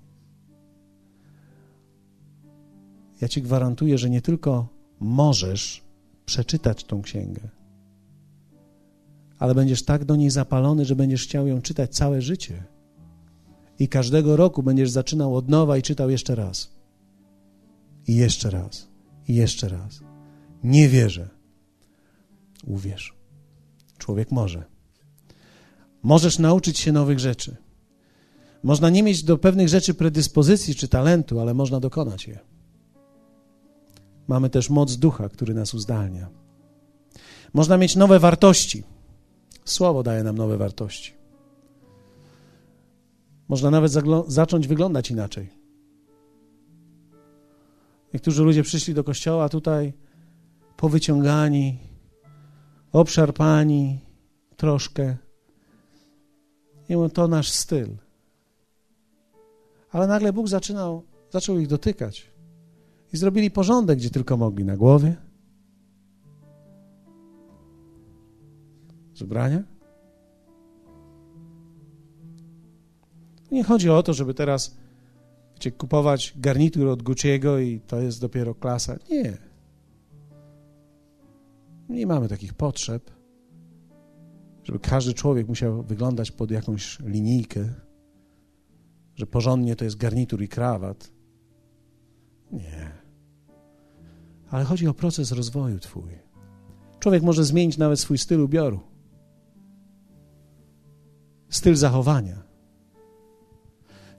Ja 3.21 3.27
ci 3.27 3.41
gwarantuję, 3.41 3.97
że 3.97 4.09
nie 4.09 4.21
tylko 4.21 4.67
możesz 4.99 5.83
przeczytać 6.25 6.83
tą 6.83 7.01
księgę, 7.01 7.41
ale 9.39 9.55
będziesz 9.55 9.83
tak 9.83 10.05
do 10.05 10.15
niej 10.15 10.29
zapalony, 10.29 10.85
że 10.85 10.95
będziesz 10.95 11.23
chciał 11.23 11.47
ją 11.47 11.61
czytać 11.61 11.95
całe 11.95 12.21
życie. 12.21 12.63
I 13.79 13.87
każdego 13.87 14.35
roku 14.35 14.63
będziesz 14.63 14.89
zaczynał 14.89 15.35
od 15.35 15.49
nowa 15.49 15.77
i 15.77 15.81
czytał 15.81 16.09
jeszcze 16.09 16.35
raz. 16.35 16.71
I 18.07 18.15
jeszcze 18.15 18.49
raz. 18.49 18.87
I 19.27 19.35
jeszcze 19.35 19.69
raz. 19.69 19.99
Nie 20.63 20.89
wierzę. 20.89 21.29
Uwierz. 22.67 23.13
Człowiek 23.97 24.31
może. 24.31 24.63
Możesz 26.03 26.39
nauczyć 26.39 26.79
się 26.79 26.91
nowych 26.91 27.19
rzeczy. 27.19 27.62
Można 28.63 28.89
nie 28.89 29.03
mieć 29.03 29.23
do 29.23 29.37
pewnych 29.37 29.69
rzeczy 29.69 29.93
predyspozycji 29.93 30.75
czy 30.75 30.87
talentu, 30.87 31.39
ale 31.39 31.53
można 31.53 31.79
dokonać 31.79 32.27
je. 32.27 32.39
Mamy 34.27 34.49
też 34.49 34.69
moc 34.69 34.95
ducha, 34.95 35.29
który 35.29 35.53
nas 35.53 35.73
uzdalnia. 35.73 36.29
Można 37.53 37.77
mieć 37.77 37.95
nowe 37.95 38.19
wartości. 38.19 38.83
Słowo 39.65 40.03
daje 40.03 40.23
nam 40.23 40.37
nowe 40.37 40.57
wartości. 40.57 41.13
Można 43.47 43.71
nawet 43.71 43.91
zacząć 44.27 44.67
wyglądać 44.67 45.11
inaczej. 45.11 45.49
Niektórzy 48.13 48.43
ludzie 48.43 48.63
przyszli 48.63 48.93
do 48.93 49.03
kościoła 49.03 49.49
tutaj 49.49 49.93
powyciągani, 50.77 51.77
obszarpani 52.91 53.99
troszkę. 54.57 55.17
I 56.89 56.93
to 57.13 57.27
nasz 57.27 57.49
styl. 57.49 58.02
Ale 59.93 60.07
nagle 60.07 60.33
Bóg 60.33 60.47
zaczynał, 60.47 61.03
zaczął 61.31 61.59
ich 61.59 61.67
dotykać. 61.67 62.33
I 63.13 63.17
zrobili 63.17 63.51
porządek, 63.51 63.99
gdzie 63.99 64.09
tylko 64.09 64.37
mogli. 64.37 64.65
Na 64.65 64.77
głowie, 64.77 65.15
z 69.13 69.21
ubrania. 69.21 69.63
Nie 73.51 73.63
chodzi 73.63 73.89
o 73.89 74.03
to, 74.03 74.13
żeby 74.13 74.33
teraz 74.33 74.77
wiecie, 75.53 75.71
kupować 75.71 76.33
garnitur 76.37 76.87
od 76.87 77.03
Gucci'ego 77.03 77.61
i 77.61 77.79
to 77.79 78.01
jest 78.01 78.21
dopiero 78.21 78.55
klasa. 78.55 78.95
Nie. 79.09 79.37
Nie 81.89 82.07
mamy 82.07 82.27
takich 82.27 82.53
potrzeb, 82.53 83.11
żeby 84.63 84.79
każdy 84.79 85.13
człowiek 85.13 85.47
musiał 85.47 85.83
wyglądać 85.83 86.31
pod 86.31 86.51
jakąś 86.51 86.99
linijkę, 86.99 87.69
że 89.15 89.25
porządnie 89.27 89.75
to 89.75 89.85
jest 89.85 89.97
garnitur 89.97 90.41
i 90.41 90.47
krawat. 90.47 91.11
Nie. 92.51 92.91
Ale 94.49 94.63
chodzi 94.63 94.87
o 94.87 94.93
proces 94.93 95.31
rozwoju 95.31 95.79
Twój. 95.79 96.11
Człowiek 96.99 97.23
może 97.23 97.43
zmienić 97.43 97.77
nawet 97.77 97.99
swój 97.99 98.17
styl 98.17 98.41
ubioru, 98.41 98.79
styl 101.49 101.75
zachowania. 101.75 102.43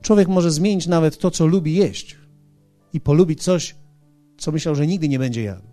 Człowiek 0.02 0.28
może 0.28 0.50
zmienić 0.50 0.86
nawet 0.86 1.18
to, 1.18 1.30
co 1.30 1.46
lubi 1.46 1.74
jeść 1.74 2.16
i 2.92 3.00
polubić 3.00 3.42
coś, 3.42 3.76
co 4.38 4.52
myślał, 4.52 4.74
że 4.74 4.86
nigdy 4.86 5.08
nie 5.08 5.18
będzie 5.18 5.42
jadł. 5.42 5.66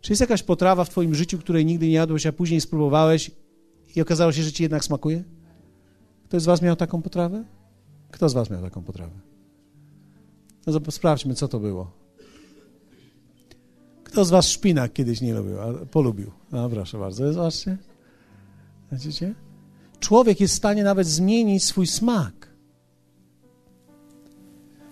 Czy 0.00 0.12
jest 0.12 0.20
jakaś 0.20 0.42
potrawa 0.42 0.84
w 0.84 0.90
Twoim 0.90 1.14
życiu, 1.14 1.38
której 1.38 1.66
nigdy 1.66 1.86
nie 1.86 1.92
jadłeś, 1.92 2.26
a 2.26 2.32
później 2.32 2.60
spróbowałeś 2.60 3.30
i 3.96 4.00
okazało 4.00 4.32
się, 4.32 4.42
że 4.42 4.52
Ci 4.52 4.62
jednak 4.62 4.84
smakuje? 4.84 5.24
Ktoś 6.24 6.42
z 6.42 6.46
Was 6.46 6.62
miał 6.62 6.76
taką 6.76 7.02
potrawę? 7.02 7.44
Kto 8.10 8.28
z 8.28 8.34
Was 8.34 8.50
miał 8.50 8.62
taką 8.62 8.82
potrawę? 8.82 9.20
No 10.66 10.80
sprawdźmy, 10.90 11.34
co 11.34 11.48
to 11.48 11.60
było. 11.60 11.90
Kto 14.04 14.24
z 14.24 14.30
Was 14.30 14.48
szpinak 14.48 14.92
kiedyś 14.92 15.20
nie 15.20 15.34
lubił, 15.34 15.60
a 15.60 15.86
polubił? 15.86 16.30
No 16.52 16.70
proszę 16.70 16.98
bardzo, 16.98 17.32
zobaczcie. 17.32 17.78
Widzicie? 18.92 19.34
Człowiek 20.00 20.40
jest 20.40 20.54
w 20.54 20.56
stanie 20.56 20.84
nawet 20.84 21.06
zmienić 21.06 21.64
swój 21.64 21.86
smak. 21.86 22.48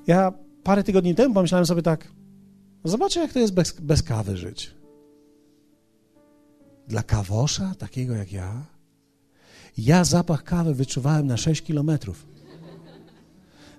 Ja 0.07 0.33
parę 0.63 0.85
tygodni 0.85 1.15
temu 1.15 1.35
pomyślałem 1.35 1.67
sobie 1.67 1.83
tak, 1.83 2.09
zobaczę 2.85 3.21
jak 3.21 3.33
to 3.33 3.39
jest 3.39 3.55
bez, 3.55 3.81
bez 3.81 4.03
kawy 4.03 4.37
żyć. 4.37 4.75
Dla 6.89 7.03
kawosza, 7.03 7.75
takiego 7.79 8.15
jak 8.15 8.33
ja, 8.33 8.67
ja 9.79 10.05
zapach 10.05 10.45
kawy 10.45 10.75
wyczuwałem 10.75 11.27
na 11.27 11.37
6 11.37 11.63
kilometrów. 11.63 12.34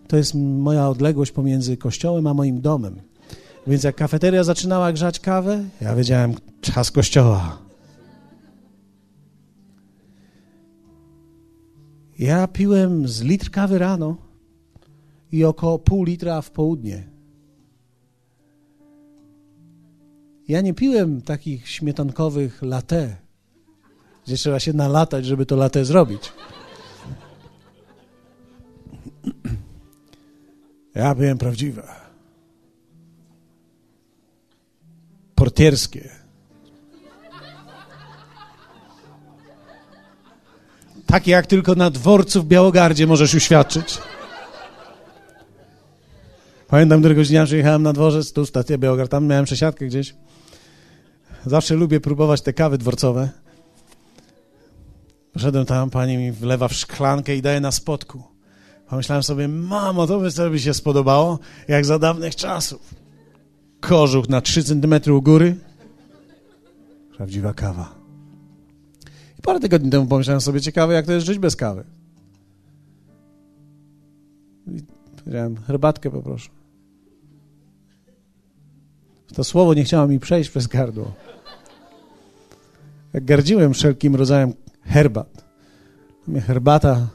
To 0.08 0.18
jest 0.18 0.36
moja 0.36 0.90
odległość 0.90 1.32
pomiędzy 1.32 1.78
kościołem 1.78 2.28
a 2.28 2.34
moim 2.34 2.62
domem. 2.62 3.02
Więc 3.68 3.84
jak 3.84 3.96
kafeteria 3.96 4.44
zaczynała 4.44 4.94
grzać 4.94 5.20
kawę, 5.20 5.64
ja 5.82 5.96
wiedziałem, 5.96 6.34
czas 6.62 6.92
kościoła. 6.92 7.58
Ja 12.20 12.48
piłem 12.48 13.08
z 13.08 13.22
litr 13.22 13.52
kawy 13.52 13.80
rano 13.80 14.18
i 15.32 15.44
około 15.44 15.80
pół 15.80 16.04
litra 16.04 16.42
w 16.42 16.52
południe. 16.52 17.10
Ja 20.48 20.62
nie 20.62 20.74
piłem 20.74 21.22
takich 21.22 21.70
śmietankowych 21.70 22.62
latte, 22.62 23.16
gdzie 24.26 24.36
trzeba 24.38 24.60
się 24.60 24.74
nalatać, 24.74 25.26
żeby 25.26 25.46
to 25.46 25.56
latte 25.56 25.86
zrobić. 25.86 26.32
Ja 30.96 31.16
byłem 31.16 31.38
prawdziwe. 31.38 31.84
Portierskie. 35.36 36.10
Takie 41.06 41.32
jak 41.32 41.48
tylko 41.48 41.76
na 41.76 41.90
dworcu 41.90 42.42
w 42.42 42.46
Białogardzie 42.46 43.08
możesz 43.08 43.34
uświadczyć. 43.34 43.98
Pamiętam, 46.68 47.00
któregoś 47.00 47.30
dnia 47.30 47.46
przyjechałem 47.46 47.84
na 47.84 47.94
dworzec, 47.94 48.34
tu 48.34 48.46
stacja 48.46 48.78
Białogard, 48.78 49.12
tam 49.12 49.28
miałem 49.28 49.46
przesiadkę 49.46 49.86
gdzieś. 49.86 50.16
Zawsze 51.46 51.76
lubię 51.76 52.00
próbować 52.00 52.42
te 52.42 52.54
kawy 52.54 52.78
dworcowe. 52.78 53.30
Poszedłem 55.34 55.66
tam, 55.66 55.90
pani 55.90 56.18
mi 56.18 56.32
wlewa 56.32 56.68
w 56.68 56.74
szklankę 56.74 57.36
i 57.36 57.42
daje 57.42 57.60
na 57.60 57.72
spodku. 57.72 58.35
Pomyślałem 58.90 59.24
sobie, 59.24 59.48
mamo, 59.48 60.08
to 60.08 60.20
by 60.20 60.32
sobie 60.32 60.60
się 60.60 60.74
spodobało, 60.74 61.40
jak 61.68 61.86
za 61.86 62.00
dawnych 62.00 62.36
czasów. 62.36 62.96
Kożuch 63.80 64.30
na 64.30 64.42
3 64.42 64.64
cm 64.64 65.14
u 65.14 65.22
góry. 65.22 65.56
Prawdziwa 67.18 67.54
kawa. 67.54 67.96
I 69.40 69.42
parę 69.42 69.60
tygodni 69.60 69.90
temu 69.90 70.06
pomyślałem 70.06 70.42
sobie, 70.42 70.62
ciekawe, 70.62 70.94
jak 70.94 71.06
to 71.06 71.14
jest 71.14 71.26
żyć 71.26 71.40
bez 71.40 71.56
kawy. 71.56 71.84
I 74.68 74.84
powiedziałem, 75.18 75.58
herbatkę 75.58 76.12
poproszę. 76.12 76.50
To 79.36 79.44
słowo 79.44 79.74
nie 79.74 79.84
chciało 79.84 80.08
mi 80.08 80.20
przejść 80.20 80.50
przez 80.50 80.68
gardło. 80.68 81.12
Jak 83.14 83.26
gardziłem 83.26 83.74
wszelkim 83.74 84.16
rodzajem 84.16 84.54
herbat. 84.82 85.46
Mnie 86.28 86.42
herbata 86.42 87.08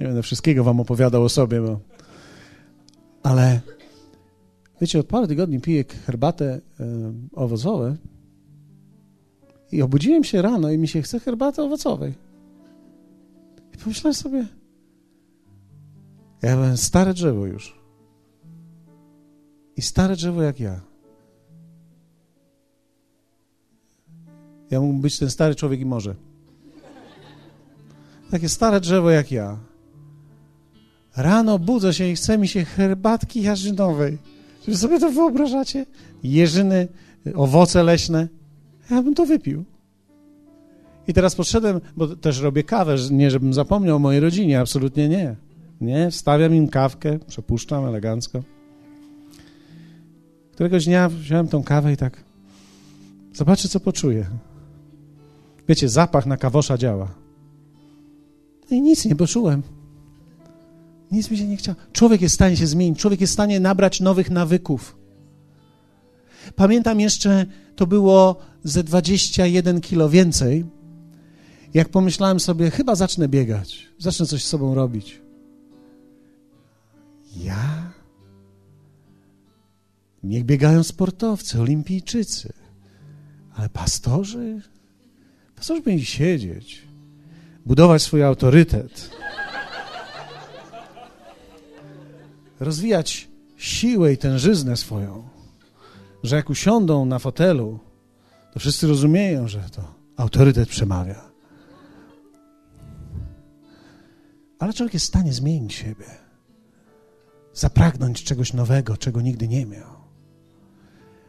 Nie 0.00 0.06
będę 0.06 0.22
wszystkiego 0.22 0.64
wam 0.64 0.80
opowiadał 0.80 1.22
o 1.24 1.28
sobie, 1.28 1.60
bo... 1.60 1.80
Ale 3.22 3.60
wiecie, 4.80 4.98
od 4.98 5.06
paru 5.06 5.26
tygodni 5.26 5.60
piję 5.60 5.84
herbatę 6.06 6.60
e, 6.80 6.84
owocową 7.32 7.96
i 9.72 9.82
obudziłem 9.82 10.24
się 10.24 10.42
rano 10.42 10.70
i 10.70 10.78
mi 10.78 10.88
się 10.88 11.02
chce 11.02 11.20
herbaty 11.20 11.62
owocowej. 11.62 12.14
I 13.74 13.78
pomyślałem 13.78 14.14
sobie, 14.14 14.46
ja 16.42 16.56
byłem 16.56 16.76
stare 16.76 17.14
drzewo 17.14 17.46
już. 17.46 17.80
I 19.76 19.82
stare 19.82 20.16
drzewo 20.16 20.42
jak 20.42 20.60
ja. 20.60 20.80
Ja 24.70 24.80
mógłbym 24.80 25.00
być 25.00 25.18
ten 25.18 25.30
stary 25.30 25.54
człowiek 25.54 25.80
i 25.80 25.86
może. 25.86 26.14
Takie 28.30 28.48
stare 28.48 28.80
drzewo 28.80 29.10
jak 29.10 29.32
ja. 29.32 29.69
Rano 31.16 31.58
budzę 31.58 31.94
się 31.94 32.08
i 32.08 32.14
chce 32.14 32.38
mi 32.38 32.48
się 32.48 32.64
herbatki 32.64 33.42
jarzynowej. 33.42 34.18
Czy 34.64 34.76
sobie 34.76 35.00
to 35.00 35.10
wyobrażacie? 35.10 35.86
Jeżyny, 36.22 36.88
owoce 37.34 37.82
leśne. 37.82 38.28
Ja 38.90 39.02
bym 39.02 39.14
to 39.14 39.26
wypił. 39.26 39.64
I 41.08 41.14
teraz 41.14 41.34
podszedłem, 41.34 41.80
bo 41.96 42.08
też 42.08 42.40
robię 42.40 42.64
kawę, 42.64 42.96
nie 43.10 43.30
żebym 43.30 43.54
zapomniał 43.54 43.96
o 43.96 43.98
mojej 43.98 44.20
rodzinie, 44.20 44.60
absolutnie 44.60 45.08
nie. 45.08 45.36
Nie, 45.80 46.10
wstawiam 46.10 46.54
im 46.54 46.68
kawkę, 46.68 47.18
przepuszczam 47.18 47.84
elegancko. 47.84 48.42
Któregoś 50.52 50.84
dnia 50.84 51.08
wziąłem 51.08 51.48
tą 51.48 51.62
kawę 51.62 51.92
i 51.92 51.96
tak 51.96 52.24
zobaczę, 53.32 53.68
co 53.68 53.80
poczuję. 53.80 54.26
Wiecie, 55.68 55.88
zapach 55.88 56.26
na 56.26 56.36
kawosza 56.36 56.78
działa. 56.78 57.08
I 58.70 58.80
nic 58.80 59.04
nie 59.04 59.16
poczułem. 59.16 59.62
Nic 61.12 61.30
mi 61.30 61.36
się 61.36 61.46
nie 61.46 61.56
chciało. 61.56 61.76
Człowiek 61.92 62.20
jest 62.20 62.32
w 62.32 62.34
stanie 62.34 62.56
się 62.56 62.66
zmienić, 62.66 62.98
człowiek 62.98 63.20
jest 63.20 63.32
w 63.32 63.34
stanie 63.34 63.60
nabrać 63.60 64.00
nowych 64.00 64.30
nawyków. 64.30 64.96
Pamiętam 66.56 67.00
jeszcze, 67.00 67.46
to 67.76 67.86
było 67.86 68.36
ze 68.64 68.84
21 68.84 69.80
kilo 69.80 70.08
więcej, 70.08 70.64
Jak 71.74 71.88
pomyślałem 71.88 72.40
sobie, 72.40 72.70
chyba 72.70 72.94
zacznę 72.94 73.28
biegać, 73.28 73.88
zacznę 73.98 74.26
coś 74.26 74.44
z 74.44 74.48
sobą 74.48 74.74
robić. 74.74 75.20
Ja? 77.36 77.92
Niech 80.22 80.44
biegają 80.44 80.82
sportowcy, 80.82 81.60
olimpijczycy, 81.60 82.52
ale 83.54 83.68
pastorzy? 83.68 84.62
Pastorzy 85.56 85.82
powinni 85.82 86.04
siedzieć, 86.04 86.82
budować 87.66 88.02
swój 88.02 88.22
autorytet, 88.22 89.10
rozwijać 92.60 93.28
siłę 93.56 94.12
i 94.12 94.16
tężyznę 94.16 94.76
swoją, 94.76 95.28
że 96.22 96.36
jak 96.36 96.50
usiądą 96.50 97.04
na 97.04 97.18
fotelu, 97.18 97.78
to 98.52 98.60
wszyscy 98.60 98.86
rozumieją, 98.86 99.48
że 99.48 99.60
to 99.60 99.94
autorytet 100.16 100.68
przemawia. 100.68 101.30
Ale 104.58 104.72
człowiek 104.72 104.94
jest 104.94 105.06
w 105.06 105.08
stanie 105.08 105.32
zmienić 105.32 105.74
siebie, 105.74 106.06
zapragnąć 107.54 108.24
czegoś 108.24 108.52
nowego, 108.52 108.96
czego 108.96 109.20
nigdy 109.20 109.48
nie 109.48 109.66
miał. 109.66 110.00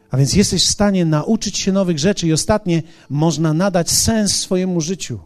A 0.10 0.18
więc 0.18 0.34
jesteś 0.34 0.66
w 0.66 0.70
stanie 0.70 1.06
nauczyć 1.06 1.58
się 1.58 1.72
nowych 1.72 2.00
rzeczy 2.00 2.28
i 2.28 2.34
ostatnie, 2.34 2.84
można 3.10 3.54
nadać 3.54 3.92
sens 3.92 4.36
swojemu 4.36 4.82
życiu. 4.82 5.20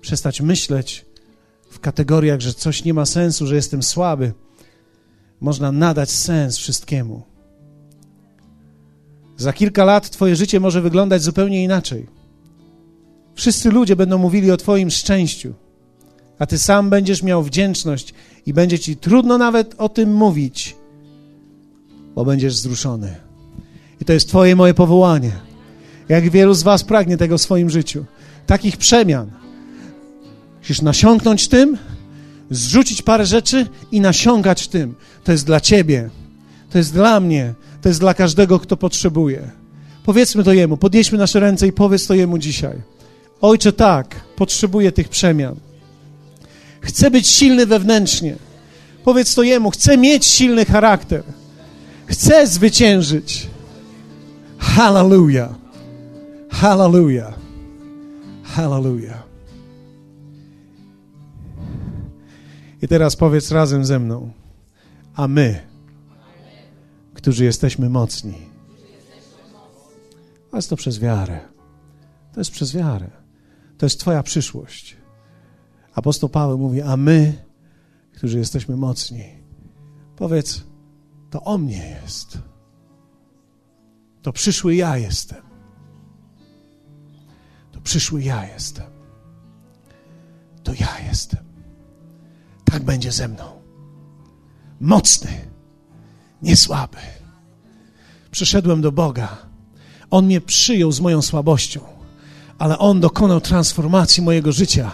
Przestać 0.00 0.40
myśleć 0.40 1.06
w 1.70 1.80
kategoriach, 1.80 2.40
że 2.40 2.54
coś 2.54 2.84
nie 2.84 2.94
ma 2.94 3.06
sensu, 3.06 3.46
że 3.46 3.54
jestem 3.54 3.82
słaby. 3.82 4.32
Można 5.42 5.72
nadać 5.72 6.10
sens 6.10 6.58
wszystkiemu. 6.58 7.22
Za 9.36 9.52
kilka 9.52 9.84
lat 9.84 10.10
Twoje 10.10 10.36
życie 10.36 10.60
może 10.60 10.82
wyglądać 10.82 11.22
zupełnie 11.22 11.64
inaczej. 11.64 12.06
Wszyscy 13.34 13.70
ludzie 13.70 13.96
będą 13.96 14.18
mówili 14.18 14.50
o 14.50 14.56
Twoim 14.56 14.90
szczęściu, 14.90 15.54
a 16.38 16.46
Ty 16.46 16.58
sam 16.58 16.90
będziesz 16.90 17.22
miał 17.22 17.42
wdzięczność 17.42 18.14
i 18.46 18.52
będzie 18.52 18.78
Ci 18.78 18.96
trudno 18.96 19.38
nawet 19.38 19.74
o 19.78 19.88
tym 19.88 20.14
mówić, 20.14 20.76
bo 22.14 22.24
będziesz 22.24 22.54
wzruszony. 22.54 23.14
I 24.00 24.04
to 24.04 24.12
jest 24.12 24.28
Twoje 24.28 24.56
moje 24.56 24.74
powołanie. 24.74 25.32
Jak 26.08 26.30
wielu 26.30 26.54
z 26.54 26.62
Was 26.62 26.84
pragnie 26.84 27.16
tego 27.16 27.38
w 27.38 27.42
swoim 27.42 27.70
życiu. 27.70 28.04
Takich 28.46 28.76
przemian. 28.76 29.30
Musisz 30.58 30.82
nasiąknąć 30.82 31.48
tym, 31.48 31.78
zrzucić 32.50 33.02
parę 33.02 33.26
rzeczy 33.26 33.66
i 33.92 34.00
nasiągać 34.00 34.68
tym. 34.68 34.94
To 35.24 35.32
jest 35.32 35.46
dla 35.46 35.60
Ciebie. 35.60 36.10
To 36.70 36.78
jest 36.78 36.92
dla 36.92 37.20
mnie. 37.20 37.54
To 37.82 37.88
jest 37.88 38.00
dla 38.00 38.14
każdego, 38.14 38.58
kto 38.58 38.76
potrzebuje. 38.76 39.50
Powiedzmy 40.04 40.44
to 40.44 40.52
Jemu. 40.52 40.76
Podnieśmy 40.76 41.18
nasze 41.18 41.40
ręce 41.40 41.66
i 41.66 41.72
powiedz 41.72 42.06
to 42.06 42.14
Jemu 42.14 42.38
dzisiaj. 42.38 42.82
Ojcze, 43.40 43.72
tak, 43.72 44.20
potrzebuję 44.36 44.92
tych 44.92 45.08
przemian. 45.08 45.56
Chcę 46.80 47.10
być 47.10 47.28
silny 47.28 47.66
wewnętrznie. 47.66 48.36
Powiedz 49.04 49.34
to 49.34 49.42
Jemu. 49.42 49.70
Chcę 49.70 49.98
mieć 49.98 50.26
silny 50.26 50.64
charakter. 50.64 51.22
Chcę 52.06 52.46
zwyciężyć. 52.46 53.46
Hallelujah. 54.58 55.50
Hallelujah. 56.50 57.34
Hallelujah. 58.42 59.22
I 62.82 62.88
teraz 62.88 63.16
powiedz 63.16 63.50
razem 63.50 63.84
ze 63.84 63.98
mną. 63.98 64.30
A 65.14 65.28
my, 65.28 65.66
którzy 67.14 67.44
jesteśmy 67.44 67.88
mocni. 67.88 68.34
A 70.52 70.56
jest 70.56 70.70
to 70.70 70.76
przez 70.76 70.98
wiarę. 70.98 71.40
To 72.32 72.40
jest 72.40 72.50
przez 72.50 72.72
wiarę. 72.72 73.10
To 73.78 73.86
jest 73.86 74.00
Twoja 74.00 74.22
przyszłość. 74.22 74.96
Apostoł 75.94 76.28
Paweł 76.28 76.58
mówi, 76.58 76.82
a 76.82 76.96
my, 76.96 77.44
którzy 78.12 78.38
jesteśmy 78.38 78.76
mocni, 78.76 79.24
powiedz, 80.16 80.64
to 81.30 81.42
o 81.42 81.58
mnie 81.58 81.98
jest. 82.02 82.38
To 84.22 84.32
przyszły 84.32 84.74
ja 84.74 84.96
jestem. 84.96 85.42
To 87.72 87.80
przyszły 87.80 88.22
ja 88.22 88.46
jestem. 88.46 88.86
To 90.62 90.72
ja 90.74 90.98
jestem. 91.08 91.44
Tak 92.64 92.82
będzie 92.82 93.12
ze 93.12 93.28
mną. 93.28 93.61
Mocny, 94.82 95.30
niesłaby. 96.42 96.96
Przyszedłem 98.30 98.80
do 98.80 98.92
Boga. 98.92 99.36
On 100.10 100.26
mnie 100.26 100.40
przyjął 100.40 100.92
z 100.92 101.00
moją 101.00 101.22
słabością, 101.22 101.80
ale 102.58 102.78
On 102.78 103.00
dokonał 103.00 103.40
transformacji 103.40 104.22
mojego 104.22 104.52
życia 104.52 104.90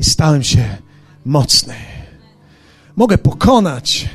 i 0.00 0.04
stałem 0.04 0.42
się 0.42 0.76
mocny. 1.24 1.74
Mogę 2.96 3.18
pokonać 3.18 4.08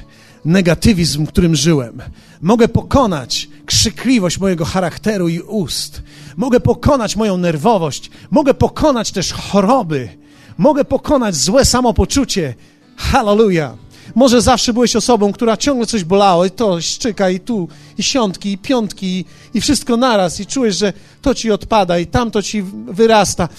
negatywizm, 0.45 1.25
którym 1.25 1.55
żyłem. 1.55 2.01
Mogę 2.41 2.67
pokonać 2.67 3.49
krzykliwość 3.65 4.39
mojego 4.39 4.65
charakteru 4.65 5.29
i 5.29 5.39
ust. 5.39 6.03
Mogę 6.37 6.59
pokonać 6.59 7.15
moją 7.15 7.37
nerwowość. 7.37 8.11
Mogę 8.31 8.53
pokonać 8.53 9.11
też 9.11 9.33
choroby. 9.33 10.09
Mogę 10.57 10.85
pokonać 10.85 11.35
złe 11.35 11.65
samopoczucie. 11.65 12.55
Hallelujah. 12.97 13.82
Może 14.15 14.41
zawsze 14.41 14.73
byłeś 14.73 14.95
osobą, 14.95 15.33
która 15.33 15.57
ciągle 15.57 15.85
coś 15.85 16.03
bolało, 16.03 16.45
i 16.45 16.51
to 16.51 16.81
szczyka, 16.81 17.29
i 17.29 17.39
tu, 17.39 17.67
i 17.97 18.03
siątki, 18.03 18.51
i 18.51 18.57
piątki, 18.57 19.25
i 19.53 19.61
wszystko 19.61 19.97
naraz, 19.97 20.39
i 20.39 20.45
czujesz, 20.45 20.77
że 20.77 20.93
to 21.21 21.35
ci 21.35 21.51
odpada, 21.51 21.99
i 21.99 22.07
tamto 22.07 22.41
ci 22.41 22.63
wyrasta. 22.85 23.49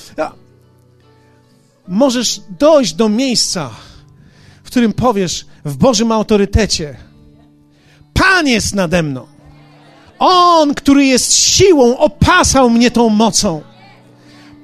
Możesz 1.88 2.40
dojść 2.58 2.94
do 2.94 3.08
miejsca, 3.08 3.70
w 4.64 4.66
którym 4.66 4.92
powiesz 4.92 5.46
w 5.64 5.76
Bożym 5.76 6.12
autorytecie: 6.12 6.96
Pan 8.14 8.46
jest 8.46 8.74
nade 8.74 9.02
mną. 9.02 9.26
On, 10.18 10.74
który 10.74 11.06
jest 11.06 11.34
siłą, 11.34 11.98
opasał 11.98 12.70
mnie 12.70 12.90
tą 12.90 13.08
mocą. 13.08 13.62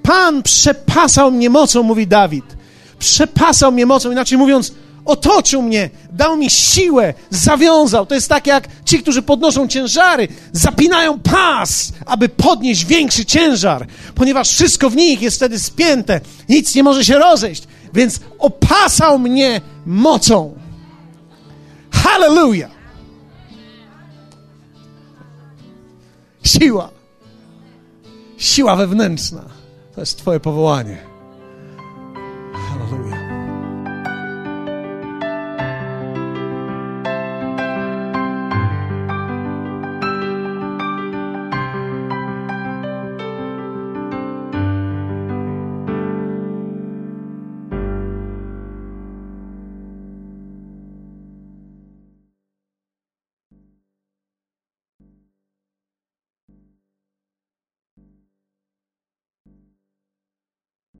Pan 0.03 0.43
przepasał 0.43 1.31
mnie 1.31 1.51
mocą, 1.51 1.83
mówi 1.83 2.07
Dawid. 2.07 2.45
Przepasał 2.99 3.73
mnie 3.73 3.87
mocą, 3.87 4.11
inaczej 4.11 4.39
mówiąc, 4.39 4.75
otoczył 5.05 5.63
mnie, 5.63 5.91
dał 6.13 6.37
mi 6.37 6.51
siłę, 6.51 7.15
zawiązał. 7.31 8.07
To 8.07 8.15
jest 8.15 8.29
tak 8.29 8.47
jak 8.47 8.69
ci, 8.85 9.03
którzy 9.03 9.23
podnoszą 9.23 9.69
ciężary, 9.69 10.29
zapinają 10.53 11.21
pas, 11.21 11.93
aby 12.07 12.29
podnieść 12.29 12.85
większy 12.85 13.25
ciężar, 13.25 13.87
ponieważ 14.15 14.51
wszystko 14.51 14.91
w 14.91 14.97
nich 14.97 15.23
jest 15.23 15.37
wtedy 15.37 15.59
spięte, 15.59 16.21
nic 16.49 16.75
nie 16.75 16.83
może 16.83 17.05
się 17.05 17.19
rozejść, 17.19 17.63
więc 17.95 18.21
opasał 18.39 19.19
mnie 19.19 19.61
mocą. 19.87 20.55
Hallelujah! 21.93 22.71
Siła. 26.45 26.91
Siła 28.39 28.77
wewnętrzna. 28.77 29.43
To 29.95 30.01
jest 30.01 30.19
Twoje 30.19 30.41
powołanie. 30.41 30.99